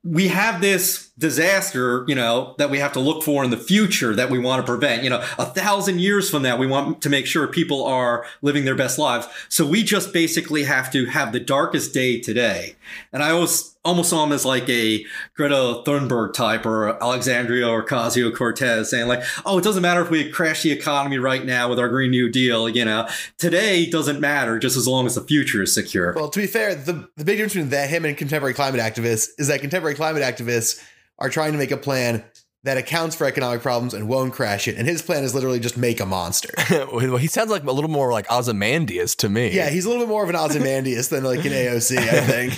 we 0.04 0.28
have 0.28 0.60
this 0.60 1.10
disaster, 1.18 2.04
you 2.08 2.14
know, 2.14 2.54
that 2.58 2.70
we 2.70 2.78
have 2.78 2.92
to 2.92 3.00
look 3.00 3.22
for 3.22 3.44
in 3.44 3.50
the 3.50 3.56
future 3.56 4.14
that 4.14 4.30
we 4.30 4.38
want 4.38 4.64
to 4.64 4.70
prevent. 4.70 5.04
You 5.04 5.10
know, 5.10 5.24
a 5.38 5.44
thousand 5.44 6.00
years 6.00 6.30
from 6.30 6.42
now, 6.42 6.56
we 6.56 6.66
want 6.66 7.02
to 7.02 7.10
make 7.10 7.26
sure 7.26 7.46
people 7.46 7.84
are 7.84 8.24
living 8.40 8.64
their 8.64 8.74
best 8.74 8.98
lives. 8.98 9.26
So 9.48 9.66
we 9.66 9.82
just 9.82 10.12
basically 10.12 10.64
have 10.64 10.90
to 10.92 11.06
have 11.06 11.32
the 11.32 11.40
darkest 11.40 11.92
day 11.92 12.18
today. 12.18 12.76
And 13.12 13.22
I 13.22 13.30
always 13.30 13.76
almost 13.84 14.10
saw 14.10 14.24
him 14.24 14.32
as 14.32 14.44
like 14.44 14.68
a 14.68 15.04
Greta 15.34 15.82
Thunberg 15.84 16.34
type 16.34 16.64
or 16.64 17.02
Alexandria 17.02 17.68
or 17.68 17.84
Ocasio 17.84 18.34
Cortez 18.34 18.90
saying 18.90 19.08
like, 19.08 19.22
oh, 19.44 19.58
it 19.58 19.64
doesn't 19.64 19.82
matter 19.82 20.00
if 20.00 20.10
we 20.10 20.30
crash 20.30 20.62
the 20.62 20.70
economy 20.70 21.18
right 21.18 21.44
now 21.44 21.68
with 21.68 21.78
our 21.78 21.88
Green 21.88 22.10
New 22.10 22.30
Deal. 22.30 22.68
You 22.68 22.84
know, 22.84 23.08
today 23.38 23.88
doesn't 23.90 24.20
matter 24.20 24.58
just 24.58 24.76
as 24.76 24.86
long 24.88 25.06
as 25.06 25.16
the 25.16 25.22
future 25.22 25.62
is 25.62 25.74
secure. 25.74 26.14
Well, 26.14 26.30
to 26.30 26.40
be 26.40 26.46
fair, 26.46 26.74
the 26.74 27.08
the 27.16 27.24
big 27.24 27.36
difference 27.36 27.54
between 27.54 27.70
that 27.70 27.90
him 27.90 28.04
and 28.04 28.16
contemporary 28.16 28.54
climate 28.54 28.80
activists 28.80 29.28
is 29.38 29.48
that 29.48 29.60
contemporary 29.60 29.94
climate 29.94 30.22
activists 30.22 30.82
are 31.22 31.30
trying 31.30 31.52
to 31.52 31.58
make 31.58 31.70
a 31.70 31.76
plan 31.78 32.22
that 32.64 32.76
accounts 32.76 33.16
for 33.16 33.26
economic 33.26 33.60
problems 33.62 33.94
and 33.94 34.08
won't 34.08 34.32
crash 34.34 34.68
it. 34.68 34.76
And 34.76 34.86
his 34.86 35.02
plan 35.02 35.24
is 35.24 35.34
literally 35.34 35.58
just 35.58 35.76
make 35.76 35.98
a 36.00 36.06
monster. 36.06 36.50
well, 36.92 37.16
he 37.16 37.26
sounds 37.26 37.50
like 37.50 37.64
a 37.64 37.72
little 37.72 37.90
more 37.90 38.12
like 38.12 38.30
Ozymandias 38.30 39.16
to 39.16 39.28
me. 39.28 39.50
Yeah, 39.52 39.70
he's 39.70 39.84
a 39.84 39.88
little 39.88 40.04
bit 40.04 40.10
more 40.10 40.22
of 40.22 40.28
an 40.28 40.36
Ozymandias 40.36 41.08
than 41.08 41.24
like 41.24 41.44
an 41.44 41.52
AOC, 41.52 41.96
I 41.98 42.20
think. 42.26 42.52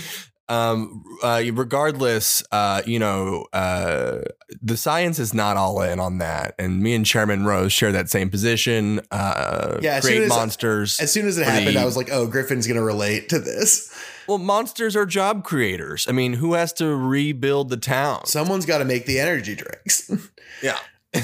um 0.51 1.03
uh 1.23 1.43
regardless 1.55 2.43
uh 2.53 2.83
you 2.85 2.99
know 2.99 3.47
uh 3.55 4.19
the 4.61 4.77
science 4.77 5.19
is 5.19 5.33
not 5.33 5.57
all 5.57 5.81
in 5.81 5.99
on 5.99 6.19
that 6.19 6.55
and 6.59 6.83
me 6.83 6.95
and 6.95 7.07
chairman 7.07 7.47
rose 7.47 7.73
share 7.73 7.93
that 7.93 8.11
same 8.11 8.29
position 8.29 9.01
uh 9.11 9.79
Yeah, 9.81 9.95
as 9.95 10.05
create 10.05 10.25
as- 10.25 10.29
monsters 10.29 11.01
As 11.01 11.11
soon 11.11 11.27
as 11.27 11.39
it 11.39 11.45
For 11.45 11.51
the- 11.51 11.57
happened, 11.61 11.79
I 11.79 11.87
was 11.87 11.97
like, 11.97 12.11
oh, 12.13 12.27
Griffin's 12.27 12.67
going 12.67 12.77
to 12.77 12.83
relate 12.85 13.31
to 13.31 13.39
this. 13.39 13.91
Well 14.27 14.39
monsters 14.39 14.97
are 14.97 15.07
job 15.07 15.45
creators 15.45 16.07
i 16.09 16.13
mean 16.13 16.35
who 16.35 16.55
has 16.55 16.73
to 16.73 16.95
rebuild 16.95 17.69
the 17.69 17.77
town 17.77 18.25
Someone's 18.27 18.67
got 18.67 18.79
to 18.79 18.85
make 18.85 19.07
the 19.07 19.19
energy 19.21 19.55
drinks. 19.55 20.11
yeah 20.63 20.79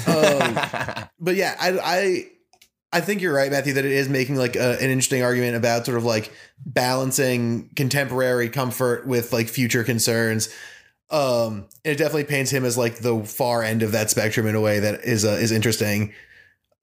Um, 0.07 0.53
but 1.19 1.35
yeah, 1.35 1.55
I, 1.59 1.79
I 1.83 2.27
I 2.93 3.01
think 3.01 3.21
you're 3.21 3.33
right, 3.33 3.51
Matthew, 3.51 3.73
that 3.73 3.85
it 3.85 3.91
is 3.91 4.09
making 4.09 4.35
like 4.35 4.55
a, 4.55 4.77
an 4.81 4.89
interesting 4.89 5.23
argument 5.23 5.55
about 5.55 5.85
sort 5.85 5.97
of 5.97 6.03
like 6.03 6.31
balancing 6.65 7.69
contemporary 7.75 8.49
comfort 8.49 9.07
with 9.07 9.31
like 9.31 9.47
future 9.47 9.83
concerns. 9.83 10.53
Um, 11.09 11.67
and 11.83 11.93
it 11.93 11.97
definitely 11.97 12.25
paints 12.25 12.51
him 12.51 12.63
as 12.65 12.77
like 12.77 12.97
the 12.99 13.23
far 13.23 13.63
end 13.63 13.81
of 13.83 13.91
that 13.93 14.09
spectrum 14.09 14.47
in 14.47 14.55
a 14.55 14.61
way 14.61 14.79
that 14.79 15.03
is 15.03 15.25
uh, 15.25 15.39
is 15.41 15.51
interesting. 15.51 16.13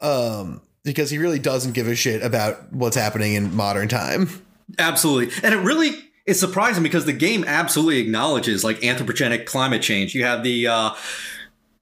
Um, 0.00 0.60
because 0.84 1.10
he 1.10 1.18
really 1.18 1.38
doesn't 1.38 1.72
give 1.72 1.88
a 1.88 1.94
shit 1.94 2.22
about 2.22 2.72
what's 2.72 2.96
happening 2.96 3.34
in 3.34 3.54
modern 3.54 3.88
time. 3.88 4.28
Absolutely. 4.78 5.34
And 5.42 5.54
it 5.54 5.58
really 5.58 5.92
is 6.28 6.38
surprising 6.38 6.82
because 6.82 7.04
the 7.06 7.12
game 7.12 7.44
absolutely 7.46 7.98
acknowledges 7.98 8.62
like 8.62 8.78
anthropogenic 8.80 9.46
climate 9.46 9.82
change. 9.82 10.14
You 10.14 10.24
have 10.24 10.42
the 10.44 10.66
uh 10.68 10.90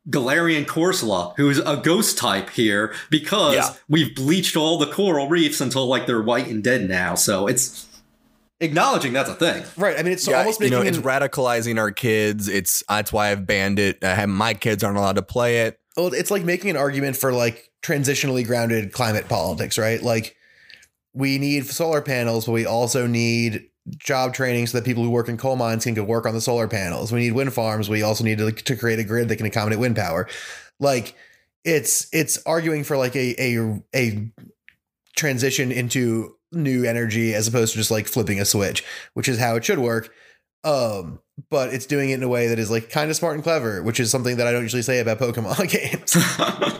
Galarian 0.08 0.64
Corsola, 0.66 1.34
who's 1.36 1.58
a 1.58 1.76
ghost 1.76 2.16
type 2.16 2.50
here 2.50 2.94
because 3.10 3.54
Yeah. 3.54 3.70
we've 3.88 4.14
bleached 4.14 4.56
all 4.56 4.78
the 4.78 4.86
coral 4.86 5.28
reefs 5.28 5.60
until 5.60 5.86
like 5.86 6.06
they're 6.06 6.22
white 6.22 6.46
and 6.46 6.62
dead 6.62 6.88
now. 6.88 7.16
So 7.16 7.48
it's 7.48 7.86
acknowledging 8.60 9.12
that's 9.12 9.28
a 9.28 9.34
thing. 9.34 9.64
Right. 9.76 9.98
I 9.98 10.02
mean, 10.04 10.12
it's 10.12 10.26
Yeah, 10.28 10.38
almost 10.38 10.60
you 10.60 10.70
making 10.70 10.78
know 10.84 10.88
it's 10.88 10.98
radicalizing 10.98 11.78
our 11.78 11.90
kids 11.90 12.48
it's 12.48 12.82
that's 12.88 13.12
why 13.12 13.30
i've 13.30 13.46
banned 13.46 13.78
it 13.78 14.02
I 14.02 14.14
have, 14.14 14.28
my 14.28 14.54
kids 14.54 14.82
aren't 14.82 14.96
allowed 14.96 15.16
to 15.16 15.22
play 15.22 15.62
it 15.66 15.78
well, 15.96 16.12
it's 16.12 16.30
like 16.30 16.44
making 16.44 16.70
an 16.70 16.76
argument 16.76 17.16
for 17.16 17.32
like 17.32 17.70
transitionally 17.82 18.46
grounded 18.46 18.92
climate 18.92 19.28
politics, 19.30 19.78
right? 19.78 20.02
Like 20.02 20.36
we 21.14 21.38
need 21.38 21.64
solar 21.66 22.02
panels, 22.02 22.44
but 22.44 22.52
we 22.52 22.66
also 22.66 23.06
need 23.06 23.64
job 23.98 24.34
training 24.34 24.66
so 24.66 24.78
that 24.78 24.84
people 24.84 25.02
who 25.02 25.10
work 25.10 25.28
in 25.28 25.36
coal 25.36 25.56
mines 25.56 25.84
can 25.84 25.94
go 25.94 26.02
work 26.02 26.26
on 26.26 26.34
the 26.34 26.40
solar 26.40 26.68
panels. 26.68 27.12
We 27.12 27.20
need 27.20 27.32
wind 27.32 27.52
farms. 27.52 27.88
We 27.88 28.02
also 28.02 28.24
need 28.24 28.38
to, 28.38 28.52
to 28.52 28.76
create 28.76 28.98
a 28.98 29.04
grid 29.04 29.28
that 29.28 29.36
can 29.36 29.46
accommodate 29.46 29.78
wind 29.78 29.96
power. 29.96 30.28
Like 30.80 31.14
it's 31.64 32.08
it's 32.12 32.38
arguing 32.46 32.84
for 32.84 32.96
like 32.96 33.16
a 33.16 33.34
a 33.42 33.82
a 33.94 34.30
transition 35.16 35.72
into 35.72 36.36
new 36.52 36.84
energy 36.84 37.34
as 37.34 37.48
opposed 37.48 37.72
to 37.72 37.78
just 37.78 37.90
like 37.90 38.06
flipping 38.06 38.40
a 38.40 38.44
switch, 38.44 38.84
which 39.14 39.28
is 39.28 39.38
how 39.38 39.56
it 39.56 39.64
should 39.64 39.78
work. 39.78 40.12
Um, 40.64 41.20
but 41.50 41.72
it's 41.72 41.86
doing 41.86 42.10
it 42.10 42.14
in 42.14 42.22
a 42.22 42.28
way 42.28 42.48
that 42.48 42.58
is 42.58 42.70
like 42.70 42.90
kind 42.90 43.10
of 43.10 43.16
smart 43.16 43.34
and 43.34 43.42
clever, 43.42 43.82
which 43.82 44.00
is 44.00 44.10
something 44.10 44.36
that 44.36 44.46
I 44.46 44.52
don't 44.52 44.62
usually 44.62 44.82
say 44.82 45.00
about 45.00 45.18
Pokemon 45.18 45.68
games. 45.70 46.16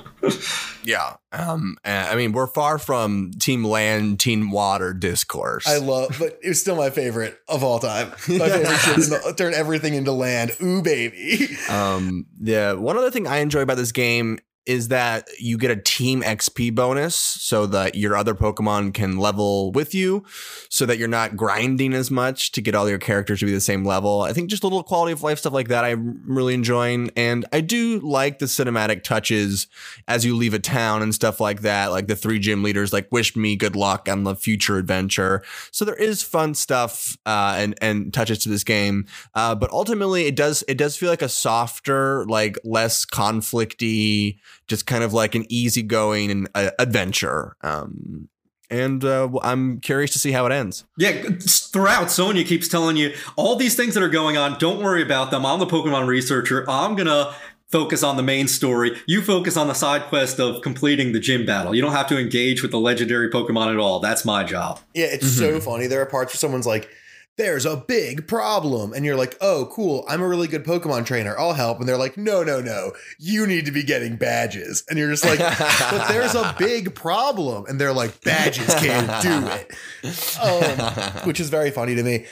yeah 0.84 1.14
um 1.32 1.76
i 1.84 2.14
mean 2.14 2.32
we're 2.32 2.46
far 2.46 2.78
from 2.78 3.30
team 3.38 3.64
land 3.64 4.18
team 4.20 4.50
water 4.50 4.92
discourse 4.92 5.66
I 5.66 5.78
love, 5.78 6.16
but 6.18 6.38
it's 6.42 6.60
still 6.60 6.76
my 6.76 6.90
favorite 6.90 7.38
of 7.48 7.62
all 7.62 7.78
time. 7.78 8.08
My 8.28 8.48
favorite 8.48 9.36
turn 9.36 9.54
everything 9.54 9.94
into 9.94 10.12
land. 10.12 10.52
Ooh, 10.62 10.82
baby. 10.82 11.48
Um, 11.68 12.26
yeah. 12.40 12.72
One 12.72 12.96
other 12.96 13.10
thing 13.10 13.26
I 13.26 13.38
enjoy 13.38 13.60
about 13.60 13.76
this 13.76 13.92
game 13.92 14.38
is 14.66 14.88
that 14.88 15.28
you 15.38 15.56
get 15.56 15.70
a 15.70 15.76
team 15.76 16.22
XP 16.22 16.74
bonus 16.74 17.14
so 17.16 17.66
that 17.66 17.94
your 17.94 18.16
other 18.16 18.34
Pokemon 18.34 18.94
can 18.94 19.18
level 19.18 19.72
with 19.72 19.94
you 19.94 20.24
so 20.68 20.86
that 20.86 20.98
you're 20.98 21.08
not 21.08 21.36
grinding 21.36 21.94
as 21.94 22.10
much 22.10 22.52
to 22.52 22.60
get 22.60 22.74
all 22.74 22.88
your 22.88 22.98
characters 22.98 23.40
to 23.40 23.46
be 23.46 23.52
the 23.52 23.60
same 23.60 23.84
level. 23.84 24.22
I 24.22 24.32
think 24.32 24.50
just 24.50 24.62
a 24.62 24.66
little 24.66 24.82
quality 24.82 25.12
of 25.12 25.22
life 25.22 25.38
stuff 25.38 25.52
like 25.52 25.68
that 25.68 25.84
I'm 25.84 26.22
really 26.26 26.54
enjoying. 26.54 27.10
And 27.16 27.44
I 27.52 27.60
do 27.60 28.00
like 28.00 28.38
the 28.38 28.46
cinematic 28.46 29.02
touches 29.02 29.66
as 30.08 30.24
you 30.24 30.36
leave 30.36 30.54
a 30.54 30.58
town 30.58 31.02
and 31.02 31.14
stuff 31.14 31.40
like 31.40 31.62
that. 31.62 31.92
Like 31.92 32.08
the 32.08 32.16
three 32.16 32.38
gym 32.38 32.62
leaders 32.62 32.92
like 32.92 33.10
wish 33.12 33.36
me 33.36 33.56
good 33.56 33.76
luck 33.76 34.08
on 34.08 34.24
the 34.24 34.34
future 34.34 34.78
adventure. 34.78 35.42
So 35.70 35.84
there 35.84 35.94
is 35.94 36.22
fun 36.22 36.54
stuff 36.54 37.16
uh, 37.26 37.54
and 37.58 37.76
and 37.80 38.12
touches 38.12 38.38
to 38.38 38.48
this 38.48 38.64
game. 38.64 39.06
Uh, 39.34 39.54
but 39.54 39.70
ultimately, 39.70 40.26
it 40.26 40.36
does 40.36 40.64
it 40.68 40.76
does 40.76 40.96
feel 40.96 41.10
like 41.10 41.22
a 41.22 41.28
softer, 41.28 42.24
like 42.26 42.58
less 42.64 43.04
conflicty, 43.04 44.38
just 44.66 44.86
kind 44.86 45.04
of 45.04 45.12
like 45.12 45.34
an 45.34 45.44
easygoing 45.48 46.30
and 46.30 46.48
uh, 46.54 46.70
adventure. 46.78 47.56
Um, 47.62 48.28
and 48.68 49.04
uh, 49.04 49.28
I'm 49.42 49.80
curious 49.80 50.12
to 50.12 50.18
see 50.18 50.32
how 50.32 50.46
it 50.46 50.52
ends. 50.52 50.84
Yeah, 50.98 51.22
throughout, 51.40 52.10
Sonia 52.10 52.44
keeps 52.44 52.66
telling 52.68 52.96
you 52.96 53.14
all 53.36 53.56
these 53.56 53.76
things 53.76 53.94
that 53.94 54.02
are 54.02 54.08
going 54.08 54.36
on. 54.36 54.58
Don't 54.58 54.82
worry 54.82 55.02
about 55.02 55.30
them. 55.30 55.46
I'm 55.46 55.60
the 55.60 55.66
Pokemon 55.66 56.08
researcher. 56.08 56.64
I'm 56.68 56.96
gonna 56.96 57.32
focus 57.68 58.02
on 58.02 58.16
the 58.16 58.22
main 58.22 58.48
story. 58.48 58.96
You 59.06 59.22
focus 59.22 59.56
on 59.56 59.68
the 59.68 59.74
side 59.74 60.02
quest 60.04 60.40
of 60.40 60.62
completing 60.62 61.12
the 61.12 61.20
gym 61.20 61.46
battle. 61.46 61.74
You 61.74 61.82
don't 61.82 61.92
have 61.92 62.08
to 62.08 62.18
engage 62.18 62.62
with 62.62 62.70
the 62.70 62.80
legendary 62.80 63.30
Pokemon 63.30 63.72
at 63.72 63.78
all. 63.78 64.00
That's 64.00 64.24
my 64.24 64.44
job. 64.44 64.80
Yeah, 64.94 65.06
it's 65.06 65.30
so 65.30 65.60
funny. 65.60 65.86
There 65.86 66.00
are 66.00 66.06
parts 66.06 66.32
where 66.32 66.38
someone's 66.38 66.66
like, 66.66 66.88
there's 67.36 67.66
a 67.66 67.76
big 67.76 68.26
problem. 68.26 68.92
And 68.94 69.04
you're 69.04 69.16
like, 69.16 69.36
oh, 69.40 69.68
cool. 69.70 70.04
I'm 70.08 70.22
a 70.22 70.28
really 70.28 70.48
good 70.48 70.64
Pokemon 70.64 71.04
trainer. 71.04 71.38
I'll 71.38 71.52
help. 71.52 71.78
And 71.78 71.88
they're 71.88 71.98
like, 71.98 72.16
no, 72.16 72.42
no, 72.42 72.60
no. 72.60 72.92
You 73.18 73.46
need 73.46 73.66
to 73.66 73.72
be 73.72 73.82
getting 73.82 74.16
badges. 74.16 74.84
And 74.88 74.98
you're 74.98 75.10
just 75.10 75.24
like, 75.24 75.38
but 75.38 76.08
there's 76.08 76.34
a 76.34 76.54
big 76.58 76.94
problem. 76.94 77.66
And 77.68 77.78
they're 77.78 77.92
like, 77.92 78.22
badges 78.22 78.74
can't 78.76 79.22
do 79.22 79.48
it. 79.48 80.40
Um, 80.42 81.26
which 81.26 81.38
is 81.38 81.50
very 81.50 81.70
funny 81.70 81.94
to 81.94 82.02
me. 82.02 82.26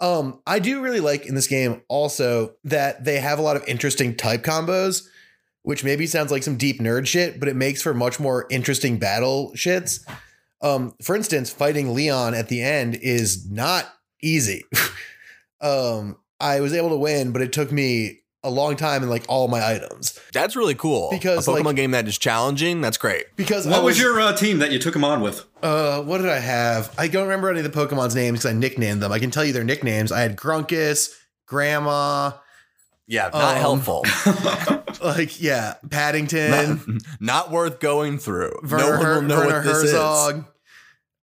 Um, 0.00 0.40
I 0.46 0.58
do 0.58 0.80
really 0.80 1.00
like 1.00 1.26
in 1.26 1.34
this 1.34 1.46
game 1.46 1.82
also 1.88 2.54
that 2.64 3.04
they 3.04 3.20
have 3.20 3.38
a 3.38 3.42
lot 3.42 3.56
of 3.56 3.64
interesting 3.68 4.16
type 4.16 4.42
combos, 4.42 5.06
which 5.62 5.84
maybe 5.84 6.06
sounds 6.06 6.30
like 6.30 6.42
some 6.42 6.56
deep 6.56 6.80
nerd 6.80 7.06
shit, 7.06 7.38
but 7.38 7.48
it 7.48 7.56
makes 7.56 7.82
for 7.82 7.92
much 7.92 8.18
more 8.18 8.46
interesting 8.50 8.98
battle 8.98 9.52
shits. 9.54 10.00
Um, 10.62 10.94
for 11.02 11.14
instance, 11.14 11.50
fighting 11.50 11.94
Leon 11.94 12.34
at 12.34 12.48
the 12.48 12.62
end 12.62 12.94
is 12.96 13.50
not 13.50 13.92
easy. 14.22 14.64
um, 15.60 16.16
I 16.40 16.60
was 16.60 16.72
able 16.74 16.90
to 16.90 16.96
win, 16.96 17.32
but 17.32 17.42
it 17.42 17.52
took 17.52 17.72
me 17.72 18.20
a 18.44 18.50
long 18.50 18.76
time 18.76 19.02
and 19.02 19.10
like 19.10 19.24
all 19.28 19.48
my 19.48 19.66
items 19.74 20.20
That's 20.32 20.54
really 20.54 20.76
cool. 20.76 21.08
Because, 21.10 21.48
a 21.48 21.50
Pokemon 21.50 21.64
like- 21.64 21.76
game 21.76 21.90
that 21.92 22.06
is 22.06 22.16
challenging, 22.16 22.80
that's 22.80 22.96
great. 22.98 23.24
because 23.34 23.66
What 23.66 23.80
I 23.80 23.82
was 23.82 23.98
your 23.98 24.20
uh, 24.20 24.36
team 24.36 24.58
that 24.60 24.70
you 24.70 24.78
took 24.78 24.94
him 24.94 25.02
on 25.02 25.20
with? 25.20 25.44
Uh, 25.62 26.02
what 26.02 26.18
did 26.18 26.28
I 26.28 26.38
have? 26.38 26.94
I 26.96 27.08
don't 27.08 27.24
remember 27.24 27.50
any 27.50 27.60
of 27.60 27.64
the 27.72 27.76
Pokemon's 27.86 28.14
names 28.14 28.40
because 28.40 28.54
I 28.54 28.56
nicknamed 28.56 29.02
them. 29.02 29.10
I 29.10 29.18
can 29.18 29.30
tell 29.32 29.44
you 29.44 29.52
their 29.52 29.64
nicknames. 29.64 30.12
I 30.12 30.20
had 30.20 30.36
Grunkus, 30.36 31.12
Grandma. 31.46 32.32
Yeah, 33.08 33.30
not 33.32 33.56
Um, 33.56 33.60
helpful. 33.60 34.04
like 35.04 35.40
yeah, 35.40 35.74
Paddington, 35.90 36.50
not, 36.50 37.02
not 37.20 37.50
worth 37.50 37.80
going 37.80 38.18
through. 38.18 38.60
Werner, 38.62 38.76
no 38.78 38.90
one 38.90 39.00
will 39.14 39.22
know 39.22 39.36
Werner 39.38 39.54
what 39.56 39.64
this 39.64 39.82
Herzog. 39.92 40.44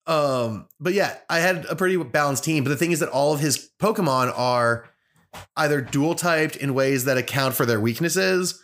Um, 0.07 0.67
but 0.79 0.93
yeah, 0.93 1.17
I 1.29 1.39
had 1.39 1.65
a 1.65 1.75
pretty 1.75 1.97
balanced 1.97 2.43
team. 2.43 2.63
But 2.63 2.69
the 2.69 2.77
thing 2.77 2.91
is 2.91 2.99
that 2.99 3.09
all 3.09 3.33
of 3.33 3.39
his 3.39 3.69
Pokemon 3.79 4.37
are 4.37 4.89
either 5.55 5.81
dual 5.81 6.15
typed 6.15 6.55
in 6.55 6.73
ways 6.73 7.05
that 7.05 7.17
account 7.17 7.55
for 7.55 7.65
their 7.65 7.79
weaknesses 7.79 8.61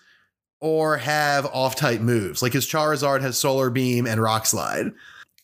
or 0.60 0.98
have 0.98 1.46
off 1.48 1.76
type 1.76 2.02
moves. 2.02 2.42
Like 2.42 2.54
his 2.54 2.66
Charizard 2.66 3.22
has 3.22 3.38
Solar 3.38 3.70
Beam 3.70 4.08
and 4.08 4.22
Rock 4.22 4.46
Slide. 4.46 4.92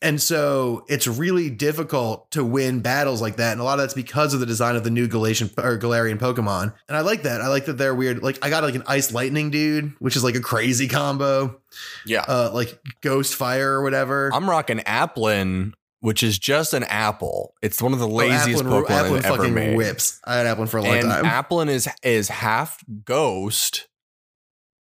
And 0.02 0.22
so 0.22 0.84
it's 0.90 1.08
really 1.08 1.50
difficult 1.50 2.30
to 2.32 2.44
win 2.44 2.82
battles 2.82 3.22
like 3.22 3.38
that. 3.38 3.54
And 3.54 3.62
a 3.62 3.64
lot 3.64 3.76
of 3.76 3.84
that's 3.84 3.94
because 3.94 4.34
of 4.34 4.42
the 4.42 4.46
design 4.46 4.76
of 4.76 4.84
the 4.84 4.90
new 4.90 5.08
Galatian 5.08 5.50
or 5.58 5.78
Galarian 5.78 6.20
Pokemon. 6.20 6.74
And 6.90 6.98
I 6.98 7.02
like 7.02 7.24
that. 7.24 7.40
I 7.40 7.48
like 7.48 7.66
that 7.66 7.78
they're 7.78 7.96
weird. 7.96 8.22
Like 8.22 8.38
I 8.46 8.50
got 8.50 8.64
like 8.64 8.76
an 8.76 8.84
Ice 8.86 9.14
Lightning 9.14 9.50
dude, 9.50 9.94
which 10.00 10.18
is 10.18 10.24
like 10.24 10.36
a 10.36 10.42
crazy 10.42 10.90
combo. 10.90 11.62
Yeah. 12.06 12.26
Uh 12.28 12.52
like 12.54 12.78
Ghost 13.00 13.36
Fire 13.36 13.76
or 13.76 13.82
whatever. 13.82 14.30
I'm 14.34 14.50
rocking 14.50 14.80
Applin, 14.80 15.72
which 16.04 16.22
is 16.22 16.38
just 16.38 16.74
an 16.74 16.84
apple. 16.84 17.54
It's 17.62 17.82
one 17.82 17.94
of 17.94 18.00
the 18.00 18.08
Oh, 18.08 18.12
laziest 18.12 18.62
Applin- 18.62 18.86
Pokemon 18.86 18.88
Applin 18.88 19.18
I've 19.20 19.26
ever 19.26 19.38
fucking 19.38 19.54
made. 19.54 19.78
whips. 19.78 20.20
I 20.26 20.36
had 20.36 20.46
Applin 20.46 20.68
for 20.68 20.78
a 20.78 20.82
long 20.82 20.98
and 20.98 21.08
time. 21.10 21.24
Applin 21.24 21.70
is 21.70 21.88
is 22.04 22.28
half 22.28 22.84
ghost. 23.06 23.88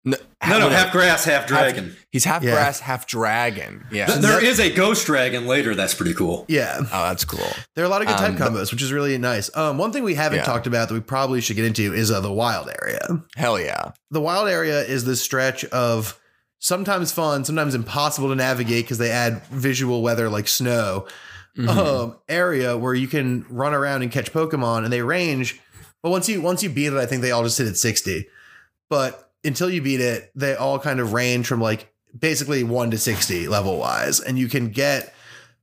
No, 0.06 0.18
No, 0.50 0.60
no, 0.60 0.70
half 0.70 0.92
grass, 0.92 1.24
half 1.24 1.46
dragon. 1.48 1.96
He's 2.12 2.26
half 2.26 2.42
Yeah. 2.44 2.52
grass, 2.54 2.80
half 2.82 3.06
dragon. 3.08 3.86
Yeah. 3.92 4.08
Th- 4.08 4.20
there 4.20 4.44
is 4.44 4.60
a 4.60 4.70
ghost 4.70 5.06
dragon 5.06 5.46
later 5.48 5.76
that's 5.76 5.94
pretty 5.94 6.14
cool. 6.16 6.46
yeah. 6.50 6.78
oh, 6.80 7.04
that's 7.08 7.24
cool. 7.24 7.48
There 7.76 7.86
are 7.86 7.88
a 7.88 7.90
lot 7.90 8.02
of 8.02 8.08
good 8.08 8.18
type 8.18 8.32
Um, 8.32 8.38
combos, 8.38 8.72
which 8.72 8.82
is 8.82 8.92
really 8.92 9.18
nice. 9.18 9.50
Um, 9.56 9.78
one 9.78 9.94
thing 9.94 10.04
we 10.04 10.16
haven't 10.16 10.40
Yeah. 10.40 10.44
talked 10.46 10.68
about 10.68 10.88
that 10.90 10.94
we 10.96 11.00
probably 11.00 11.40
should 11.42 11.56
get 11.56 11.64
into 11.66 11.94
is 11.94 12.12
uh, 12.12 12.20
the 12.20 12.34
wild 12.34 12.70
area. 12.82 13.00
Hell 13.38 13.58
yeah. 13.60 13.92
The 14.12 14.20
wild 14.20 14.50
area 14.50 14.82
is 14.82 15.06
this 15.06 15.22
stretch 15.22 15.64
of 15.66 16.20
sometimes 16.64 17.12
fun, 17.12 17.44
sometimes 17.44 17.76
impossible 17.76 18.30
to 18.30 18.36
navigate 18.36 18.86
because 18.86 18.98
they 18.98 19.12
add 19.12 19.44
visual 19.48 20.02
weather 20.02 20.30
like 20.30 20.48
snow. 20.48 21.06
Mhm. 21.58 21.68
Um, 21.68 22.16
area 22.30 22.78
where 22.78 22.94
you 22.94 23.08
can 23.08 23.46
run 23.50 23.74
around 23.74 24.02
and 24.02 24.10
catch 24.12 24.32
Pokemon, 24.32 24.86
and 24.86 24.92
they 24.92 25.02
range. 25.02 25.60
But 26.02 26.10
once 26.10 26.28
you 26.28 26.42
once 26.42 26.64
you 26.64 26.70
beat 26.70 26.88
it, 26.88 26.98
I 26.98 27.06
think 27.06 27.22
they 27.22 27.32
all 27.32 27.44
just 27.44 27.58
hit 27.58 27.68
at 27.68 27.78
sixty. 27.78 28.28
But 28.90 29.30
until 29.44 29.70
you 29.70 29.82
beat 29.82 30.00
it, 30.00 30.32
they 30.36 30.56
all 30.56 30.80
kind 30.80 31.00
of 31.00 31.12
range 31.14 31.46
from 31.46 31.62
like 31.62 31.94
basically 32.18 32.64
one 32.64 32.90
to 32.92 32.98
sixty 32.98 33.48
level 33.48 33.78
wise, 33.78 34.20
and 34.20 34.40
you 34.40 34.48
can 34.48 34.70
get 34.70 35.14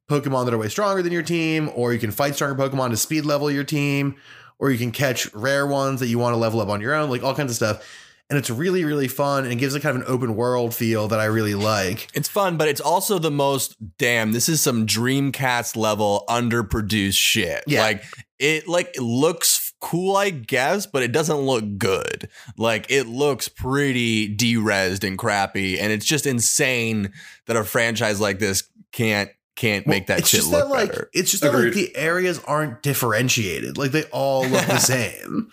Pokemon 0.08 0.44
that 0.44 0.54
are 0.54 0.58
way 0.58 0.68
stronger 0.68 1.02
than 1.02 1.12
your 1.12 1.22
team, 1.22 1.70
or 1.74 1.92
you 1.92 1.98
can 1.98 2.10
fight 2.10 2.34
stronger 2.34 2.54
Pokemon 2.62 2.90
to 2.90 2.96
speed 2.96 3.24
level 3.24 3.50
your 3.50 3.64
team, 3.64 4.14
or 4.58 4.70
you 4.70 4.78
can 4.78 4.92
catch 4.92 5.32
rare 5.34 5.66
ones 5.66 5.98
that 6.00 6.08
you 6.08 6.18
want 6.18 6.34
to 6.34 6.38
level 6.38 6.60
up 6.60 6.68
on 6.68 6.80
your 6.80 6.94
own, 6.94 7.08
like 7.10 7.24
all 7.24 7.34
kinds 7.34 7.50
of 7.50 7.56
stuff. 7.56 7.82
And 8.30 8.38
it's 8.38 8.48
really, 8.48 8.84
really 8.84 9.08
fun 9.08 9.44
and 9.44 9.52
it 9.52 9.56
gives 9.56 9.74
it 9.74 9.80
kind 9.80 9.96
of 9.96 10.02
an 10.02 10.08
open 10.08 10.36
world 10.36 10.74
feel 10.74 11.08
that 11.08 11.20
I 11.20 11.24
really 11.26 11.54
like. 11.56 12.08
It's 12.14 12.28
fun, 12.28 12.56
but 12.56 12.68
it's 12.68 12.80
also 12.80 13.18
the 13.18 13.30
most 13.30 13.76
damn. 13.98 14.32
This 14.32 14.48
is 14.48 14.62
some 14.62 14.86
Dreamcast 14.86 15.76
level 15.76 16.24
underproduced 16.28 17.18
shit. 17.18 17.64
Yeah. 17.66 17.82
Like 17.82 18.04
it, 18.38 18.68
like 18.68 18.96
it 18.96 19.02
looks 19.02 19.70
cool, 19.80 20.16
I 20.16 20.30
guess, 20.30 20.86
but 20.86 21.02
it 21.02 21.12
doesn't 21.12 21.38
look 21.38 21.78
good. 21.78 22.28
Like 22.56 22.90
it 22.90 23.06
looks 23.06 23.48
pretty 23.48 24.34
derezed 24.34 25.04
and 25.06 25.18
crappy, 25.18 25.80
and 25.80 25.92
it's 25.92 26.06
just 26.06 26.26
insane 26.26 27.12
that 27.46 27.56
a 27.56 27.64
franchise 27.64 28.20
like 28.20 28.38
this 28.38 28.64
can't 28.92 29.30
can't 29.56 29.86
make 29.86 30.06
that 30.06 30.26
shit 30.26 30.44
look 30.44 30.52
that, 30.52 30.68
like, 30.68 30.90
better. 30.90 31.10
It's 31.12 31.30
just 31.30 31.42
that 31.42 31.52
like 31.52 31.74
the 31.74 31.94
areas 31.96 32.40
aren't 32.46 32.82
differentiated. 32.82 33.76
Like 33.76 33.90
they 33.90 34.04
all 34.04 34.46
look 34.46 34.66
the 34.66 34.78
same. 34.78 35.50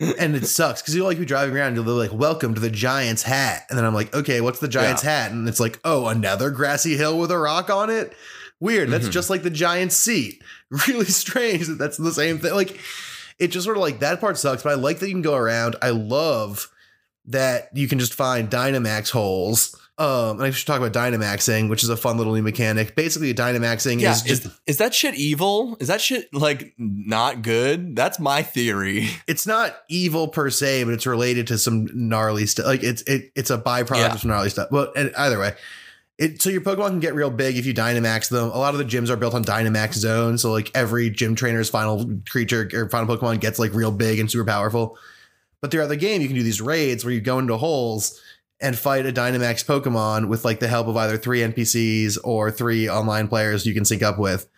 And 0.00 0.34
it 0.34 0.46
sucks 0.46 0.82
because 0.82 0.94
you'll 0.94 1.06
like 1.06 1.18
be 1.18 1.24
driving 1.24 1.54
around 1.56 1.68
and 1.68 1.76
you'll 1.76 1.84
be 1.84 1.90
like, 1.92 2.12
welcome 2.12 2.54
to 2.54 2.60
the 2.60 2.70
Giant's 2.70 3.22
hat. 3.22 3.64
And 3.68 3.78
then 3.78 3.84
I'm 3.84 3.94
like, 3.94 4.14
okay, 4.14 4.40
what's 4.40 4.58
the 4.58 4.68
Giant's 4.68 5.02
hat? 5.02 5.30
And 5.30 5.48
it's 5.48 5.60
like, 5.60 5.78
oh, 5.84 6.08
another 6.08 6.50
grassy 6.50 6.96
hill 6.96 7.18
with 7.18 7.30
a 7.30 7.38
rock 7.38 7.70
on 7.70 7.90
it. 7.90 8.14
Weird. 8.60 8.90
That's 8.90 9.06
Mhm. 9.08 9.12
just 9.12 9.30
like 9.30 9.42
the 9.42 9.50
Giant's 9.50 9.96
seat. 9.96 10.42
Really 10.88 11.04
strange 11.04 11.68
that 11.68 11.78
that's 11.78 11.96
the 11.98 12.10
same 12.12 12.38
thing. 12.40 12.52
Like 12.54 12.80
it 13.38 13.48
just 13.48 13.64
sort 13.64 13.76
of 13.76 13.80
like 13.82 14.00
that 14.00 14.20
part 14.20 14.36
sucks, 14.38 14.62
but 14.64 14.70
I 14.70 14.74
like 14.74 14.98
that 14.98 15.06
you 15.06 15.14
can 15.14 15.22
go 15.22 15.34
around. 15.36 15.76
I 15.82 15.90
love 15.90 16.68
that 17.26 17.68
you 17.74 17.86
can 17.86 17.98
just 18.00 18.14
find 18.14 18.50
Dynamax 18.50 19.10
holes. 19.10 19.76
Um, 19.96 20.38
and 20.38 20.42
I 20.42 20.50
should 20.50 20.66
talk 20.66 20.80
about 20.80 20.92
Dynamaxing, 20.92 21.68
which 21.70 21.84
is 21.84 21.88
a 21.88 21.96
fun 21.96 22.18
little 22.18 22.34
new 22.34 22.42
mechanic. 22.42 22.96
Basically, 22.96 23.32
Dynamaxing 23.32 24.00
yeah, 24.00 24.10
is 24.12 24.22
just 24.22 24.46
is, 24.46 24.60
is 24.66 24.76
that 24.78 24.92
shit 24.92 25.14
evil? 25.14 25.76
Is 25.78 25.86
that 25.86 26.00
shit 26.00 26.34
like 26.34 26.74
not 26.78 27.42
good? 27.42 27.94
That's 27.94 28.18
my 28.18 28.42
theory. 28.42 29.08
it's 29.28 29.46
not 29.46 29.76
evil 29.88 30.26
per 30.26 30.50
se, 30.50 30.82
but 30.82 30.94
it's 30.94 31.06
related 31.06 31.46
to 31.48 31.58
some 31.58 31.86
gnarly 31.94 32.46
stuff. 32.46 32.66
Like 32.66 32.82
it's 32.82 33.02
it, 33.02 33.30
it's 33.36 33.50
a 33.50 33.58
byproduct 33.58 33.96
Yeah. 33.98 34.14
of 34.14 34.20
some 34.20 34.30
gnarly 34.30 34.50
stuff. 34.50 34.68
Well, 34.72 34.92
and 34.96 35.14
either 35.16 35.38
way, 35.38 35.54
it 36.18 36.42
so 36.42 36.50
your 36.50 36.62
Pokemon 36.62 36.88
can 36.88 37.00
get 37.00 37.14
real 37.14 37.30
big 37.30 37.56
if 37.56 37.64
you 37.64 37.72
Dynamax 37.72 38.30
them. 38.30 38.50
A 38.50 38.58
lot 38.58 38.74
of 38.74 38.78
the 38.78 38.84
gyms 38.84 39.10
are 39.10 39.16
built 39.16 39.34
on 39.34 39.44
Dynamax 39.44 39.92
Zone, 39.94 40.38
so 40.38 40.50
like 40.50 40.72
every 40.74 41.08
gym 41.08 41.36
trainer's 41.36 41.70
final 41.70 42.18
creature 42.28 42.68
or 42.74 42.88
final 42.88 43.16
Pokemon 43.16 43.38
gets 43.38 43.60
like 43.60 43.72
real 43.72 43.92
big 43.92 44.18
and 44.18 44.28
super 44.28 44.44
powerful. 44.44 44.98
But 45.60 45.70
throughout 45.70 45.88
the 45.88 45.96
game, 45.96 46.20
you 46.20 46.26
can 46.26 46.36
do 46.36 46.42
these 46.42 46.60
raids 46.60 47.04
where 47.04 47.14
you 47.14 47.20
go 47.20 47.38
into 47.38 47.56
holes 47.56 48.20
and 48.60 48.78
fight 48.78 49.04
a 49.06 49.12
Dynamax 49.12 49.64
Pokemon 49.64 50.28
with 50.28 50.44
like 50.44 50.60
the 50.60 50.68
help 50.68 50.86
of 50.86 50.96
either 50.96 51.16
three 51.18 51.40
NPCs 51.40 52.18
or 52.24 52.50
three 52.50 52.88
online 52.88 53.28
players 53.28 53.66
you 53.66 53.74
can 53.74 53.84
sync 53.84 54.02
up 54.02 54.18
with. 54.18 54.48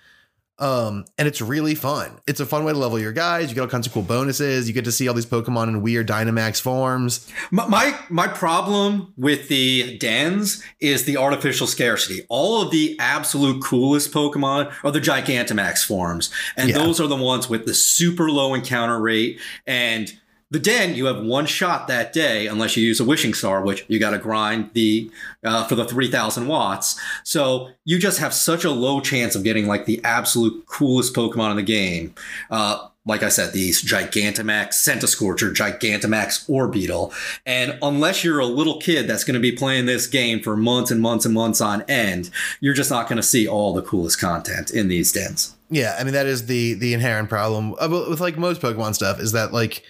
Um, 0.58 1.04
and 1.18 1.28
it's 1.28 1.42
really 1.42 1.74
fun. 1.74 2.18
It's 2.26 2.40
a 2.40 2.46
fun 2.46 2.64
way 2.64 2.72
to 2.72 2.78
level 2.78 2.98
your 2.98 3.12
guys. 3.12 3.50
You 3.50 3.54
get 3.54 3.60
all 3.60 3.66
kinds 3.68 3.86
of 3.86 3.92
cool 3.92 4.00
bonuses. 4.02 4.66
You 4.66 4.72
get 4.72 4.86
to 4.86 4.92
see 4.92 5.06
all 5.06 5.12
these 5.12 5.26
Pokemon 5.26 5.68
in 5.68 5.82
weird 5.82 6.08
Dynamax 6.08 6.62
forms. 6.62 7.30
My, 7.50 7.66
my 7.68 7.98
my 8.08 8.26
problem 8.26 9.12
with 9.18 9.48
the 9.48 9.98
dens 9.98 10.62
is 10.80 11.04
the 11.04 11.18
artificial 11.18 11.66
scarcity. 11.66 12.22
All 12.30 12.62
of 12.62 12.70
the 12.70 12.96
absolute 12.98 13.62
coolest 13.62 14.14
Pokemon 14.14 14.72
are 14.82 14.90
the 14.90 15.00
Gigantamax 15.00 15.84
forms, 15.84 16.32
and 16.56 16.70
Yeah. 16.70 16.78
those 16.78 17.02
are 17.02 17.06
the 17.06 17.16
ones 17.16 17.50
with 17.50 17.66
the 17.66 17.74
super 17.74 18.30
low 18.30 18.54
encounter 18.54 18.98
rate. 18.98 19.38
And 19.66 20.10
the 20.50 20.60
den, 20.60 20.94
you 20.94 21.06
have 21.06 21.22
one 21.22 21.46
shot 21.46 21.88
that 21.88 22.12
day, 22.12 22.46
unless 22.46 22.76
you 22.76 22.86
use 22.86 23.00
a 23.00 23.04
wishing 23.04 23.34
star, 23.34 23.62
which 23.62 23.84
you 23.88 23.98
got 23.98 24.10
to 24.10 24.18
grind 24.18 24.70
the 24.74 25.10
uh, 25.42 25.66
for 25.66 25.74
the 25.74 25.84
three 25.84 26.10
thousand 26.10 26.46
watts. 26.46 26.98
So 27.24 27.70
you 27.84 27.98
just 27.98 28.18
have 28.20 28.32
such 28.32 28.64
a 28.64 28.70
low 28.70 29.00
chance 29.00 29.34
of 29.34 29.42
getting 29.42 29.66
like 29.66 29.86
the 29.86 30.00
absolute 30.04 30.66
coolest 30.66 31.14
Pokemon 31.14 31.50
in 31.50 31.56
the 31.56 31.62
game. 31.62 32.14
Uh, 32.50 32.88
like 33.06 33.22
I 33.22 33.28
said, 33.28 33.52
these 33.52 33.84
Gigantamax 33.84 34.74
Centiskorch, 34.74 35.38
Gigantamax 35.54 36.48
Orbeetle. 36.48 37.14
And 37.46 37.78
unless 37.80 38.24
you're 38.24 38.40
a 38.40 38.46
little 38.46 38.80
kid 38.80 39.06
that's 39.06 39.22
going 39.22 39.34
to 39.34 39.40
be 39.40 39.52
playing 39.52 39.86
this 39.86 40.08
game 40.08 40.40
for 40.40 40.56
months 40.56 40.90
and 40.90 41.00
months 41.00 41.24
and 41.24 41.32
months 41.32 41.60
on 41.60 41.82
end, 41.82 42.30
you're 42.60 42.74
just 42.74 42.90
not 42.90 43.08
going 43.08 43.16
to 43.16 43.22
see 43.22 43.46
all 43.46 43.72
the 43.72 43.82
coolest 43.82 44.20
content 44.20 44.72
in 44.72 44.88
these 44.88 45.12
dens. 45.12 45.56
Yeah, 45.70 45.96
I 45.98 46.04
mean 46.04 46.14
that 46.14 46.26
is 46.26 46.46
the 46.46 46.74
the 46.74 46.94
inherent 46.94 47.28
problem 47.28 47.74
uh, 47.80 47.88
with 48.08 48.20
like 48.20 48.38
most 48.38 48.60
Pokemon 48.60 48.94
stuff 48.94 49.18
is 49.18 49.32
that 49.32 49.52
like 49.52 49.82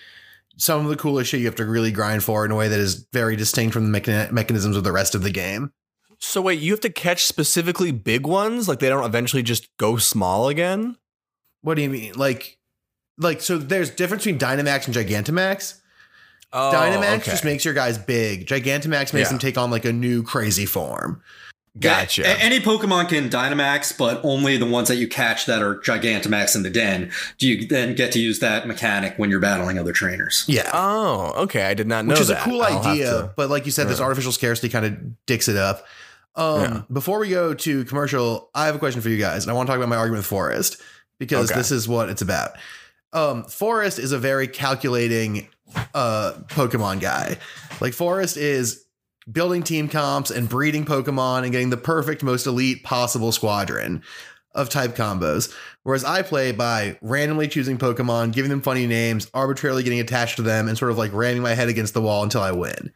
some 0.57 0.83
of 0.83 0.89
the 0.89 0.97
coolest 0.97 1.31
shit 1.31 1.41
you 1.41 1.47
have 1.47 1.55
to 1.57 1.65
really 1.67 1.91
grind 1.93 2.25
for 2.25 2.45
in 2.45 2.51
a 2.51 2.57
way 2.57 2.69
that 2.69 2.79
is 2.81 3.07
very 3.13 3.37
distinct 3.37 3.73
from 3.75 3.91
the 3.91 4.01
mechan- 4.01 4.31
mechanisms 4.33 4.77
of 4.77 4.85
the 4.85 4.93
rest 4.93 5.15
of 5.15 5.23
the 5.23 5.31
game. 5.31 5.73
So 6.19 6.41
wait, 6.41 6.61
you 6.61 6.73
have 6.73 6.81
to 6.81 6.91
catch 6.91 7.25
specifically 7.27 7.93
big 7.93 8.27
ones? 8.27 8.69
Like 8.69 8.79
they 8.79 8.89
don't 8.89 9.05
eventually 9.05 9.43
just 9.43 9.69
go 9.77 9.97
small 9.99 10.49
again? 10.49 10.97
What 11.61 11.75
do 11.75 11.83
you 11.83 11.91
mean? 11.91 12.15
Like, 12.15 12.59
like 13.19 13.41
so 13.43 13.59
there's 13.59 13.91
difference 13.91 14.25
between 14.25 14.39
Dynamax 14.39 14.87
and 14.87 14.95
Gigantamax. 14.97 15.81
Oh, 16.53 16.71
Dynamax 16.75 17.17
okay. 17.21 17.31
just 17.33 17.45
makes 17.45 17.65
your 17.65 17.75
guys 17.75 17.99
big. 17.99 18.47
Gigantamax 18.47 19.13
makes 19.13 19.27
Yeah. 19.27 19.29
them 19.31 19.39
take 19.39 19.59
on 19.59 19.71
like 19.71 19.85
a 19.85 19.93
new 19.93 20.23
crazy 20.23 20.65
form. 20.65 21.21
Gotcha. 21.79 22.23
A- 22.25 22.39
any 22.43 22.61
Pokemon 22.61 23.09
can 23.09 23.29
Dynamax, 23.29 23.97
but 23.97 24.21
only 24.25 24.57
the 24.57 24.67
ones 24.67 24.89
that 24.89 24.97
you 24.97 25.07
catch 25.09 25.47
that 25.47 25.63
are 25.63 25.77
Gigantamax 25.77 26.57
in 26.57 26.63
the 26.63 26.71
den. 26.71 27.11
Do 27.39 27.47
you 27.49 27.67
then 27.67 27.95
get 27.95 28.13
to 28.13 28.19
use 28.19 28.39
that 28.39 28.67
mechanic 28.67 29.15
when 29.19 29.29
you're 29.31 29.41
battling 29.41 29.79
other 29.79 29.93
trainers? 29.93 30.45
Yeah. 30.49 30.71
Oh, 30.73 31.33
okay. 31.43 31.65
I 31.67 31.75
did 31.75 31.87
not 31.87 32.05
know 32.07 32.15
that. 32.15 32.15
which 32.15 32.21
is 32.23 32.29
that. 32.29 32.41
a 32.41 32.45
cool 32.45 32.63
I'll 32.63 32.79
idea. 32.87 33.11
to- 33.11 33.33
But 33.37 33.51
like 33.51 33.67
you 33.67 33.73
said, 33.73 33.89
this 33.89 34.01
artificial 34.01 34.33
scarcity 34.33 34.69
kind 34.69 34.87
of 34.87 35.27
dicks 35.27 35.49
it 35.49 35.57
up. 35.57 35.85
Um, 36.35 36.61
Yeah. 36.61 36.83
Before 36.93 37.19
we 37.19 37.29
go 37.31 37.53
to 37.55 37.85
commercial, 37.85 38.51
I 38.55 38.67
have 38.67 38.75
a 38.75 38.79
question 38.79 39.01
for 39.01 39.09
you 39.09 39.19
guys, 39.19 39.45
and 39.45 39.51
I 39.51 39.55
want 39.55 39.67
to 39.67 39.71
talk 39.71 39.79
about 39.79 39.89
my 39.89 39.97
argument 39.97 40.21
with 40.21 40.27
Forest 40.27 40.77
because 41.19 41.51
Okay. 41.51 41.59
this 41.61 41.71
is 41.71 41.87
what 41.89 42.09
it's 42.09 42.23
about. 42.23 42.53
Um, 43.13 43.45
Forest 43.45 43.99
is 43.99 44.13
a 44.13 44.19
very 44.19 44.47
calculating 44.49 45.49
uh, 45.95 46.33
Pokemon 46.49 47.01
guy. 47.01 47.37
Like 47.81 47.93
Forest 47.93 48.37
is 48.37 48.85
building 49.31 49.63
team 49.63 49.89
comps 49.89 50.31
and 50.31 50.49
breeding 50.49 50.85
Pokemon 50.85 51.43
and 51.43 51.53
getting 51.53 51.71
the 51.71 51.77
perfect, 51.77 52.23
most 52.23 52.47
elite 52.47 52.85
possible 52.85 53.33
squadron 53.33 54.03
of 54.55 54.69
type 54.71 54.97
combos. 54.97 55.53
Whereas 55.83 56.05
I 56.05 56.23
play 56.23 56.53
by 56.53 56.99
randomly 57.03 57.47
choosing 57.47 57.79
Pokemon, 57.79 58.33
giving 58.33 58.51
them 58.51 58.63
funny 58.63 58.87
names, 58.87 59.31
arbitrarily 59.35 59.83
getting 59.83 60.01
attached 60.01 60.37
to 60.37 60.43
them, 60.43 60.67
and 60.69 60.77
sort 60.77 60.91
of 60.91 60.99
like 60.99 61.13
ramming 61.13 61.43
my 61.43 61.55
head 61.55 61.69
against 61.69 61.95
the 61.95 62.01
wall 62.01 62.23
until 62.23 62.43
I 62.43 62.53
win. 62.53 62.93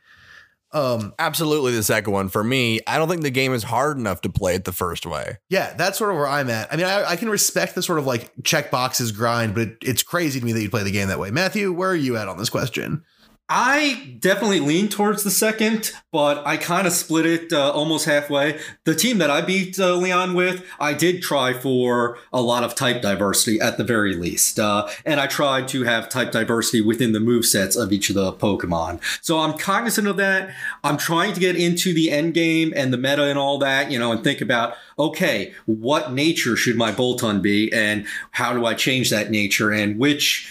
Um, 0.73 1.15
Absolutely 1.19 1.73
the 1.73 1.83
second 1.83 2.13
one. 2.13 2.29
For 2.29 2.45
me, 2.45 2.81
I 2.87 2.97
don't 2.97 3.09
think 3.09 3.23
the 3.23 3.31
game 3.31 3.53
is 3.53 3.65
hard 3.65 3.99
enough 3.99 4.21
to 4.23 4.31
play 4.31 4.55
it 4.55 4.65
the 4.65 4.73
first 4.73 5.05
way. 5.05 5.39
yeah, 5.49 5.75
that's 5.75 5.99
sort 5.99 6.11
of 6.11 6.17
where 6.17 6.29
I'm 6.29 6.49
at. 6.49 6.73
I 6.73 6.77
mean, 6.77 6.87
I, 6.87 7.11
I 7.11 7.17
can 7.17 7.29
respect 7.29 7.75
the 7.75 7.83
sort 7.83 7.99
of 7.99 8.07
like 8.07 8.33
check 8.45 8.71
boxes 8.71 9.13
grind, 9.13 9.55
but 9.55 9.63
it, 9.63 9.79
it's 9.83 10.03
crazy 10.03 10.39
to 10.39 10.47
me 10.47 10.53
that 10.53 10.63
you 10.63 10.71
play 10.71 10.85
the 10.85 10.93
game 10.93 11.09
that 11.09 11.19
way. 11.19 11.31
Matthew, 11.31 11.73
where 11.73 11.91
are 11.91 11.97
you 11.97 12.17
at 12.17 12.29
on 12.29 12.39
this 12.39 12.51
question? 12.51 13.05
I 13.53 14.17
definitely 14.21 14.61
lean 14.61 14.89
towards 14.89 15.25
the 15.25 15.31
second, 15.31 15.91
but 16.13 16.47
I 16.47 16.57
kind 16.57 16.87
of 16.87 16.93
split 16.93 17.27
it 17.27 17.53
uh, 17.53 17.73
almost 17.73 18.07
halfway. 18.07 18.61
The 18.85 18.95
team 18.95 19.19
that 19.19 19.29
I 19.29 19.41
beat 19.41 19.77
uh, 19.77 19.97
Leon 19.97 20.35
with, 20.35 20.65
I 20.79 20.95
did 20.95 21.21
try 21.21 21.53
for 21.53 22.17
a 22.33 22.41
lot 22.41 22.63
of 22.63 22.77
type 22.77 23.03
diversity 23.03 23.61
at 23.61 23.77
the 23.77 23.83
very 23.83 24.15
least. 24.15 24.61
Uh, 24.61 24.89
and 25.05 25.19
I 25.19 25.27
tried 25.27 25.67
to 25.69 25.83
have 25.83 26.09
type 26.09 26.31
diversity 26.31 26.81
within 26.81 27.11
the 27.11 27.19
move 27.19 27.45
sets 27.45 27.75
of 27.75 27.93
each 27.93 28.09
of 28.09 28.15
the 28.15 28.33
Pokemon. 28.33 29.01
So 29.21 29.41
I'm 29.41 29.59
cognizant 29.59 30.07
of 30.07 30.17
that. 30.19 30.55
I'm 30.85 30.97
trying 30.97 31.35
to 31.35 31.41
get 31.41 31.57
into 31.57 31.93
the 31.93 32.13
end 32.13 32.35
game 32.35 32.73
and 32.77 32.93
the 32.93 32.99
meta 32.99 33.25
and 33.25 33.39
all 33.39 33.59
that, 33.59 33.91
you 33.91 33.99
know, 33.99 34.13
and 34.13 34.23
think 34.23 34.41
about, 34.41 34.75
okay, 34.97 35.55
what 35.67 36.13
nature 36.13 36.55
should 36.55 36.77
my 36.77 36.93
Boltund 36.93 37.43
be 37.43 37.73
and 37.73 38.07
how 38.31 38.53
do 38.53 38.65
I 38.65 38.75
change 38.75 39.11
that 39.11 39.33
nature 39.33 39.73
and 39.73 39.99
which 39.99 40.49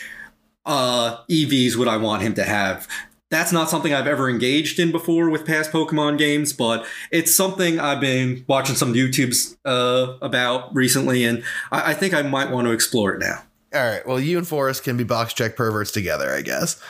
uh, 0.66 1.18
EVs 1.30 1.76
would 1.76 1.88
I 1.88 1.98
want 1.98 2.22
him 2.22 2.34
to 2.36 2.44
have? 2.44 2.88
That's 3.32 3.52
not 3.52 3.70
something 3.70 3.94
I've 3.94 4.08
ever 4.08 4.28
engaged 4.28 4.80
in 4.80 4.92
before 4.92 5.30
with 5.30 5.46
past 5.46 5.72
Pokemon 5.72 6.18
games, 6.18 6.52
but 6.52 6.86
it's 7.12 7.36
something 7.36 7.80
I've 7.80 8.02
been 8.02 8.44
watching 8.48 8.76
some 8.76 8.94
YouTubes 8.94 9.56
uh, 9.66 10.18
about 10.22 10.74
recently, 10.76 11.24
and 11.26 11.44
I, 11.72 11.92
I 11.92 11.94
think 11.94 12.14
I 12.16 12.24
might 12.24 12.50
want 12.50 12.66
to 12.66 12.72
explore 12.72 13.14
it 13.14 13.20
now. 13.20 13.44
All 13.72 13.86
right. 13.86 14.06
Well, 14.08 14.20
you 14.20 14.40
and 14.40 14.48
Forrest 14.48 14.84
can 14.84 14.98
be 14.98 15.04
box 15.04 15.34
check 15.34 15.56
perverts 15.56 15.92
together, 15.92 16.34
I 16.34 16.42
guess. 16.42 16.82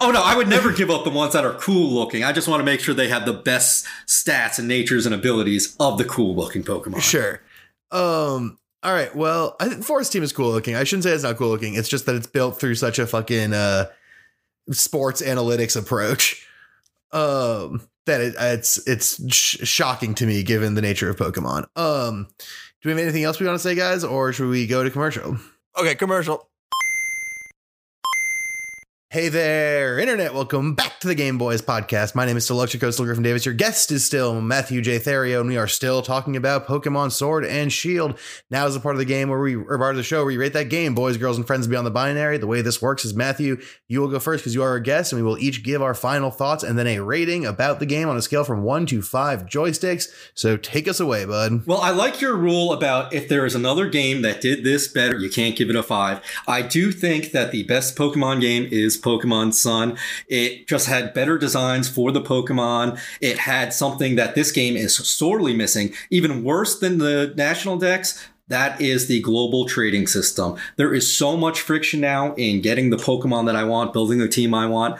Oh 0.00 0.10
no, 0.10 0.22
I 0.22 0.34
would 0.34 0.48
never 0.48 0.72
give 0.72 0.90
up 0.90 1.04
the 1.04 1.10
ones 1.10 1.34
that 1.34 1.44
are 1.44 1.54
cool 1.54 1.90
looking. 1.90 2.24
I 2.24 2.32
just 2.32 2.48
want 2.48 2.60
to 2.60 2.64
make 2.64 2.80
sure 2.80 2.94
they 2.94 3.08
have 3.08 3.26
the 3.26 3.34
best 3.34 3.86
stats 4.06 4.58
and 4.58 4.66
natures 4.66 5.04
and 5.04 5.14
abilities 5.14 5.76
of 5.78 5.98
the 5.98 6.04
cool 6.04 6.34
looking 6.34 6.62
Pokemon. 6.62 7.02
Sure. 7.02 7.42
Um. 7.90 8.58
All 8.82 8.92
right. 8.92 9.14
Well, 9.14 9.56
I 9.60 9.68
think 9.68 9.84
Forest 9.84 10.12
team 10.12 10.22
is 10.22 10.32
cool 10.32 10.50
looking. 10.50 10.74
I 10.74 10.84
shouldn't 10.84 11.04
say 11.04 11.10
it's 11.12 11.22
not 11.22 11.36
cool 11.36 11.48
looking. 11.50 11.74
It's 11.74 11.88
just 11.88 12.06
that 12.06 12.16
it's 12.16 12.26
built 12.26 12.58
through 12.58 12.74
such 12.74 12.98
a 12.98 13.06
fucking 13.06 13.52
uh, 13.52 13.86
sports 14.70 15.22
analytics 15.22 15.76
approach. 15.76 16.46
Um. 17.12 17.88
That 18.06 18.20
it, 18.20 18.34
it's 18.36 18.84
it's 18.88 19.32
sh- 19.32 19.58
shocking 19.68 20.14
to 20.16 20.26
me 20.26 20.42
given 20.42 20.74
the 20.74 20.82
nature 20.82 21.08
of 21.08 21.16
Pokemon. 21.16 21.66
Um. 21.76 22.26
Do 22.80 22.88
we 22.88 22.90
have 22.90 22.98
anything 22.98 23.22
else 23.22 23.38
we 23.38 23.46
want 23.46 23.54
to 23.56 23.62
say, 23.62 23.76
guys, 23.76 24.02
or 24.02 24.32
should 24.32 24.48
we 24.48 24.66
go 24.66 24.82
to 24.82 24.90
commercial? 24.90 25.36
Okay, 25.78 25.94
commercial. 25.94 26.48
Hey 29.12 29.28
there, 29.28 29.98
Internet. 29.98 30.32
Welcome 30.32 30.74
back 30.74 30.98
to 31.00 31.06
the 31.06 31.14
Game 31.14 31.36
Boys 31.36 31.60
podcast. 31.60 32.14
My 32.14 32.24
name 32.24 32.38
is 32.38 32.50
Lecture 32.50 32.78
Coastal 32.78 33.04
Griffin 33.04 33.22
Davis. 33.22 33.44
Your 33.44 33.54
guest 33.54 33.92
is 33.92 34.06
still 34.06 34.40
Matthew 34.40 34.80
J. 34.80 34.98
Therio, 34.98 35.40
and 35.40 35.50
we 35.50 35.58
are 35.58 35.68
still 35.68 36.00
talking 36.00 36.34
about 36.34 36.66
Pokemon 36.66 37.12
Sword 37.12 37.44
and 37.44 37.70
Shield. 37.70 38.18
Now 38.48 38.66
is 38.66 38.72
the 38.72 38.80
part 38.80 38.94
of 38.94 38.98
the 38.98 39.04
game 39.04 39.28
where 39.28 39.38
we, 39.38 39.54
or 39.54 39.76
part 39.76 39.90
of 39.90 39.98
the 39.98 40.02
show 40.02 40.20
where 40.20 40.28
we 40.28 40.38
rate 40.38 40.54
that 40.54 40.70
game, 40.70 40.94
boys, 40.94 41.18
girls, 41.18 41.36
and 41.36 41.46
friends 41.46 41.66
beyond 41.66 41.86
the 41.86 41.90
binary. 41.90 42.38
The 42.38 42.46
way 42.46 42.62
this 42.62 42.80
works 42.80 43.04
is 43.04 43.12
Matthew, 43.12 43.60
you 43.86 44.00
will 44.00 44.08
go 44.08 44.18
first 44.18 44.44
because 44.44 44.54
you 44.54 44.62
are 44.62 44.70
our 44.70 44.80
guest, 44.80 45.12
and 45.12 45.20
we 45.20 45.28
will 45.28 45.38
each 45.38 45.62
give 45.62 45.82
our 45.82 45.92
final 45.92 46.30
thoughts 46.30 46.64
and 46.64 46.78
then 46.78 46.86
a 46.86 47.00
rating 47.00 47.44
about 47.44 47.80
the 47.80 47.86
game 47.86 48.08
on 48.08 48.16
a 48.16 48.22
scale 48.22 48.44
from 48.44 48.62
one 48.62 48.86
to 48.86 49.02
five 49.02 49.44
joysticks. 49.44 50.06
So 50.32 50.56
take 50.56 50.88
us 50.88 51.00
away, 51.00 51.26
bud. 51.26 51.66
Well, 51.66 51.82
I 51.82 51.90
like 51.90 52.22
your 52.22 52.34
rule 52.34 52.72
about 52.72 53.12
if 53.12 53.28
there 53.28 53.44
is 53.44 53.54
another 53.54 53.90
game 53.90 54.22
that 54.22 54.40
did 54.40 54.64
this 54.64 54.88
better, 54.88 55.18
you 55.18 55.28
can't 55.28 55.54
give 55.54 55.68
it 55.68 55.76
a 55.76 55.82
five. 55.82 56.22
I 56.48 56.62
do 56.62 56.90
think 56.90 57.32
that 57.32 57.52
the 57.52 57.64
best 57.64 57.94
Pokemon 57.94 58.40
game 58.40 58.66
is 58.72 59.01
Pokemon 59.02 59.54
Sun. 59.54 59.98
It 60.28 60.66
just 60.66 60.86
had 60.86 61.14
better 61.14 61.36
designs 61.36 61.88
for 61.88 62.12
the 62.12 62.22
Pokemon. 62.22 62.98
It 63.20 63.38
had 63.38 63.72
something 63.72 64.16
that 64.16 64.34
this 64.34 64.52
game 64.52 64.76
is 64.76 64.96
sorely 64.96 65.54
missing, 65.54 65.92
even 66.10 66.44
worse 66.44 66.78
than 66.78 66.98
the 66.98 67.34
national 67.36 67.78
Dex. 67.78 68.28
That 68.48 68.80
is 68.80 69.06
the 69.06 69.20
global 69.20 69.66
trading 69.66 70.06
system. 70.06 70.56
There 70.76 70.92
is 70.92 71.16
so 71.16 71.36
much 71.36 71.60
friction 71.60 72.00
now 72.00 72.34
in 72.34 72.60
getting 72.60 72.90
the 72.90 72.96
Pokemon 72.96 73.46
that 73.46 73.56
I 73.56 73.64
want, 73.64 73.92
building 73.92 74.18
the 74.18 74.28
team 74.28 74.52
I 74.52 74.66
want. 74.66 74.98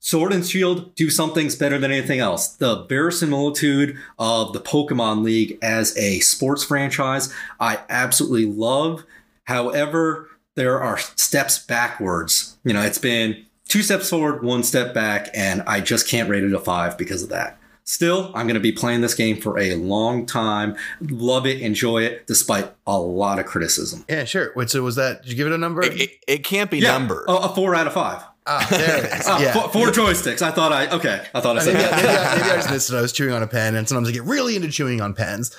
Sword 0.00 0.32
and 0.32 0.46
Shield 0.46 0.94
do 0.94 1.10
some 1.10 1.32
things 1.32 1.56
better 1.56 1.78
than 1.78 1.90
anything 1.90 2.20
else. 2.20 2.48
The 2.48 2.84
verisimilitude 2.84 3.98
of 4.18 4.52
the 4.52 4.60
Pokemon 4.60 5.22
League 5.24 5.58
as 5.60 5.96
a 5.96 6.20
sports 6.20 6.64
franchise, 6.64 7.34
I 7.58 7.80
absolutely 7.88 8.46
love. 8.46 9.04
However, 9.44 10.28
there 10.54 10.80
are 10.80 10.98
steps 10.98 11.58
backwards. 11.58 12.47
You 12.64 12.72
know, 12.72 12.82
it's 12.82 12.98
been 12.98 13.44
two 13.68 13.82
steps 13.82 14.10
forward, 14.10 14.42
one 14.42 14.62
step 14.62 14.94
back, 14.94 15.28
and 15.34 15.62
I 15.62 15.80
just 15.80 16.08
can't 16.08 16.28
rate 16.28 16.44
it 16.44 16.52
a 16.52 16.60
five 16.60 16.96
because 16.98 17.22
of 17.22 17.28
that. 17.30 17.58
Still, 17.84 18.26
I'm 18.34 18.46
going 18.46 18.54
to 18.54 18.60
be 18.60 18.72
playing 18.72 19.00
this 19.00 19.14
game 19.14 19.40
for 19.40 19.58
a 19.58 19.74
long 19.76 20.26
time. 20.26 20.76
Love 21.00 21.46
it, 21.46 21.62
enjoy 21.62 22.02
it, 22.02 22.26
despite 22.26 22.70
a 22.86 22.98
lot 22.98 23.38
of 23.38 23.46
criticism. 23.46 24.04
Yeah, 24.10 24.24
sure. 24.24 24.52
Wait, 24.54 24.68
so 24.68 24.82
was 24.82 24.96
that, 24.96 25.22
did 25.22 25.30
you 25.30 25.36
give 25.36 25.46
it 25.46 25.54
a 25.54 25.58
number? 25.58 25.82
It, 25.82 25.98
it, 25.98 26.10
it 26.26 26.44
can't 26.44 26.70
be 26.70 26.80
Yeah, 26.80 26.92
numbered. 26.92 27.24
a, 27.28 27.32
a 27.32 27.54
four 27.54 27.74
out 27.74 27.86
of 27.86 27.94
five. 27.94 28.22
ah, 28.46 28.66
there 28.70 28.98
it 28.98 29.04
is. 29.20 29.26
Ah, 29.26 29.38
yeah. 29.42 29.52
four, 29.54 29.70
four 29.70 29.86
joysticks. 29.86 30.42
I 30.42 30.50
thought 30.50 30.70
I 30.70 30.88
okay. 30.96 31.26
I 31.34 31.40
thought 31.40 31.56
I 31.56 31.60
said 31.62 31.74
maybe, 31.74 31.86
I, 31.86 31.90
that. 31.90 31.96
maybe, 32.02 32.08
I, 32.18 32.36
maybe 32.36 32.50
I 32.50 32.56
just 32.56 32.70
missed 32.70 32.90
it. 32.90 32.96
I 32.96 33.00
was 33.00 33.12
chewing 33.12 33.32
on 33.32 33.42
a 33.42 33.46
pen, 33.46 33.74
and 33.74 33.88
sometimes 33.88 34.08
I 34.08 34.12
get 34.12 34.24
really 34.24 34.54
into 34.54 34.68
chewing 34.70 35.00
on 35.00 35.14
pens. 35.14 35.56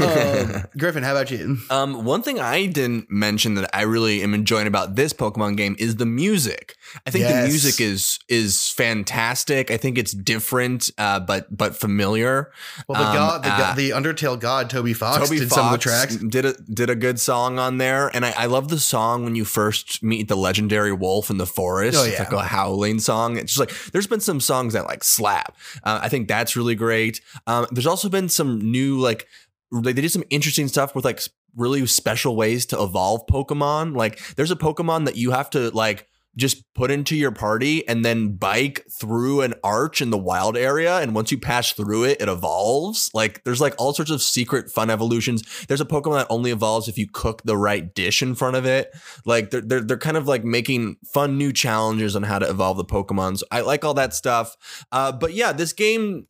Um, 0.00 0.64
Griffin, 0.78 1.02
how 1.04 1.12
about 1.12 1.30
you? 1.30 1.56
Um, 1.70 2.04
one 2.04 2.22
thing 2.22 2.40
I 2.40 2.66
didn't 2.66 3.10
mention 3.10 3.54
that 3.54 3.70
I 3.72 3.82
really 3.82 4.22
am 4.22 4.34
enjoying 4.34 4.66
about 4.66 4.96
this 4.96 5.12
Pokemon 5.12 5.56
game 5.56 5.76
is 5.78 5.96
the 5.96 6.06
music. 6.06 6.74
I 7.06 7.10
think 7.10 7.22
Yes. 7.22 7.42
the 7.44 7.48
music 7.48 7.80
is 7.80 8.18
is 8.28 8.68
fantastic. 8.70 9.70
I 9.70 9.76
think 9.76 9.96
it's 9.98 10.12
different, 10.12 10.90
uh, 10.98 11.20
but 11.20 11.56
but 11.56 11.76
familiar. 11.76 12.50
Well, 12.88 13.00
the 13.00 13.08
Um, 13.08 13.14
god, 13.16 13.42
the, 13.44 13.50
uh, 13.52 13.74
the 13.74 13.90
Undertale 13.90 14.38
god, 14.38 14.68
Toby 14.70 14.94
Fox, 14.94 15.24
Toby 15.28 15.38
did 15.40 15.48
Fox 15.48 15.54
some 15.60 15.66
of 15.66 15.72
the 15.72 15.78
tracks. 15.78 16.16
did 16.16 16.44
a 16.44 16.54
did 16.54 16.90
a 16.90 16.94
good 16.96 17.20
song 17.20 17.58
on 17.58 17.78
there, 17.78 18.08
and 18.14 18.24
I, 18.26 18.30
I 18.36 18.46
love 18.46 18.68
the 18.68 18.78
song 18.80 19.24
when 19.24 19.34
you 19.34 19.44
first 19.44 20.02
meet 20.02 20.28
the 20.28 20.36
legendary 20.36 20.92
wolf 20.92 21.30
in 21.30 21.38
the 21.38 21.46
forest. 21.46 21.96
Oh, 21.98 22.04
It's 22.04 22.14
yeah. 22.14 22.24
like 22.24 22.32
a 22.32 22.42
howling 22.42 22.98
song. 22.98 23.36
It's 23.36 23.54
just 23.54 23.60
like 23.60 23.92
there's 23.92 24.06
been 24.06 24.20
some 24.20 24.40
songs 24.40 24.72
that 24.72 24.86
like 24.86 25.04
slap. 25.04 25.56
Uh, 25.84 26.00
I 26.02 26.08
think 26.08 26.26
that's 26.28 26.56
really 26.56 26.74
great. 26.74 27.20
Um, 27.46 27.66
there's 27.70 27.86
also 27.86 28.08
been 28.08 28.28
some 28.28 28.58
new 28.60 28.98
like 28.98 29.26
they 29.72 29.92
did 29.92 30.10
some 30.10 30.24
interesting 30.30 30.68
stuff 30.68 30.94
with 30.94 31.04
like 31.04 31.20
really 31.56 31.86
special 31.86 32.36
ways 32.36 32.66
to 32.66 32.82
evolve 32.82 33.26
Pokemon. 33.26 33.96
Like 33.96 34.20
there's 34.36 34.50
a 34.50 34.56
Pokemon 34.56 35.04
that 35.06 35.16
you 35.16 35.30
have 35.30 35.50
to 35.50 35.70
like 35.70 36.06
just 36.36 36.62
put 36.74 36.90
into 36.90 37.16
your 37.16 37.32
party 37.32 37.86
and 37.88 38.04
then 38.04 38.36
bike 38.36 38.86
through 38.88 39.40
an 39.40 39.54
arch 39.64 40.00
in 40.00 40.10
the 40.10 40.18
wild 40.18 40.56
area 40.56 40.98
and 40.98 41.12
once 41.14 41.32
you 41.32 41.38
pass 41.38 41.72
through 41.72 42.04
it 42.04 42.20
it 42.22 42.28
evolves. 42.28 43.10
Like 43.12 43.42
there's 43.44 43.60
like 43.60 43.74
all 43.76 43.92
sorts 43.92 44.10
of 44.10 44.22
secret 44.22 44.70
fun 44.70 44.88
evolutions. 44.88 45.42
There's 45.66 45.80
a 45.80 45.86
pokemon 45.86 46.20
that 46.20 46.26
only 46.30 46.52
evolves 46.52 46.86
if 46.86 46.96
you 46.96 47.08
cook 47.12 47.42
the 47.44 47.56
right 47.56 47.92
dish 47.92 48.22
in 48.22 48.36
front 48.36 48.56
of 48.56 48.64
it. 48.64 48.96
Like 49.26 49.50
they're 49.50 49.60
they're, 49.60 49.80
they're 49.80 49.98
kind 49.98 50.16
of 50.16 50.28
like 50.28 50.44
making 50.44 50.96
fun 51.12 51.36
new 51.36 51.52
challenges 51.52 52.14
on 52.14 52.22
how 52.22 52.38
to 52.38 52.48
evolve 52.48 52.76
the 52.76 52.84
pokemons. 52.84 53.42
I 53.50 53.62
like 53.62 53.84
all 53.84 53.94
that 53.94 54.14
stuff. 54.14 54.56
Uh, 54.92 55.10
but 55.10 55.34
yeah 55.34 55.52
this 55.52 55.72
game 55.72 56.28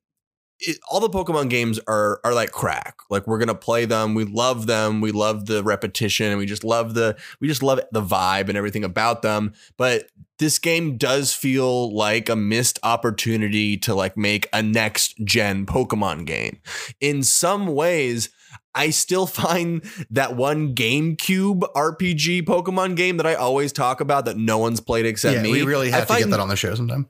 it, 0.60 0.78
all 0.90 1.00
the 1.00 1.10
Pokemon 1.10 1.50
games 1.50 1.78
are 1.86 2.20
are 2.24 2.34
like 2.34 2.50
crack. 2.50 2.98
Like 3.10 3.26
we're 3.26 3.38
gonna 3.38 3.54
play 3.54 3.84
them. 3.84 4.14
We 4.14 4.24
love 4.24 4.66
them. 4.66 5.00
We 5.00 5.12
love 5.12 5.46
the 5.46 5.62
repetition, 5.62 6.26
and 6.26 6.38
we 6.38 6.46
just 6.46 6.64
love 6.64 6.94
the 6.94 7.16
we 7.40 7.48
just 7.48 7.62
love 7.62 7.80
the 7.92 8.02
vibe 8.02 8.48
and 8.48 8.56
everything 8.56 8.84
about 8.84 9.22
them. 9.22 9.52
But 9.76 10.08
this 10.38 10.58
game 10.58 10.96
does 10.96 11.32
feel 11.32 11.94
like 11.94 12.28
a 12.28 12.36
missed 12.36 12.78
opportunity 12.82 13.76
to 13.78 13.94
like 13.94 14.16
make 14.16 14.48
a 14.52 14.62
next 14.62 15.16
gen 15.24 15.66
Pokemon 15.66 16.26
game. 16.26 16.60
In 17.00 17.22
some 17.22 17.66
ways, 17.66 18.30
I 18.74 18.90
still 18.90 19.26
find 19.26 19.84
that 20.10 20.36
one 20.36 20.74
GameCube 20.74 21.60
RPG 21.74 22.42
Pokemon 22.42 22.96
game 22.96 23.16
that 23.18 23.26
I 23.26 23.34
always 23.34 23.72
talk 23.72 24.00
about 24.00 24.24
that 24.24 24.36
no 24.36 24.58
one's 24.58 24.80
played 24.80 25.06
except 25.06 25.36
yeah, 25.36 25.42
me. 25.42 25.52
we 25.52 25.62
really 25.62 25.92
I 25.92 25.98
have 25.98 26.08
to 26.08 26.18
get 26.18 26.30
that 26.30 26.40
on 26.40 26.48
the 26.48 26.56
show 26.56 26.74
sometime. 26.74 27.08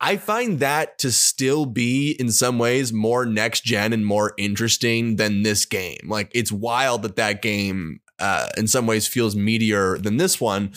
I 0.00 0.16
find 0.16 0.60
that 0.60 0.98
to 0.98 1.10
still 1.10 1.66
be 1.66 2.12
in 2.12 2.30
some 2.30 2.58
ways 2.58 2.92
more 2.92 3.26
next 3.26 3.64
gen 3.64 3.92
and 3.92 4.06
more 4.06 4.32
interesting 4.38 5.16
than 5.16 5.42
this 5.42 5.64
game. 5.64 5.98
Like 6.06 6.30
it's 6.34 6.52
wild 6.52 7.02
that 7.02 7.16
that 7.16 7.42
game 7.42 8.00
uh, 8.20 8.48
in 8.56 8.66
some 8.66 8.86
ways 8.86 9.06
feels 9.06 9.34
meatier 9.34 10.00
than 10.02 10.16
this 10.16 10.40
one. 10.40 10.72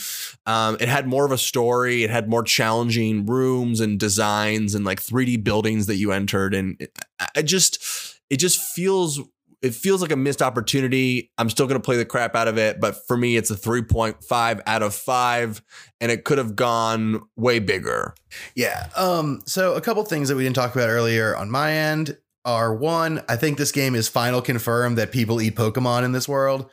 Um, 0.45 0.77
it 0.79 0.87
had 0.87 1.07
more 1.07 1.25
of 1.25 1.31
a 1.31 1.37
story. 1.37 2.03
It 2.03 2.09
had 2.09 2.29
more 2.29 2.43
challenging 2.43 3.25
rooms 3.25 3.79
and 3.79 3.99
designs 3.99 4.75
and 4.75 4.85
like 4.85 5.01
3D 5.01 5.43
buildings 5.43 5.87
that 5.87 5.95
you 5.95 6.11
entered. 6.11 6.53
And 6.53 6.77
it, 6.79 6.97
I 7.35 7.41
just, 7.41 8.19
it 8.29 8.37
just 8.37 8.61
feels 8.61 9.19
it 9.61 9.75
feels 9.75 10.01
like 10.01 10.11
a 10.11 10.15
missed 10.15 10.41
opportunity. 10.41 11.31
I'm 11.37 11.49
still 11.49 11.67
going 11.67 11.79
to 11.79 11.83
play 11.83 11.97
the 11.97 12.05
crap 12.05 12.35
out 12.35 12.47
of 12.47 12.57
it, 12.57 12.79
but 12.79 13.05
for 13.07 13.15
me, 13.15 13.37
it's 13.37 13.51
a 13.51 13.55
3.5 13.55 14.61
out 14.65 14.81
of 14.81 14.95
five, 14.95 15.61
and 15.99 16.11
it 16.11 16.23
could 16.23 16.39
have 16.39 16.55
gone 16.55 17.21
way 17.35 17.59
bigger. 17.59 18.15
Yeah. 18.55 18.89
Um. 18.95 19.41
So 19.45 19.75
a 19.75 19.81
couple 19.81 20.03
things 20.05 20.29
that 20.29 20.35
we 20.35 20.43
didn't 20.43 20.55
talk 20.55 20.73
about 20.73 20.89
earlier 20.89 21.35
on 21.35 21.51
my 21.51 21.73
end 21.73 22.17
are 22.43 22.73
one. 22.73 23.23
I 23.29 23.35
think 23.35 23.57
this 23.57 23.71
game 23.71 23.93
is 23.93 24.07
final 24.07 24.41
confirmed 24.41 24.97
that 24.97 25.11
people 25.11 25.41
eat 25.41 25.55
Pokemon 25.55 26.03
in 26.03 26.11
this 26.11 26.27
world. 26.27 26.69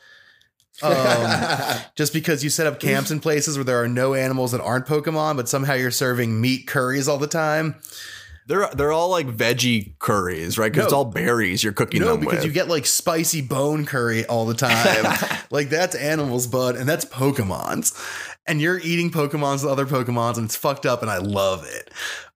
Um, 0.83 1.81
just 1.97 2.13
because 2.13 2.45
you 2.45 2.51
set 2.51 2.67
up 2.67 2.81
camps 2.81 3.11
in 3.11 3.21
places 3.21 3.59
where 3.59 3.65
there 3.65 3.83
are 3.83 3.89
no 3.89 4.15
animals 4.15 4.53
that 4.53 4.61
aren't 4.61 4.87
Pokemon, 4.87 5.37
but 5.37 5.49
somehow 5.49 5.75
you're 5.75 5.91
serving 5.91 6.41
meat 6.41 6.67
curries 6.67 7.09
all 7.09 7.19
the 7.19 7.27
time. 7.27 7.75
They're 8.49 8.69
they're 8.75 8.93
all 8.93 9.11
like 9.11 9.27
veggie 9.29 9.99
curries, 9.99 10.59
right? 10.59 10.73
Because 10.73 10.87
it's 10.87 10.93
all 10.95 11.05
berries 11.05 11.63
you're 11.63 11.75
cooking 11.75 12.01
No, 12.01 12.13
them 12.13 12.21
because 12.21 12.37
with. 12.39 12.47
you 12.47 12.51
get 12.51 12.67
like 12.69 12.87
spicy 12.87 13.43
bone 13.43 13.85
curry 13.85 14.25
all 14.27 14.47
the 14.47 14.55
time. 14.55 15.05
like 15.51 15.69
that's 15.69 15.95
animals, 15.95 16.47
bud, 16.47 16.75
and 16.75 16.89
that's 16.89 17.05
Pokemons. 17.05 17.95
And 18.47 18.61
you're 18.61 18.79
eating 18.79 19.11
Pokemons 19.11 19.63
with 19.63 19.71
other 19.71 19.85
Pokemons, 19.85 20.37
and 20.39 20.47
it's 20.47 20.57
fucked 20.57 20.87
up, 20.87 21.03
and 21.03 21.11
I 21.11 21.19
love 21.19 21.67
it. 21.67 21.91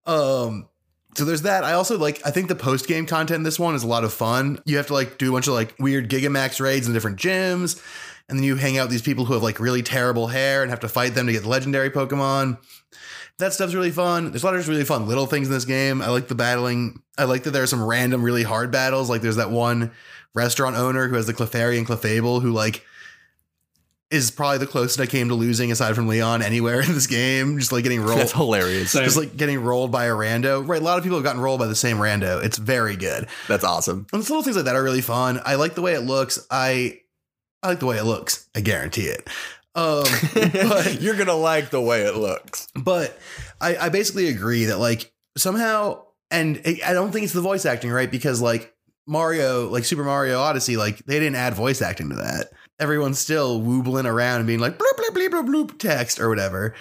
Um, 0.07 0.69
so 1.17 1.25
there's 1.25 1.43
that. 1.43 1.65
I 1.65 1.73
also 1.73 1.97
like. 1.99 2.21
I 2.27 2.31
think 2.31 2.49
the 2.49 2.55
post 2.55 2.87
game 2.87 3.07
content 3.07 3.37
in 3.39 3.43
this 3.43 3.59
one 3.59 3.75
is 3.75 3.83
a 3.83 3.87
lot 3.87 4.05
of 4.05 4.13
fun. 4.13 4.61
You 4.67 4.77
have 4.77 4.89
to 4.89 4.93
like 4.95 5.17
do 5.17 5.31
a 5.31 5.33
bunch 5.33 5.47
of 5.47 5.55
like 5.55 5.75
weird 5.79 6.11
Gigamax 6.11 6.61
raids 6.61 6.87
in 6.87 6.93
different 6.93 7.19
gyms, 7.19 7.81
and 8.29 8.39
then 8.39 8.45
you 8.45 8.57
hang 8.57 8.79
out 8.79 8.85
with 8.85 8.93
these 8.93 9.03
people 9.03 9.25
who 9.25 9.35
have 9.35 9.43
like 9.43 9.61
really 9.61 9.83
terrible 9.83 10.29
hair 10.29 10.63
and 10.63 10.71
have 10.71 10.81
to 10.81 10.89
fight 10.89 11.15
them 11.15 11.27
to 11.27 11.33
get 11.33 11.43
the 11.43 11.49
legendary 11.49 11.91
Pokemon. 11.91 12.59
That 13.39 13.53
stuff's 13.53 13.75
really 13.75 13.91
fun. 13.91 14.31
There's 14.31 14.43
a 14.43 14.47
lot 14.47 14.55
of 14.55 14.69
really 14.69 14.85
fun 14.85 15.09
little 15.09 15.27
things 15.27 15.49
in 15.49 15.53
this 15.53 15.65
game. 15.65 16.03
I 16.03 16.09
like 16.09 16.29
the 16.29 16.35
battling. 16.35 17.03
I 17.19 17.25
like 17.25 17.45
that 17.45 17.51
there 17.51 17.63
are 17.63 17.67
some 17.69 17.83
random, 17.83 18.23
really 18.23 18.43
hard 18.43 18.71
battles. 18.71 19.11
Like 19.11 19.23
there's 19.23 19.37
that 19.37 19.51
one 19.51 19.93
restaurant 20.35 20.77
owner 20.77 21.09
who 21.09 21.17
has 21.17 21.27
the 21.27 21.35
Clefairy 21.35 21.79
and 21.79 21.87
Clefable 21.87 22.41
who 22.41 22.53
like 22.53 22.85
is 24.13 24.31
probably 24.31 24.59
the 24.59 24.67
closest 24.67 25.01
I 25.01 25.07
came 25.07 25.29
to 25.29 25.35
losing 25.35 25.73
aside 25.73 25.95
from 25.95 26.07
Leon 26.07 26.43
anywhere 26.43 26.83
in 26.83 26.93
this 26.93 27.07
game. 27.07 27.59
Just 27.59 27.73
like 27.73 27.83
getting 27.83 28.03
rolled. 28.03 28.21
That's 28.21 28.33
hilarious. 28.33 28.91
Same. 28.91 29.05
just 29.05 29.17
like 29.17 29.37
getting 29.37 29.63
rolled 29.63 29.91
by 29.91 30.05
a 30.05 30.13
rando. 30.13 30.67
Right. 30.69 30.81
A 30.81 30.85
lot 30.85 30.99
of 30.99 31.03
people 31.03 31.17
have 31.17 31.25
gotten 31.25 31.41
rolled 31.41 31.59
by 31.59 31.67
the 31.67 31.75
same 31.75 31.97
rando. 31.97 32.45
It's 32.45 32.59
very 32.59 32.95
good. 32.95 33.27
That's 33.49 33.65
awesome. 33.65 34.07
And 34.13 34.21
little 34.21 34.43
things 34.43 34.57
like 34.57 34.67
that 34.67 34.77
are 34.77 34.83
really 34.83 35.01
fun. 35.01 35.41
I 35.47 35.55
like 35.55 35.75
the 35.75 35.83
way 35.83 35.95
it 35.95 36.03
looks. 36.03 36.47
I 36.51 37.01
I 37.63 37.69
like 37.69 37.81
the 37.81 37.87
way 37.87 37.97
it 37.99 38.05
looks. 38.05 38.49
I 38.55 38.61
guarantee 38.61 39.07
it. 39.07 39.29
Um, 39.75 40.05
but 40.35 41.01
You're 41.01 41.17
gonna 41.17 41.35
like 41.35 41.71
the 41.71 41.81
way 41.81 42.03
it 42.03 42.17
looks. 42.17 42.69
but 42.75 43.19
I, 43.61 43.77
I 43.77 43.89
basically 43.89 44.29
agree 44.29 44.67
that 44.67 44.79
like 44.79 45.13
somehow, 45.37 46.05
and 46.31 46.61
I 46.85 46.93
don't 46.93 47.13
think 47.13 47.25
it's 47.25 47.33
the 47.33 47.41
voice 47.41 47.65
acting, 47.65 47.91
right? 47.91 48.11
Because 48.11 48.41
like 48.41 48.75
Mario, 49.07 49.69
like 49.69 49.85
Super 49.85 50.05
Mario 50.05 50.41
Odyssey, 50.41 50.77
like 50.77 50.99
they 51.07 51.19
didn't 51.19 51.37
add 51.37 51.55
voice 51.55 51.81
acting 51.83 52.11
to 52.11 52.17
that. 52.17 52.51
Everyone's 52.81 53.19
still 53.19 53.61
woobling 53.61 54.07
around 54.07 54.39
and 54.39 54.47
being 54.47 54.59
like 54.59 54.79
bloop 54.79 54.99
bloop 54.99 55.17
bloop 55.17 55.29
bloop 55.31 55.47
bloop 55.49 55.79
text 55.79 56.21
or 56.21 56.29
whatever. 56.29 56.75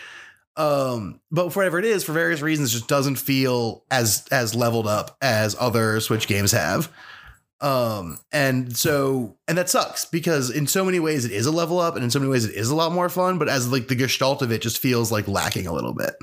Um, 0.57 1.21
but 1.31 1.53
for 1.53 1.59
whatever 1.59 1.79
it 1.79 1.85
is, 1.85 2.03
for 2.03 2.11
various 2.11 2.41
reasons, 2.41 2.71
just 2.71 2.87
doesn't 2.87 3.15
feel 3.15 3.85
as 3.89 4.27
as 4.31 4.53
leveled 4.53 4.87
up 4.87 5.15
as 5.21 5.55
other 5.59 5.99
Switch 6.01 6.27
games 6.27 6.51
have. 6.51 6.91
Um, 7.61 8.17
and 8.31 8.75
so 8.75 9.37
and 9.47 9.55
that 9.57 9.69
sucks 9.69 10.05
because 10.05 10.49
in 10.49 10.65
so 10.65 10.83
many 10.83 10.99
ways 10.99 11.25
it 11.25 11.31
is 11.31 11.45
a 11.45 11.51
level 11.51 11.79
up, 11.79 11.95
and 11.95 12.03
in 12.03 12.09
so 12.09 12.19
many 12.19 12.31
ways 12.31 12.45
it 12.45 12.55
is 12.55 12.69
a 12.69 12.75
lot 12.75 12.91
more 12.91 13.07
fun, 13.07 13.37
but 13.37 13.47
as 13.47 13.71
like 13.71 13.87
the 13.87 13.95
gestalt 13.95 14.41
of 14.41 14.51
it 14.51 14.61
just 14.61 14.79
feels 14.79 15.11
like 15.11 15.27
lacking 15.27 15.67
a 15.67 15.73
little 15.73 15.93
bit. 15.93 16.15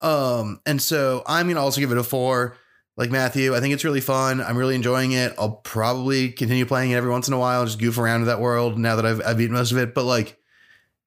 Um, 0.00 0.60
and 0.66 0.82
so 0.82 1.22
I'm 1.26 1.48
gonna 1.48 1.60
also 1.60 1.80
give 1.80 1.92
it 1.92 1.98
a 1.98 2.02
four. 2.02 2.56
Like 2.96 3.10
Matthew, 3.10 3.54
I 3.56 3.60
think 3.60 3.74
it's 3.74 3.84
really 3.84 4.00
fun. 4.00 4.40
I'm 4.40 4.56
really 4.56 4.76
enjoying 4.76 5.12
it. 5.12 5.34
I'll 5.38 5.56
probably 5.56 6.30
continue 6.30 6.64
playing 6.64 6.92
it 6.92 6.96
every 6.96 7.10
once 7.10 7.26
in 7.26 7.34
a 7.34 7.38
while, 7.38 7.64
just 7.64 7.80
goof 7.80 7.98
around 7.98 8.22
in 8.22 8.26
that 8.26 8.40
world 8.40 8.78
now 8.78 8.96
that 8.96 9.06
I've 9.06 9.22
I've 9.24 9.38
beaten 9.38 9.54
most 9.54 9.72
of 9.72 9.78
it. 9.78 9.94
But 9.94 10.04
like 10.04 10.38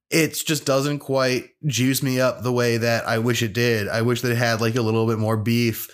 it 0.10 0.34
just 0.34 0.66
doesn't 0.66 1.00
quite 1.00 1.50
juice 1.66 2.02
me 2.02 2.22
up 2.22 2.42
the 2.42 2.52
way 2.52 2.78
that 2.78 3.06
I 3.08 3.20
wish 3.20 3.44
it 3.44 3.54
did. 3.54 3.90
I 3.90 4.02
wish 4.04 4.22
that 4.22 4.32
it 4.32 4.38
had 4.38 4.62
like 4.62 4.76
a 4.76 4.82
little 4.82 5.06
bit 5.06 5.20
more 5.20 5.36
beef. 5.36 5.90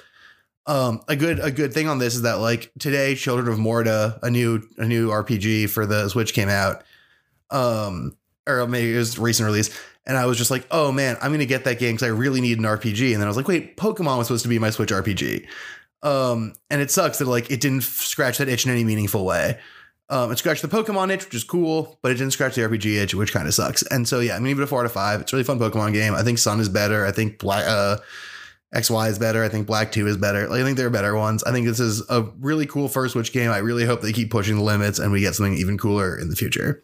Um, 0.65 1.01
a 1.07 1.15
good 1.15 1.39
a 1.39 1.51
good 1.51 1.73
thing 1.73 1.87
on 1.87 1.99
this 1.99 2.15
is 2.15 2.21
that 2.21 2.39
like 2.39 2.71
today, 2.79 3.15
Children 3.15 3.49
of 3.49 3.59
Morta, 3.59 4.19
a 4.21 4.29
new 4.29 4.67
a 4.77 4.85
new 4.85 5.09
RPG 5.09 5.69
for 5.69 5.85
the 5.85 6.07
Switch 6.09 6.33
came 6.33 6.49
out. 6.49 6.83
Um, 7.49 8.17
or 8.47 8.65
maybe 8.67 8.93
it 8.93 8.97
was 8.97 9.19
recent 9.19 9.45
release, 9.45 9.77
and 10.05 10.17
I 10.17 10.25
was 10.25 10.37
just 10.37 10.51
like, 10.51 10.65
oh 10.71 10.91
man, 10.91 11.17
I'm 11.21 11.31
gonna 11.31 11.45
get 11.45 11.65
that 11.65 11.79
game 11.79 11.95
because 11.95 12.07
I 12.07 12.11
really 12.11 12.41
need 12.41 12.59
an 12.59 12.63
RPG. 12.63 13.11
And 13.11 13.21
then 13.21 13.23
I 13.23 13.27
was 13.27 13.37
like, 13.37 13.47
wait, 13.47 13.77
Pokemon 13.77 14.17
was 14.17 14.27
supposed 14.27 14.43
to 14.43 14.49
be 14.49 14.59
my 14.59 14.69
Switch 14.69 14.89
RPG. 14.89 15.45
Um, 16.01 16.53
and 16.69 16.81
it 16.81 16.91
sucks 16.91 17.19
that 17.19 17.27
like 17.27 17.49
it 17.51 17.61
didn't 17.61 17.83
scratch 17.83 18.37
that 18.37 18.49
itch 18.49 18.65
in 18.65 18.71
any 18.71 18.83
meaningful 18.83 19.25
way. 19.25 19.59
Um, 20.09 20.31
it 20.31 20.37
scratched 20.37 20.61
the 20.61 20.67
Pokemon 20.67 21.11
itch, 21.11 21.25
which 21.25 21.33
is 21.33 21.43
cool, 21.43 21.97
but 22.01 22.11
it 22.11 22.15
didn't 22.15 22.33
scratch 22.33 22.55
the 22.55 22.61
RPG 22.61 23.01
itch, 23.01 23.15
which 23.15 23.33
kind 23.33 23.47
of 23.47 23.53
sucks. 23.53 23.81
And 23.83 24.07
so 24.07 24.19
yeah, 24.19 24.33
I'm 24.35 24.39
gonna 24.39 24.49
give 24.49 24.59
it 24.59 24.63
a 24.63 24.67
four 24.67 24.81
out 24.81 24.85
of 24.85 24.91
five. 24.91 25.21
It's 25.21 25.31
a 25.33 25.37
really 25.37 25.45
fun 25.45 25.59
Pokemon 25.59 25.93
game. 25.93 26.13
I 26.13 26.23
think 26.23 26.37
Sun 26.37 26.59
is 26.59 26.69
better. 26.69 27.05
I 27.05 27.11
think 27.11 27.39
Black 27.39 27.65
uh 27.67 27.97
XY 28.73 29.09
is 29.09 29.19
better. 29.19 29.43
I 29.43 29.49
think 29.49 29.67
Black 29.67 29.91
2 29.91 30.07
is 30.07 30.17
better. 30.17 30.47
Like, 30.49 30.61
I 30.61 30.63
think 30.63 30.77
there 30.77 30.87
are 30.87 30.91
better 30.91 31.15
ones. 31.15 31.43
I 31.43 31.51
think 31.51 31.67
this 31.67 31.79
is 31.79 32.01
a 32.09 32.23
really 32.39 32.65
cool 32.65 32.87
first 32.89 33.13
Switch 33.13 33.31
game. 33.31 33.51
I 33.51 33.59
really 33.59 33.85
hope 33.85 34.01
they 34.01 34.11
keep 34.13 34.31
pushing 34.31 34.55
the 34.55 34.63
limits 34.63 34.97
and 34.99 35.11
we 35.11 35.21
get 35.21 35.35
something 35.35 35.53
even 35.55 35.77
cooler 35.77 36.17
in 36.17 36.29
the 36.29 36.35
future. 36.35 36.83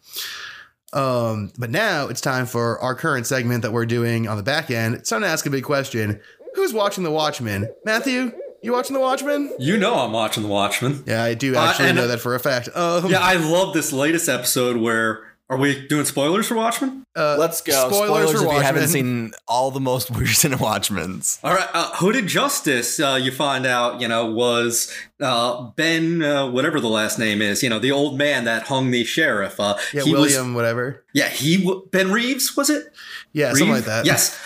Um, 0.92 1.52
but 1.58 1.70
now 1.70 2.08
it's 2.08 2.22
time 2.22 2.46
for 2.46 2.80
our 2.80 2.96
current 2.96 3.28
segment 3.28 3.62
that 3.62 3.72
we're 3.74 3.86
doing 3.86 4.28
on 4.28 4.38
the 4.38 4.44
back 4.44 4.72
end. 4.72 4.96
It's 4.96 5.10
time 5.10 5.22
to 5.22 5.28
ask 5.28 5.46
a 5.46 5.50
big 5.50 5.64
question. 5.64 6.20
Who's 6.56 6.74
watching 6.74 7.04
The 7.04 7.12
Watchmen? 7.12 7.70
Matthew, 7.86 8.32
you 8.64 8.72
watching 8.74 8.96
The 8.96 9.00
Watchmen? 9.00 9.54
You 9.60 9.78
know 9.78 9.96
I'm 9.96 10.12
watching 10.12 10.44
The 10.44 10.50
Watchmen. 10.50 11.04
Yeah, 11.06 11.24
I 11.24 11.36
do 11.36 11.56
Uh, 11.56 11.60
actually 11.60 11.90
and- 11.90 11.98
know 11.98 12.08
that 12.08 12.20
for 12.20 12.34
a 12.34 12.40
fact. 12.40 12.70
Um, 12.76 13.06
Yeah, 13.12 13.20
I 13.20 13.36
love 13.36 13.74
this 13.74 13.94
latest 13.94 14.28
episode 14.28 14.78
where 14.78 15.22
are 15.50 15.58
we 15.58 15.88
doing 15.88 16.06
spoilers 16.06 16.48
for 16.48 16.56
Watchmen? 16.56 17.04
uh, 17.16 17.36
Let's 17.40 17.62
go. 17.62 17.90
Spoilers, 17.92 18.30
Spoilers, 18.30 18.32
for 18.44 18.48
if 18.48 18.54
you 18.54 18.60
haven't 18.62 18.88
seen 18.90 19.32
all 19.48 19.72
the 19.72 19.80
most 19.80 20.10
recent 20.16 20.60
Watchmen's. 20.60 21.40
All 21.44 21.54
right, 21.54 21.68
uh, 21.74 21.92
Hooded 21.96 22.28
Justice, 22.28 23.00
uh, 23.00 23.20
you 23.22 23.32
find 23.32 23.66
out, 23.66 24.00
you 24.00 24.08
know, 24.08 24.28
was 24.32 24.94
uh, 25.20 25.64
Ben, 25.76 26.22
uh, 26.22 26.50
whatever 26.52 26.80
the 26.80 26.88
last 26.90 27.18
name 27.18 27.42
is, 27.42 27.64
you 27.64 27.70
know, 27.70 27.80
the 27.80 27.92
old 27.92 28.18
man 28.18 28.44
that 28.46 28.64
hung 28.68 28.92
the 28.92 29.04
sheriff. 29.04 29.60
Uh, 29.60 29.76
Yeah, 29.94 30.04
he 30.04 30.14
was- 30.14 30.32
William, 30.34 30.54
whatever. 30.54 31.04
yeah, 31.14 31.30
he 31.30 31.58
w- 31.58 31.88
Ben 31.92 32.12
Reeves 32.12 32.56
was 32.56 32.70
it? 32.70 32.94
Yeah, 33.34 33.50
something 33.50 33.70
like 33.72 33.86
that. 33.86 34.06
Yes. 34.06 34.40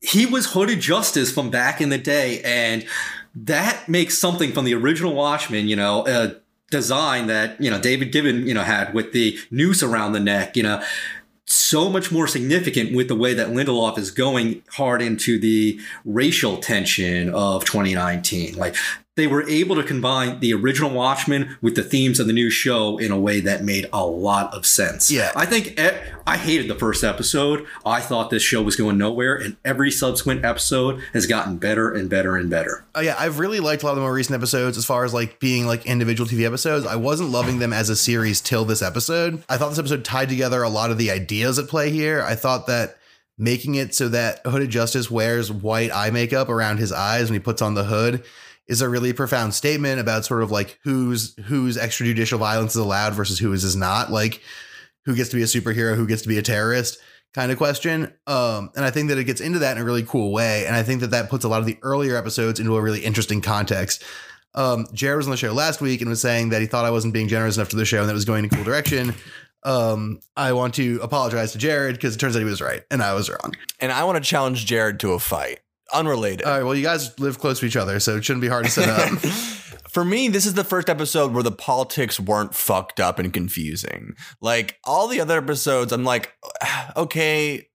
He 0.00 0.24
was 0.26 0.52
Hooded 0.52 0.80
Justice 0.80 1.30
from 1.32 1.50
back 1.50 1.80
in 1.80 1.88
the 1.90 1.98
day, 1.98 2.40
and 2.42 2.86
that 3.34 3.88
makes 3.88 4.16
something 4.16 4.52
from 4.52 4.64
the 4.64 4.72
original 4.74 5.12
Watchmen, 5.14 5.68
you 5.68 5.76
know, 5.76 6.06
a 6.06 6.36
design 6.70 7.26
that, 7.28 7.60
you 7.60 7.70
know, 7.70 7.80
David 7.80 8.12
Gibbon, 8.12 8.46
you 8.46 8.54
know, 8.54 8.62
had 8.62 8.94
with 8.94 9.12
the 9.12 9.38
noose 9.50 9.82
around 9.82 10.12
the 10.12 10.20
neck, 10.20 10.56
you 10.56 10.62
know, 10.62 10.82
so 11.46 11.88
much 11.88 12.12
more 12.12 12.26
significant 12.26 12.94
with 12.94 13.08
the 13.08 13.14
way 13.14 13.32
that 13.32 13.48
Lindelof 13.48 13.96
is 13.96 14.10
going 14.10 14.62
hard 14.72 15.00
into 15.00 15.38
the 15.38 15.80
racial 16.04 16.58
tension 16.58 17.30
of 17.30 17.64
2019. 17.64 18.54
Like 18.54 18.76
they 19.18 19.26
were 19.26 19.46
able 19.48 19.74
to 19.74 19.82
combine 19.82 20.38
the 20.38 20.54
original 20.54 20.90
Watchmen 20.90 21.58
with 21.60 21.74
the 21.74 21.82
themes 21.82 22.20
of 22.20 22.28
the 22.28 22.32
new 22.32 22.48
show 22.48 22.98
in 22.98 23.10
a 23.10 23.18
way 23.18 23.40
that 23.40 23.64
made 23.64 23.86
a 23.92 24.06
lot 24.06 24.54
of 24.54 24.64
sense. 24.64 25.10
Yeah. 25.10 25.32
I 25.34 25.44
think 25.44 25.78
I 26.24 26.36
hated 26.36 26.68
the 26.68 26.76
first 26.76 27.02
episode. 27.02 27.66
I 27.84 28.00
thought 28.00 28.30
this 28.30 28.44
show 28.44 28.62
was 28.62 28.76
going 28.76 28.96
nowhere, 28.96 29.34
and 29.34 29.56
every 29.64 29.90
subsequent 29.90 30.44
episode 30.44 31.02
has 31.12 31.26
gotten 31.26 31.56
better 31.56 31.92
and 31.92 32.08
better 32.08 32.36
and 32.36 32.48
better. 32.48 32.84
Oh 32.94 33.00
yeah, 33.00 33.16
I've 33.18 33.40
really 33.40 33.58
liked 33.58 33.82
a 33.82 33.86
lot 33.86 33.92
of 33.92 33.96
the 33.96 34.02
more 34.02 34.14
recent 34.14 34.36
episodes 34.36 34.78
as 34.78 34.84
far 34.84 35.04
as 35.04 35.12
like 35.12 35.40
being 35.40 35.66
like 35.66 35.84
individual 35.84 36.30
TV 36.30 36.46
episodes. 36.46 36.86
I 36.86 36.94
wasn't 36.94 37.30
loving 37.30 37.58
them 37.58 37.72
as 37.72 37.90
a 37.90 37.96
series 37.96 38.40
till 38.40 38.64
this 38.64 38.82
episode. 38.82 39.42
I 39.48 39.56
thought 39.56 39.70
this 39.70 39.80
episode 39.80 40.04
tied 40.04 40.28
together 40.28 40.62
a 40.62 40.68
lot 40.68 40.92
of 40.92 40.98
the 40.98 41.10
ideas 41.10 41.58
at 41.58 41.66
play 41.66 41.90
here. 41.90 42.22
I 42.22 42.36
thought 42.36 42.68
that 42.68 42.98
making 43.36 43.74
it 43.74 43.96
so 43.96 44.08
that 44.10 44.46
Hooded 44.46 44.70
Justice 44.70 45.10
wears 45.10 45.50
white 45.50 45.92
eye 45.92 46.10
makeup 46.10 46.48
around 46.48 46.78
his 46.78 46.92
eyes 46.92 47.30
when 47.30 47.40
he 47.40 47.42
puts 47.42 47.62
on 47.62 47.74
the 47.74 47.84
hood 47.84 48.24
is 48.68 48.82
a 48.82 48.88
really 48.88 49.12
profound 49.12 49.54
statement 49.54 49.98
about 49.98 50.24
sort 50.24 50.42
of 50.42 50.50
like 50.50 50.78
who's 50.84 51.34
whose 51.46 51.76
extrajudicial 51.76 52.38
violence 52.38 52.72
is 52.72 52.82
allowed 52.82 53.14
versus 53.14 53.38
who 53.38 53.52
is 53.52 53.64
is 53.64 53.76
not. 53.76 54.10
Like 54.10 54.42
who 55.04 55.16
gets 55.16 55.30
to 55.30 55.36
be 55.36 55.42
a 55.42 55.46
superhero, 55.46 55.96
who 55.96 56.06
gets 56.06 56.22
to 56.22 56.28
be 56.28 56.38
a 56.38 56.42
terrorist 56.42 56.98
kind 57.34 57.52
of 57.52 57.58
question. 57.58 58.12
Um, 58.26 58.70
and 58.76 58.84
I 58.84 58.90
think 58.90 59.08
that 59.08 59.18
it 59.18 59.24
gets 59.24 59.40
into 59.40 59.60
that 59.60 59.76
in 59.76 59.82
a 59.82 59.84
really 59.84 60.02
cool 60.02 60.32
way. 60.32 60.66
And 60.66 60.74
I 60.74 60.82
think 60.82 61.00
that 61.00 61.10
that 61.10 61.30
puts 61.30 61.44
a 61.44 61.48
lot 61.48 61.60
of 61.60 61.66
the 61.66 61.78
earlier 61.82 62.16
episodes 62.16 62.60
into 62.60 62.76
a 62.76 62.82
really 62.82 63.04
interesting 63.04 63.40
context. 63.40 64.02
Um, 64.54 64.86
Jared 64.92 65.18
was 65.18 65.26
on 65.26 65.30
the 65.30 65.36
show 65.36 65.52
last 65.52 65.80
week 65.80 66.00
and 66.00 66.10
was 66.10 66.20
saying 66.20 66.50
that 66.50 66.60
he 66.60 66.66
thought 66.66 66.84
I 66.84 66.90
wasn't 66.90 67.14
being 67.14 67.28
generous 67.28 67.56
enough 67.56 67.68
to 67.70 67.76
the 67.76 67.84
show 67.84 68.00
and 68.00 68.08
that 68.08 68.14
was 68.14 68.24
going 68.24 68.44
in 68.44 68.52
a 68.52 68.54
cool 68.54 68.64
direction. 68.64 69.14
Um, 69.62 70.20
I 70.36 70.52
want 70.52 70.74
to 70.74 71.00
apologize 71.02 71.52
to 71.52 71.58
Jared 71.58 71.96
because 71.96 72.14
it 72.14 72.18
turns 72.18 72.34
out 72.34 72.40
he 72.40 72.44
was 72.44 72.60
right 72.60 72.82
and 72.90 73.02
I 73.02 73.14
was 73.14 73.28
wrong. 73.28 73.54
And 73.80 73.92
I 73.92 74.04
want 74.04 74.22
to 74.22 74.28
challenge 74.28 74.66
Jared 74.66 75.00
to 75.00 75.12
a 75.12 75.18
fight. 75.18 75.60
Unrelated. 75.92 76.44
All 76.44 76.52
right. 76.52 76.62
Well, 76.62 76.74
you 76.74 76.82
guys 76.82 77.18
live 77.18 77.38
close 77.38 77.60
to 77.60 77.66
each 77.66 77.76
other, 77.76 78.00
so 78.00 78.16
it 78.16 78.24
shouldn't 78.24 78.42
be 78.42 78.48
hard 78.48 78.66
to 78.66 78.70
set 78.70 78.88
up. 78.88 79.18
For 79.90 80.04
me, 80.04 80.28
this 80.28 80.44
is 80.44 80.54
the 80.54 80.64
first 80.64 80.90
episode 80.90 81.32
where 81.32 81.42
the 81.42 81.50
politics 81.50 82.20
weren't 82.20 82.54
fucked 82.54 83.00
up 83.00 83.18
and 83.18 83.32
confusing. 83.32 84.14
Like 84.40 84.78
all 84.84 85.08
the 85.08 85.20
other 85.20 85.38
episodes, 85.38 85.92
I'm 85.92 86.04
like, 86.04 86.34
okay, 86.96 87.68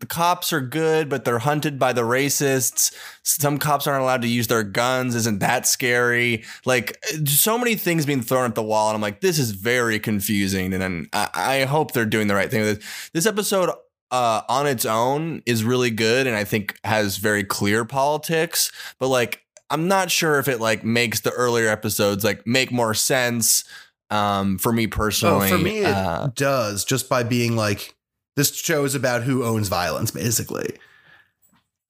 the 0.00 0.06
cops 0.06 0.52
are 0.52 0.60
good, 0.60 1.08
but 1.08 1.24
they're 1.24 1.40
hunted 1.40 1.78
by 1.78 1.92
the 1.92 2.02
racists. 2.02 2.94
Some 3.22 3.58
cops 3.58 3.86
aren't 3.86 4.02
allowed 4.02 4.22
to 4.22 4.28
use 4.28 4.46
their 4.46 4.62
guns. 4.62 5.14
Isn't 5.14 5.40
that 5.40 5.66
scary? 5.66 6.44
Like 6.64 6.96
so 7.26 7.58
many 7.58 7.74
things 7.74 8.06
being 8.06 8.22
thrown 8.22 8.44
at 8.44 8.54
the 8.54 8.62
wall, 8.62 8.88
and 8.88 8.94
I'm 8.94 9.02
like, 9.02 9.20
this 9.20 9.38
is 9.38 9.50
very 9.50 9.98
confusing. 9.98 10.72
And 10.72 10.82
then 10.82 11.06
I, 11.12 11.28
I 11.34 11.64
hope 11.64 11.92
they're 11.92 12.06
doing 12.06 12.28
the 12.28 12.34
right 12.34 12.50
thing 12.50 12.60
with 12.60 12.78
it. 12.78 12.84
This 13.12 13.26
episode 13.26 13.70
uh, 14.10 14.42
on 14.48 14.66
its 14.66 14.84
own 14.84 15.42
is 15.46 15.64
really 15.64 15.90
good 15.90 16.26
and 16.26 16.36
I 16.36 16.44
think 16.44 16.78
has 16.84 17.18
very 17.18 17.44
clear 17.44 17.84
politics, 17.84 18.72
but 18.98 19.08
like 19.08 19.42
I'm 19.70 19.88
not 19.88 20.10
sure 20.10 20.38
if 20.38 20.48
it 20.48 20.60
like 20.60 20.84
makes 20.84 21.20
the 21.20 21.30
earlier 21.30 21.68
episodes 21.68 22.24
like 22.24 22.46
make 22.46 22.72
more 22.72 22.94
sense 22.94 23.64
um 24.10 24.56
for 24.58 24.72
me 24.72 24.86
oh, 24.86 24.90
personally. 24.90 25.50
for 25.50 25.58
me, 25.58 25.80
it 25.80 25.86
uh, 25.86 26.28
does 26.34 26.84
just 26.84 27.08
by 27.08 27.22
being 27.22 27.56
like, 27.56 27.94
this 28.36 28.54
show 28.54 28.84
is 28.84 28.94
about 28.94 29.24
who 29.24 29.44
owns 29.44 29.68
violence, 29.68 30.10
basically. 30.10 30.76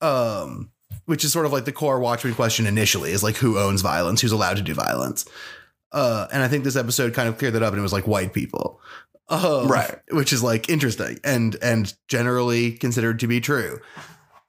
Um, 0.01 0.71
which 1.05 1.23
is 1.23 1.31
sort 1.31 1.45
of 1.45 1.51
like 1.51 1.65
the 1.65 1.71
core 1.71 1.99
Watchmen 1.99 2.35
question 2.35 2.65
initially 2.65 3.11
is 3.11 3.23
like 3.23 3.35
who 3.35 3.57
owns 3.57 3.81
violence, 3.81 4.21
who's 4.21 4.31
allowed 4.31 4.57
to 4.57 4.63
do 4.63 4.73
violence. 4.73 5.25
Uh, 5.91 6.27
and 6.31 6.43
I 6.43 6.47
think 6.47 6.63
this 6.63 6.75
episode 6.75 7.13
kind 7.13 7.27
of 7.27 7.37
cleared 7.37 7.55
that 7.55 7.63
up, 7.63 7.73
and 7.73 7.79
it 7.79 7.83
was 7.83 7.93
like 7.93 8.07
white 8.07 8.33
people, 8.33 8.79
um, 9.29 9.67
Right. 9.67 9.99
Which 10.11 10.33
is 10.33 10.43
like 10.43 10.69
interesting 10.69 11.19
and 11.23 11.55
and 11.61 11.93
generally 12.07 12.71
considered 12.73 13.19
to 13.19 13.27
be 13.27 13.39
true. 13.41 13.79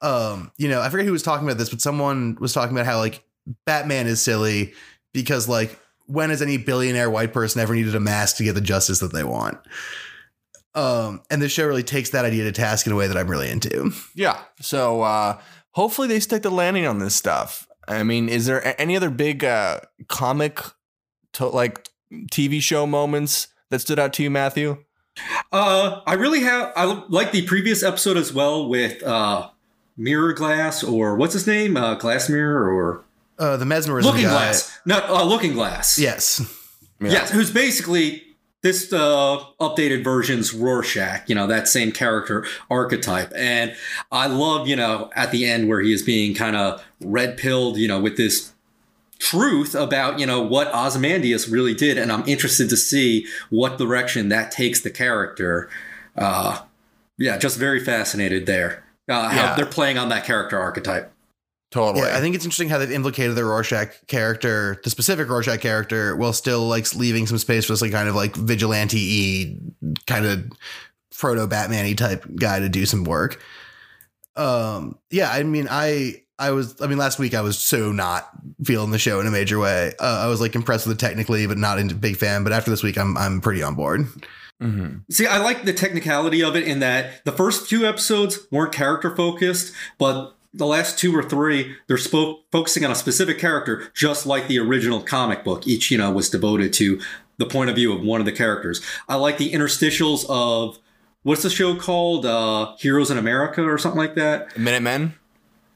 um, 0.01 0.51
you 0.57 0.67
know, 0.67 0.81
I 0.81 0.89
forget 0.89 1.05
who 1.05 1.11
was 1.11 1.23
talking 1.23 1.47
about 1.47 1.57
this, 1.57 1.69
but 1.69 1.81
someone 1.81 2.37
was 2.39 2.53
talking 2.53 2.75
about 2.75 2.85
how 2.85 2.97
like 2.97 3.23
Batman 3.65 4.07
is 4.07 4.21
silly 4.21 4.73
because 5.13 5.47
like 5.47 5.79
when 6.07 6.29
has 6.29 6.41
any 6.41 6.57
billionaire 6.57 7.09
white 7.09 7.33
person 7.33 7.61
ever 7.61 7.73
needed 7.75 7.95
a 7.95 7.99
mask 7.99 8.37
to 8.37 8.43
get 8.43 8.53
the 8.53 8.61
justice 8.61 8.99
that 8.99 9.13
they 9.13 9.23
want? 9.23 9.57
Um, 10.73 11.21
and 11.29 11.41
the 11.41 11.49
show 11.49 11.67
really 11.67 11.83
takes 11.83 12.11
that 12.11 12.25
idea 12.25 12.45
to 12.45 12.51
task 12.51 12.87
in 12.87 12.93
a 12.93 12.95
way 12.95 13.07
that 13.07 13.17
I'm 13.17 13.29
really 13.29 13.49
into. 13.49 13.91
Yeah. 14.15 14.39
So 14.61 15.01
uh, 15.01 15.39
hopefully 15.71 16.07
they 16.07 16.19
stick 16.19 16.43
the 16.43 16.49
landing 16.49 16.85
on 16.85 16.99
this 16.99 17.15
stuff. 17.15 17.67
I 17.87 18.03
mean, 18.03 18.29
is 18.29 18.45
there 18.45 18.79
any 18.79 18.95
other 18.95 19.09
big 19.09 19.43
uh, 19.43 19.81
comic, 20.07 20.61
to, 21.33 21.47
like 21.47 21.89
TV 22.31 22.61
show 22.61 22.85
moments 22.85 23.47
that 23.71 23.79
stood 23.79 23.97
out 23.97 24.13
to 24.13 24.23
you, 24.23 24.29
Matthew? 24.29 24.83
Uh, 25.51 26.01
I 26.05 26.13
really 26.13 26.41
have. 26.41 26.71
I 26.75 27.03
like 27.09 27.31
the 27.31 27.41
previous 27.47 27.81
episode 27.83 28.15
as 28.17 28.31
well 28.31 28.69
with 28.69 29.01
uh, 29.03 29.49
Mirror 29.97 30.33
Glass 30.33 30.83
or 30.83 31.15
what's 31.15 31.33
his 31.33 31.47
name? 31.47 31.75
Uh, 31.75 31.95
Glass 31.95 32.29
Mirror 32.29 32.71
or 32.71 33.03
Uh, 33.39 33.57
the 33.57 33.65
mesmerism 33.65 34.11
Looking 34.11 34.27
guy. 34.27 34.31
Glass? 34.31 34.79
No, 34.85 34.99
uh, 35.09 35.23
Looking 35.23 35.53
Glass. 35.53 35.97
Yes. 35.99 36.39
Yeah. 37.01 37.09
Yes, 37.11 37.31
who's 37.31 37.51
basically 37.51 38.23
this 38.61 38.93
uh, 38.93 39.39
updated 39.59 40.03
version's 40.03 40.53
Rorschach, 40.53 41.27
you 41.27 41.33
know, 41.33 41.47
that 41.47 41.67
same 41.67 41.91
character 41.91 42.45
archetype. 42.69 43.33
And 43.35 43.75
I 44.11 44.27
love, 44.27 44.67
you 44.67 44.75
know, 44.75 45.09
at 45.15 45.31
the 45.31 45.45
end 45.45 45.67
where 45.67 45.81
he 45.81 45.91
is 45.93 46.03
being 46.03 46.35
kind 46.35 46.55
of 46.55 46.83
red 47.01 47.37
pilled, 47.37 47.77
you 47.77 47.87
know, 47.87 47.99
with 47.99 48.17
this 48.17 48.53
truth 49.21 49.75
about, 49.75 50.19
you 50.19 50.25
know, 50.25 50.41
what 50.41 50.73
Ozymandias 50.73 51.47
really 51.47 51.75
did. 51.75 51.97
And 51.97 52.11
I'm 52.11 52.27
interested 52.27 52.69
to 52.71 52.75
see 52.77 53.27
what 53.51 53.77
direction 53.77 54.29
that 54.29 54.51
takes 54.51 54.81
the 54.81 54.89
character. 54.89 55.69
Uh, 56.17 56.59
yeah, 57.19 57.37
just 57.37 57.59
very 57.59 57.79
fascinated 57.79 58.47
there. 58.47 58.83
Uh, 59.07 59.29
how 59.29 59.35
Yeah. 59.43 59.55
they're 59.55 59.65
playing 59.67 59.99
on 59.99 60.09
that 60.09 60.25
character 60.25 60.59
archetype. 60.59 61.13
Totally. 61.69 62.05
Yeah, 62.05 62.17
I 62.17 62.19
think 62.19 62.35
it's 62.35 62.43
interesting 62.43 62.69
how 62.69 62.79
they've 62.79 62.91
implicated 62.91 63.35
the 63.35 63.45
Rorschach 63.45 64.07
character, 64.07 64.81
the 64.83 64.89
specific 64.89 65.29
Rorschach 65.29 65.61
character, 65.61 66.15
while 66.15 66.33
still 66.33 66.67
like 66.67 66.93
leaving 66.95 67.27
some 67.27 67.37
space 67.37 67.65
for 67.65 67.73
this 67.73 67.81
like 67.81 67.91
kind 67.91 68.09
of 68.09 68.15
like 68.15 68.35
vigilante 68.35 69.57
kind 70.07 70.25
of 70.25 70.51
proto 71.15 71.45
Batman 71.47 71.85
y 71.85 71.93
type 71.93 72.25
guy 72.35 72.59
to 72.59 72.67
do 72.69 72.85
some 72.87 73.03
work. 73.03 73.39
Um, 74.35 74.97
yeah, 75.11 75.29
I 75.31 75.43
mean, 75.43 75.67
I 75.69 76.23
I 76.39 76.51
was 76.51 76.81
I 76.81 76.87
mean, 76.87 76.97
last 76.97 77.19
week 77.19 77.33
I 77.33 77.41
was 77.41 77.57
so 77.57 77.91
not 77.91 78.29
feeling 78.63 78.91
the 78.91 78.99
show 78.99 79.19
in 79.19 79.27
a 79.27 79.31
major 79.31 79.59
way. 79.59 79.93
Uh, 79.99 80.23
I 80.23 80.27
was 80.27 80.41
like 80.41 80.55
impressed 80.55 80.87
with 80.87 80.97
it 80.97 80.99
technically, 80.99 81.45
but 81.47 81.57
not 81.57 81.79
a 81.79 81.93
big 81.93 82.17
fan. 82.17 82.43
But 82.43 82.53
after 82.53 82.71
this 82.71 82.83
week, 82.83 82.97
I'm 82.97 83.17
I'm 83.17 83.41
pretty 83.41 83.61
on 83.61 83.75
board. 83.75 84.07
hmm 84.59 84.97
See, 85.09 85.27
I 85.27 85.37
like 85.37 85.65
the 85.65 85.73
technicality 85.73 86.43
of 86.43 86.55
it 86.55 86.63
in 86.63 86.79
that 86.79 87.23
the 87.25 87.31
first 87.31 87.67
few 87.67 87.85
episodes 87.85 88.39
weren't 88.51 88.73
character 88.73 89.15
focused, 89.15 89.73
but 89.97 90.35
the 90.53 90.65
last 90.65 90.99
two 90.99 91.15
or 91.15 91.23
three, 91.23 91.75
they're 91.87 91.97
spoke, 91.97 92.41
focusing 92.51 92.83
on 92.83 92.91
a 92.91 92.95
specific 92.95 93.39
character, 93.39 93.89
just 93.93 94.25
like 94.25 94.47
the 94.47 94.59
original 94.59 94.99
comic 95.01 95.43
book. 95.45 95.65
Each, 95.65 95.89
you 95.89 95.97
know, 95.97 96.11
was 96.11 96.29
devoted 96.29 96.73
to 96.73 96.99
the 97.37 97.45
point 97.45 97.69
of 97.69 97.75
view 97.75 97.93
of 97.93 98.01
one 98.01 98.19
of 98.19 98.25
the 98.25 98.31
characters. 98.33 98.81
I 99.07 99.15
like 99.15 99.37
the 99.37 99.51
interstitials 99.53 100.25
of 100.27 100.77
what's 101.23 101.43
the 101.43 101.49
show 101.49 101.75
called? 101.75 102.25
Uh, 102.25 102.75
Heroes 102.77 103.09
in 103.09 103.17
America 103.17 103.63
or 103.63 103.77
something 103.77 103.99
like 103.99 104.15
that. 104.15 104.57
Minutemen. 104.57 105.15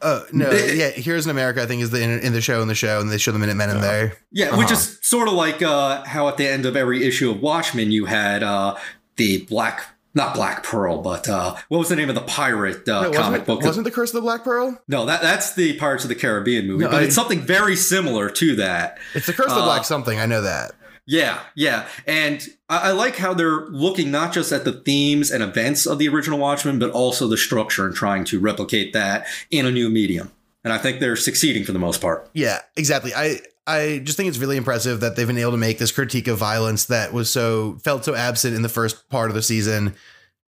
Uh, 0.05 0.23
no, 0.31 0.49
They- 0.51 0.75
yeah, 0.75 0.89
Heroes 0.91 1.25
in 1.25 1.31
America, 1.31 1.61
I 1.61 1.65
think 1.65 1.81
is 1.81 1.89
the 1.89 2.01
in, 2.01 2.19
in 2.19 2.33
the 2.33 2.41
show 2.41 2.61
in 2.61 2.67
the 2.67 2.75
show, 2.75 2.99
and 3.01 3.09
they 3.11 3.17
show 3.17 3.31
the 3.31 3.39
Minutemen 3.39 3.69
in 3.71 3.81
there. 3.81 4.13
Yeah, 4.31 4.55
which 4.55 4.67
Uh-huh. 4.67 4.75
is 4.75 4.99
sort 5.01 5.27
of 5.27 5.33
like 5.33 5.61
uh, 5.61 6.03
how 6.05 6.27
at 6.27 6.37
the 6.37 6.47
end 6.47 6.65
of 6.65 6.75
every 6.77 7.03
issue 7.03 7.31
of 7.31 7.41
Watchmen, 7.41 7.91
you 7.91 8.05
had 8.05 8.43
uh, 8.43 8.75
the 9.15 9.39
Black, 9.45 9.81
not 10.13 10.33
Black 10.35 10.61
Pearl, 10.63 11.01
but 11.01 11.27
uh, 11.27 11.55
what 11.69 11.79
was 11.79 11.89
the 11.89 11.95
name 11.95 12.09
of 12.09 12.15
the 12.15 12.21
pirate 12.21 12.87
uh, 12.87 13.03
No, 13.03 13.11
comic 13.13 13.45
book? 13.45 13.63
it, 13.63 13.65
wasn't 13.65 13.83
the 13.85 13.91
Curse 13.91 14.11
of 14.11 14.15
the 14.15 14.21
Black 14.21 14.43
Pearl? 14.43 14.79
No, 14.87 15.05
that 15.07 15.21
that's 15.23 15.55
the 15.55 15.73
Pirates 15.77 16.03
of 16.05 16.09
the 16.09 16.15
Caribbean 16.15 16.67
movie, 16.67 16.83
No, 16.83 16.91
but 16.91 17.01
I- 17.01 17.05
it's 17.05 17.15
something 17.15 17.41
very 17.41 17.75
similar 17.75 18.29
to 18.29 18.55
that. 18.57 18.99
It's 19.15 19.25
the 19.25 19.33
Curse 19.33 19.47
of 19.49 19.55
the 19.55 19.61
Uh, 19.61 19.65
Black 19.65 19.85
something. 19.85 20.19
I 20.19 20.25
know 20.27 20.41
that. 20.43 20.73
Yeah, 21.07 21.39
yeah, 21.55 21.87
and 22.07 22.47
I, 22.67 22.89
I 22.89 22.91
like 22.91 23.17
how 23.17 23.33
they're 23.33 23.67
looking 23.67 24.09
not 24.09 24.33
just 24.33 24.51
at 24.51 24.65
the 24.65 24.71
themes 24.71 25.29
and 25.29 25.43
events 25.43 25.85
of 25.85 25.99
the 25.99 26.09
original 26.09 26.39
Watchmen, 26.39 26.79
but 26.79 26.91
also 26.91 27.27
the 27.27 27.37
structure 27.37 27.85
and 27.85 27.95
trying 27.95 28.25
to 28.25 28.39
replicate 28.39 28.93
that 28.93 29.27
in 29.51 29.67
a 29.67 29.71
new 29.71 29.89
medium. 29.89 30.31
And 30.63 30.73
I 30.73 30.79
think 30.79 30.99
they're 30.99 31.15
succeeding 31.15 31.63
for 31.63 31.73
the 31.73 31.79
most 31.79 32.01
part. 32.01 32.27
Yeah, 32.33 32.59
exactly. 32.75 33.13
I 33.13 33.39
I 33.67 34.01
just 34.03 34.17
think 34.17 34.29
it's 34.29 34.39
really 34.39 34.57
impressive 34.57 34.99
that 34.99 35.15
they've 35.15 35.27
been 35.27 35.37
able 35.37 35.51
to 35.51 35.57
make 35.57 35.77
this 35.77 35.91
critique 35.91 36.27
of 36.27 36.37
violence 36.37 36.85
that 36.85 37.13
was 37.13 37.29
so 37.29 37.77
felt 37.83 38.03
so 38.03 38.15
absent 38.15 38.55
in 38.55 38.63
the 38.63 38.69
first 38.69 39.07
part 39.09 39.29
of 39.29 39.35
the 39.35 39.41
season 39.43 39.95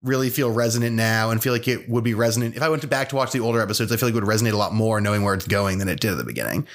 really 0.04 0.30
feel 0.30 0.52
resonant 0.52 0.96
now 0.96 1.32
and 1.32 1.42
feel 1.42 1.54
like 1.54 1.68
it 1.68 1.90
would 1.90 2.04
be 2.04 2.14
resonant 2.14 2.56
if 2.56 2.62
I 2.62 2.70
went 2.70 2.84
to 2.84 2.88
back 2.88 3.10
to 3.10 3.16
watch 3.16 3.32
the 3.32 3.40
older 3.40 3.62
episodes. 3.62 3.92
I 3.92 3.98
feel 3.98 4.10
like 4.10 4.16
it 4.16 4.24
would 4.24 4.30
resonate 4.30 4.54
a 4.54 4.58
lot 4.58 4.74
more 4.74 5.02
knowing 5.02 5.24
where 5.24 5.34
it's 5.34 5.48
going 5.48 5.80
than 5.80 5.90
it 5.90 6.00
did 6.00 6.12
at 6.12 6.18
the 6.18 6.24
beginning, 6.24 6.68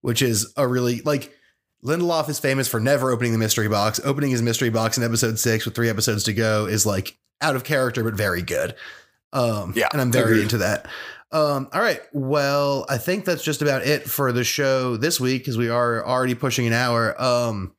which 0.00 0.22
is 0.22 0.52
a 0.56 0.66
really 0.66 1.02
like 1.02 1.36
Lindelof 1.84 2.28
is 2.28 2.38
famous 2.38 2.68
for 2.68 2.78
never 2.80 3.10
opening 3.10 3.32
the 3.32 3.38
mystery 3.38 3.68
box. 3.68 4.00
Opening 4.04 4.30
his 4.30 4.42
mystery 4.42 4.70
box 4.70 4.96
in 4.96 5.02
episode 5.04 5.38
six 5.38 5.64
with 5.64 5.74
three 5.74 5.88
episodes 5.88 6.24
to 6.24 6.32
go 6.32 6.66
is 6.66 6.86
like 6.86 7.16
out 7.40 7.56
of 7.56 7.64
character 7.64 8.04
but 8.04 8.14
very 8.14 8.42
good. 8.42 8.74
Um, 9.32 9.72
Yeah, 9.74 9.88
and 9.92 10.00
I'm 10.00 10.12
very 10.12 10.32
agreed. 10.32 10.42
into 10.42 10.58
that. 10.58 10.86
Um, 11.32 11.68
all 11.72 11.80
right. 11.80 12.00
Well, 12.12 12.84
I 12.88 12.98
think 12.98 13.24
that's 13.24 13.42
just 13.42 13.62
about 13.62 13.82
it 13.86 14.08
for 14.08 14.32
the 14.32 14.44
show 14.44 14.96
this 14.96 15.18
week 15.18 15.42
because 15.42 15.56
we 15.56 15.70
are 15.70 16.04
already 16.06 16.34
pushing 16.34 16.66
an 16.66 16.74
hour. 16.74 17.20
Um, 17.20 17.72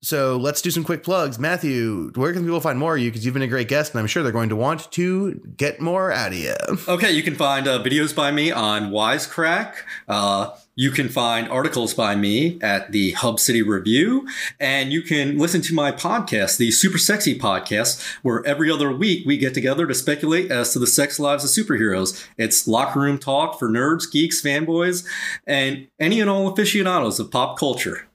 so 0.00 0.36
let's 0.36 0.62
do 0.62 0.70
some 0.72 0.82
quick 0.82 1.04
plugs. 1.04 1.38
Matthew, 1.38 2.10
where 2.16 2.32
can 2.32 2.42
people 2.42 2.60
find 2.60 2.76
more 2.78 2.96
of 2.96 3.02
you? 3.02 3.10
Because 3.10 3.24
you've 3.24 3.34
been 3.34 3.42
a 3.42 3.46
great 3.46 3.68
guest, 3.68 3.92
and 3.92 4.00
I'm 4.00 4.06
sure 4.08 4.22
they're 4.24 4.32
going 4.32 4.48
to 4.48 4.56
want 4.56 4.90
to 4.92 5.34
get 5.56 5.80
more 5.80 6.10
out 6.10 6.32
of 6.32 6.38
you. 6.38 6.54
Okay, 6.88 7.12
you 7.12 7.22
can 7.22 7.36
find 7.36 7.68
uh, 7.68 7.80
videos 7.84 8.12
by 8.16 8.32
me 8.32 8.50
on 8.50 8.90
Wisecrack. 8.90 9.74
Uh, 10.08 10.50
you 10.74 10.90
can 10.90 11.08
find 11.08 11.48
articles 11.48 11.92
by 11.92 12.14
me 12.14 12.58
at 12.62 12.92
the 12.92 13.12
Hub 13.12 13.38
City 13.38 13.60
Review, 13.60 14.26
and 14.58 14.92
you 14.92 15.02
can 15.02 15.36
listen 15.36 15.60
to 15.62 15.74
my 15.74 15.92
podcast, 15.92 16.56
the 16.56 16.70
Super 16.70 16.96
Sexy 16.96 17.38
Podcast, 17.38 18.02
where 18.22 18.44
every 18.46 18.70
other 18.70 18.90
week 18.90 19.26
we 19.26 19.36
get 19.36 19.52
together 19.52 19.86
to 19.86 19.94
speculate 19.94 20.50
as 20.50 20.72
to 20.72 20.78
the 20.78 20.86
sex 20.86 21.18
lives 21.20 21.44
of 21.44 21.50
superheroes. 21.50 22.26
It's 22.38 22.66
locker 22.66 23.00
room 23.00 23.18
talk 23.18 23.58
for 23.58 23.68
nerds, 23.68 24.10
geeks, 24.10 24.40
fanboys, 24.40 25.06
and 25.46 25.88
any 26.00 26.20
and 26.20 26.30
all 26.30 26.48
aficionados 26.48 27.20
of 27.20 27.30
pop 27.30 27.58
culture. 27.58 28.06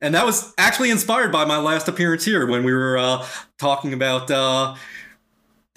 And 0.00 0.14
that 0.14 0.24
was 0.24 0.54
actually 0.56 0.90
inspired 0.90 1.30
by 1.30 1.44
my 1.44 1.58
last 1.58 1.86
appearance 1.86 2.24
here 2.24 2.46
when 2.46 2.64
we 2.64 2.72
were 2.72 2.96
uh, 2.96 3.26
talking 3.58 3.92
about 3.92 4.30
uh, 4.30 4.74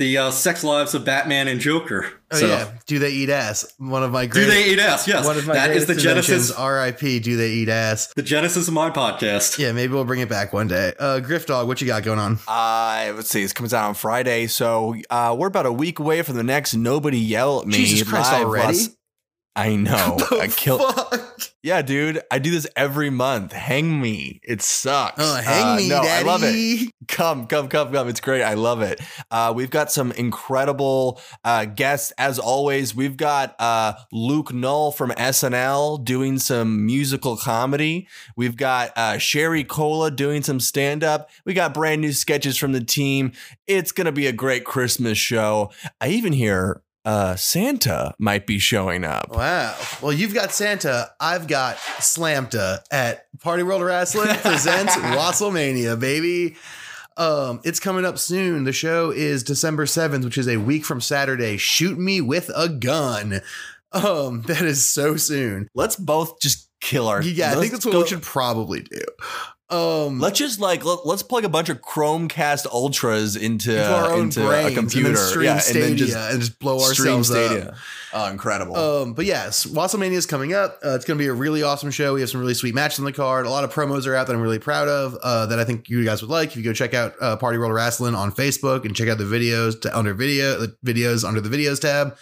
the 0.03 0.17
uh, 0.17 0.31
sex 0.31 0.63
lives 0.63 0.93
of 0.93 1.05
Batman 1.05 1.47
and 1.47 1.61
Joker. 1.61 2.05
Oh 2.31 2.37
So- 2.37 2.47
yeah, 2.47 2.71
do 2.85 2.99
they 2.99 3.11
eat 3.11 3.29
ass? 3.29 3.71
One 3.77 4.03
of 4.03 4.11
my 4.11 4.25
do 4.25 4.45
they 4.45 4.65
eat 4.71 4.79
ass? 4.79 5.07
Yes, 5.07 5.25
One 5.25 5.37
of 5.37 5.47
my 5.47 5.53
that 5.53 5.71
is 5.71 5.85
the 5.85 5.95
genesis. 5.95 6.51
R.I.P. 6.51 7.19
Do 7.19 7.37
they 7.37 7.51
eat 7.51 7.69
ass? 7.69 8.11
The 8.15 8.21
genesis 8.21 8.67
of 8.67 8.73
my 8.73 8.89
podcast. 8.89 9.57
Yeah, 9.57 9.71
maybe 9.71 9.93
we'll 9.93 10.03
bring 10.05 10.19
it 10.19 10.29
back 10.29 10.51
one 10.51 10.67
day. 10.67 10.93
Uh, 10.99 11.19
Griff 11.21 11.45
Dog, 11.45 11.67
what 11.67 11.79
you 11.79 11.87
got 11.87 12.03
going 12.03 12.19
on? 12.19 12.39
Uh, 12.47 13.13
let's 13.15 13.29
see. 13.29 13.41
This 13.43 13.53
comes 13.53 13.73
out 13.73 13.87
on 13.87 13.93
Friday, 13.93 14.47
so 14.47 14.95
uh, 15.09 15.35
we're 15.37 15.47
about 15.47 15.65
a 15.65 15.71
week 15.71 15.99
away 15.99 16.21
from 16.21 16.35
the 16.35 16.43
next 16.43 16.73
"Nobody 16.73 17.19
Yell 17.19 17.61
at 17.61 17.67
Me." 17.67 17.73
Jesus 17.77 18.07
Christ, 18.09 18.31
live 18.31 18.47
already? 18.47 18.77
Las- 18.77 18.89
I 19.55 19.75
know. 19.75 20.17
I 20.31 20.47
kill. 20.47 20.79
fuck? 20.79 21.19
Yeah, 21.61 21.81
dude. 21.81 22.21
I 22.31 22.39
do 22.39 22.51
this 22.51 22.67
every 22.75 23.09
month. 23.09 23.53
Hang 23.53 24.01
me. 24.01 24.41
It 24.43 24.61
sucks. 24.61 25.15
Oh, 25.17 25.35
hang 25.35 25.65
Uh, 25.65 25.75
me, 25.77 25.89
no, 25.89 26.01
daddy. 26.03 26.27
I 26.27 26.31
love 26.31 26.41
it. 26.43 26.89
Come, 27.09 27.47
come, 27.47 27.67
come, 27.67 27.91
come. 27.91 28.07
It's 28.07 28.21
great. 28.21 28.41
I 28.41 28.53
love 28.53 28.81
it. 28.81 28.99
Uh, 29.29 29.51
we've 29.55 29.69
got 29.69 29.91
some 29.91 30.13
incredible 30.13 31.21
uh, 31.43 31.65
guests. 31.65 32.11
As 32.17 32.39
always, 32.39 32.95
we've 32.95 33.17
got 33.17 33.55
uh, 33.59 33.93
Luke 34.11 34.53
Null 34.53 34.91
from 34.91 35.11
SNL 35.11 36.03
doing 36.03 36.39
some 36.39 36.85
musical 36.85 37.35
comedy. 37.37 38.07
We've 38.37 38.55
got 38.55 38.97
uh, 38.97 39.17
Sherry 39.17 39.63
Cola 39.65 40.11
doing 40.11 40.43
some 40.43 40.59
stand 40.61 41.03
up. 41.03 41.29
We 41.45 41.53
got 41.53 41.73
brand 41.73 42.01
new 42.01 42.13
sketches 42.13 42.57
from 42.57 42.71
the 42.71 42.83
team. 42.83 43.33
It's 43.67 43.91
going 43.91 44.05
to 44.05 44.11
be 44.13 44.25
a 44.27 44.33
great 44.33 44.63
Christmas 44.63 45.17
show. 45.17 45.71
I 46.01 46.07
even 46.07 46.33
hear 46.33 46.81
uh, 47.05 47.35
Santa 47.35 48.13
might 48.19 48.47
be 48.47 48.59
showing 48.59 49.03
up. 49.03 49.35
Wow. 49.35 49.75
Well, 50.01 50.13
you've 50.13 50.33
got 50.33 50.51
Santa. 50.51 51.11
I've 51.19 51.47
got 51.47 51.75
Slamta 51.99 52.79
at 52.91 53.25
Party 53.39 53.63
World 53.63 53.81
Wrestling 53.83 54.27
presents 54.41 54.95
WrestleMania, 54.95 55.99
baby. 55.99 56.55
Um, 57.17 57.59
it's 57.63 57.79
coming 57.79 58.05
up 58.05 58.17
soon. 58.17 58.63
The 58.63 58.73
show 58.73 59.11
is 59.11 59.43
December 59.43 59.85
7th, 59.85 60.23
which 60.23 60.37
is 60.37 60.47
a 60.47 60.57
week 60.57 60.85
from 60.85 61.01
Saturday. 61.01 61.57
Shoot 61.57 61.97
me 61.99 62.21
with 62.21 62.49
a 62.55 62.69
gun. 62.69 63.41
Um, 63.91 64.41
that 64.43 64.63
is 64.63 64.87
so 64.87 65.17
soon. 65.17 65.67
Let's 65.75 65.95
both 65.95 66.39
just 66.39 66.69
kill 66.81 67.07
our. 67.07 67.21
Yeah, 67.21 67.51
I 67.51 67.55
think 67.55 67.71
that's 67.71 67.85
what 67.85 67.91
go- 67.91 68.01
we 68.01 68.07
should 68.07 68.23
probably 68.23 68.81
do. 68.81 69.01
Um, 69.73 70.19
Let's 70.19 70.37
just 70.37 70.59
like 70.59 70.85
let, 70.85 70.99
us 71.05 71.23
plug 71.23 71.45
a 71.45 71.49
bunch 71.49 71.69
of 71.69 71.81
Chromecast 71.81 72.67
Ultras 72.67 73.35
into, 73.35 73.71
into 73.71 73.95
our 73.95 74.11
own 74.11 74.25
into 74.25 74.41
brains 74.41 74.71
a 74.71 74.75
computer, 74.75 75.09
and 75.09 75.17
stream 75.17 75.45
yeah, 75.45 75.57
Stadia 75.57 75.81
and 75.81 75.91
then 75.91 75.97
just 75.97 76.15
and 76.15 76.39
just 76.39 76.59
blow 76.59 76.79
ourselves 76.79 77.31
up. 77.31 77.73
Oh, 78.13 78.29
incredible! 78.29 78.75
Um, 78.75 79.13
but 79.13 79.25
yes, 79.25 79.65
WrestleMania 79.65 80.11
is 80.11 80.27
coming 80.27 80.53
up. 80.53 80.79
Uh, 80.85 80.89
it's 80.89 81.05
going 81.05 81.17
to 81.17 81.23
be 81.23 81.27
a 81.27 81.33
really 81.33 81.63
awesome 81.63 81.89
show. 81.89 82.13
We 82.13 82.21
have 82.21 82.29
some 82.29 82.39
really 82.39 82.53
sweet 82.53 82.75
matches 82.75 82.99
on 82.99 83.05
the 83.05 83.13
card. 83.13 83.47
A 83.47 83.49
lot 83.49 83.63
of 83.63 83.73
promos 83.73 84.05
are 84.05 84.15
out 84.15 84.27
that 84.27 84.33
I'm 84.35 84.41
really 84.41 84.59
proud 84.59 84.87
of. 84.87 85.15
Uh, 85.23 85.47
that 85.47 85.57
I 85.57 85.63
think 85.63 85.89
you 85.89 86.05
guys 86.05 86.21
would 86.21 86.29
like. 86.29 86.49
If 86.49 86.57
you 86.57 86.63
go 86.63 86.73
check 86.73 86.93
out 86.93 87.15
uh, 87.19 87.35
Party 87.37 87.57
World 87.57 87.73
Wrestling 87.73 88.13
on 88.13 88.31
Facebook 88.31 88.85
and 88.85 88.95
check 88.95 89.09
out 89.09 89.17
the 89.17 89.23
videos 89.23 89.81
to, 89.81 89.97
under 89.97 90.13
video 90.13 90.59
the 90.59 90.67
videos 90.85 91.27
under 91.27 91.41
the 91.41 91.49
videos 91.49 91.81
tab. 91.81 92.15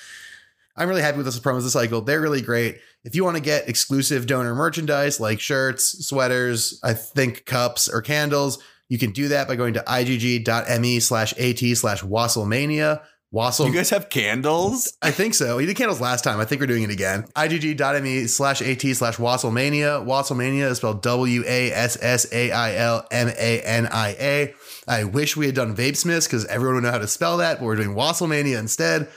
I'm 0.82 0.90
really 0.90 1.04
happy 1.04 1.18
with 1.18 1.28
this 1.28 1.40
promos 1.40 1.62
this 1.62 1.74
cycle. 1.74 2.02
They're 2.02 2.20
really 2.20 2.42
great. 2.42 2.80
If 3.04 3.14
you 3.14 3.24
want 3.24 3.38
to 3.38 3.44
get 3.44 3.70
exclusive 3.70 4.26
donor 4.26 4.56
merchandise 4.56 5.20
like 5.20 5.40
shirts, 5.40 6.08
sweaters, 6.08 6.80
I 6.84 6.96
think 6.96 7.46
cups 7.46 7.88
or 7.88 8.02
candles, 8.02 8.58
you 8.90 8.98
can 8.98 9.12
do 9.12 9.28
that 9.28 9.48
by 9.48 9.58
going 9.58 9.76
to 9.76 9.82
igg.me 9.82 11.00
slash 11.00 11.34
at 11.34 11.60
slash 11.78 12.02
wasslemania. 12.02 13.04
Wassel. 13.32 13.68
You 13.68 13.74
guys 13.74 13.92
have 13.92 14.10
candles? 14.10 14.98
I 15.04 15.12
think 15.12 15.36
so. 15.36 15.58
We 15.58 15.68
did 15.68 15.78
candles 15.78 16.02
last 16.02 16.24
time. 16.24 16.40
I 16.40 16.46
think 16.46 16.60
we're 16.60 16.68
doing 16.68 16.84
it 16.84 16.90
again. 16.90 17.26
igg.me 17.36 18.26
slash 18.26 18.62
at 18.64 18.82
slash 18.82 19.18
wasslemania. 19.18 20.04
Wasslemania 20.04 20.72
is 20.72 20.78
spelled 20.78 21.04
W 21.04 21.44
A 21.46 21.72
S 21.72 21.96
S 22.02 22.26
A 22.34 22.52
I 22.52 22.76
L 22.76 23.06
M 23.12 23.30
A 23.30 23.62
N 23.62 23.86
I 23.86 24.16
A. 24.20 24.54
I 24.88 25.04
wish 25.04 25.38
we 25.38 25.46
had 25.46 25.54
done 25.54 25.76
Vapesmiths 25.76 26.26
because 26.26 26.46
everyone 26.48 26.76
would 26.76 26.84
know 26.86 26.92
how 26.92 26.98
to 26.98 27.08
spell 27.08 27.38
that, 27.38 27.60
but 27.60 27.66
we're 27.66 27.76
doing 27.76 27.96
Wasslemania 27.96 28.58
instead. 28.58 29.08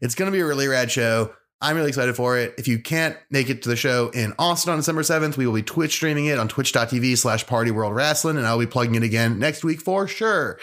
It's 0.00 0.14
going 0.14 0.30
to 0.30 0.36
be 0.36 0.40
a 0.40 0.46
really 0.46 0.68
rad 0.68 0.90
show. 0.90 1.32
I'm 1.62 1.76
really 1.76 1.88
excited 1.88 2.16
for 2.16 2.38
it. 2.38 2.54
If 2.56 2.68
you 2.68 2.78
can't 2.78 3.16
make 3.30 3.50
it 3.50 3.62
to 3.62 3.68
the 3.68 3.76
show 3.76 4.08
in 4.14 4.32
Austin 4.38 4.72
on 4.72 4.78
December 4.78 5.02
7th, 5.02 5.36
we 5.36 5.46
will 5.46 5.54
be 5.54 5.62
Twitch 5.62 5.92
streaming 5.92 6.26
it 6.26 6.38
on 6.38 6.48
twitch.tv 6.48 7.18
slash 7.18 7.46
party 7.46 7.70
world 7.70 7.94
wrestling, 7.94 8.38
and 8.38 8.46
I'll 8.46 8.58
be 8.58 8.66
plugging 8.66 8.94
it 8.94 9.02
again 9.02 9.38
next 9.38 9.62
week 9.62 9.80
for 9.80 10.08
sure. 10.08 10.58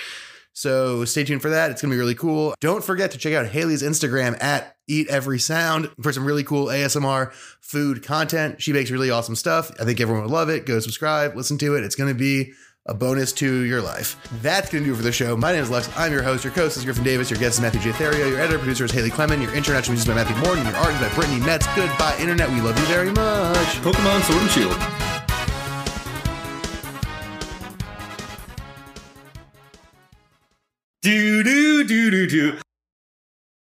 So 0.54 1.06
stay 1.06 1.24
tuned 1.24 1.44
for 1.44 1.52
that. 1.52 1.70
It's 1.70 1.84
going 1.84 1.92
to 1.92 1.96
be 1.96 2.00
really 2.00 2.16
cool. 2.16 2.56
Don't 2.60 2.84
forget 2.84 3.12
to 3.12 3.20
check 3.20 3.36
out 3.36 3.46
Haley's 3.46 3.84
Instagram 3.84 4.42
at 4.42 4.76
Eat 4.88 5.08
Every 5.08 5.38
Sound 5.38 5.92
for 6.02 6.12
some 6.12 6.26
really 6.26 6.44
cool 6.44 6.66
ASMR 6.66 7.32
food 7.62 8.04
content. 8.04 8.60
She 8.60 8.74
makes 8.74 8.90
really 8.90 9.12
awesome 9.12 9.36
stuff. 9.36 9.70
I 9.80 9.86
think 9.86 10.02
everyone 10.02 10.24
would 10.24 10.32
love 10.32 10.50
it. 10.50 10.66
Go 10.66 10.80
subscribe, 10.80 11.36
listen 11.36 11.60
to 11.60 11.76
it. 11.76 11.84
It's 11.84 11.96
going 11.96 12.12
to 12.12 12.18
be 12.18 12.54
a 12.88 12.94
bonus 12.94 13.34
to 13.34 13.64
your 13.64 13.82
life. 13.82 14.18
That's 14.42 14.70
going 14.70 14.84
to 14.84 14.90
do 14.90 14.94
it 14.94 14.98
for 14.98 15.04
the 15.04 15.12
show. 15.12 15.36
My 15.36 15.52
name 15.52 15.64
is 15.64 15.70
Lex. 15.70 15.90
I'm 15.98 16.12
your 16.12 16.24
host. 16.24 16.44
Your 16.44 16.54
co-host 16.54 16.78
is 16.78 16.86
Griffin 16.86 17.04
Davis. 17.04 17.30
Your 17.30 17.40
guest 17.40 17.56
is 17.56 17.62
Matthew 17.62 17.82
J. 17.82 17.92
Therio. 17.92 18.30
Your 18.30 18.40
editor 18.40 18.58
producer 18.58 18.86
is 18.86 18.92
Haley 18.92 19.10
Clement. 19.10 19.42
Your 19.42 19.54
international 19.54 19.94
music 19.94 20.10
is 20.10 20.16
by 20.16 20.24
Matthew 20.24 20.38
Morton. 20.44 20.66
Your 20.66 20.76
art 20.76 20.94
is 20.94 21.02
by 21.02 21.14
Brittany 21.16 21.40
Metz. 21.42 21.68
Goodbye, 21.76 22.18
Internet. 22.20 22.50
We 22.50 22.62
love 22.62 22.78
you 22.80 22.86
very 22.86 23.12
much. 23.12 23.68
Pokemon 23.82 24.22
Sword 24.24 24.42
and 24.42 24.52
Shield. 24.52 24.78
Do 31.02 31.44
do 31.44 31.84
do 31.84 32.12
do 32.12 32.28
do. 32.28 32.66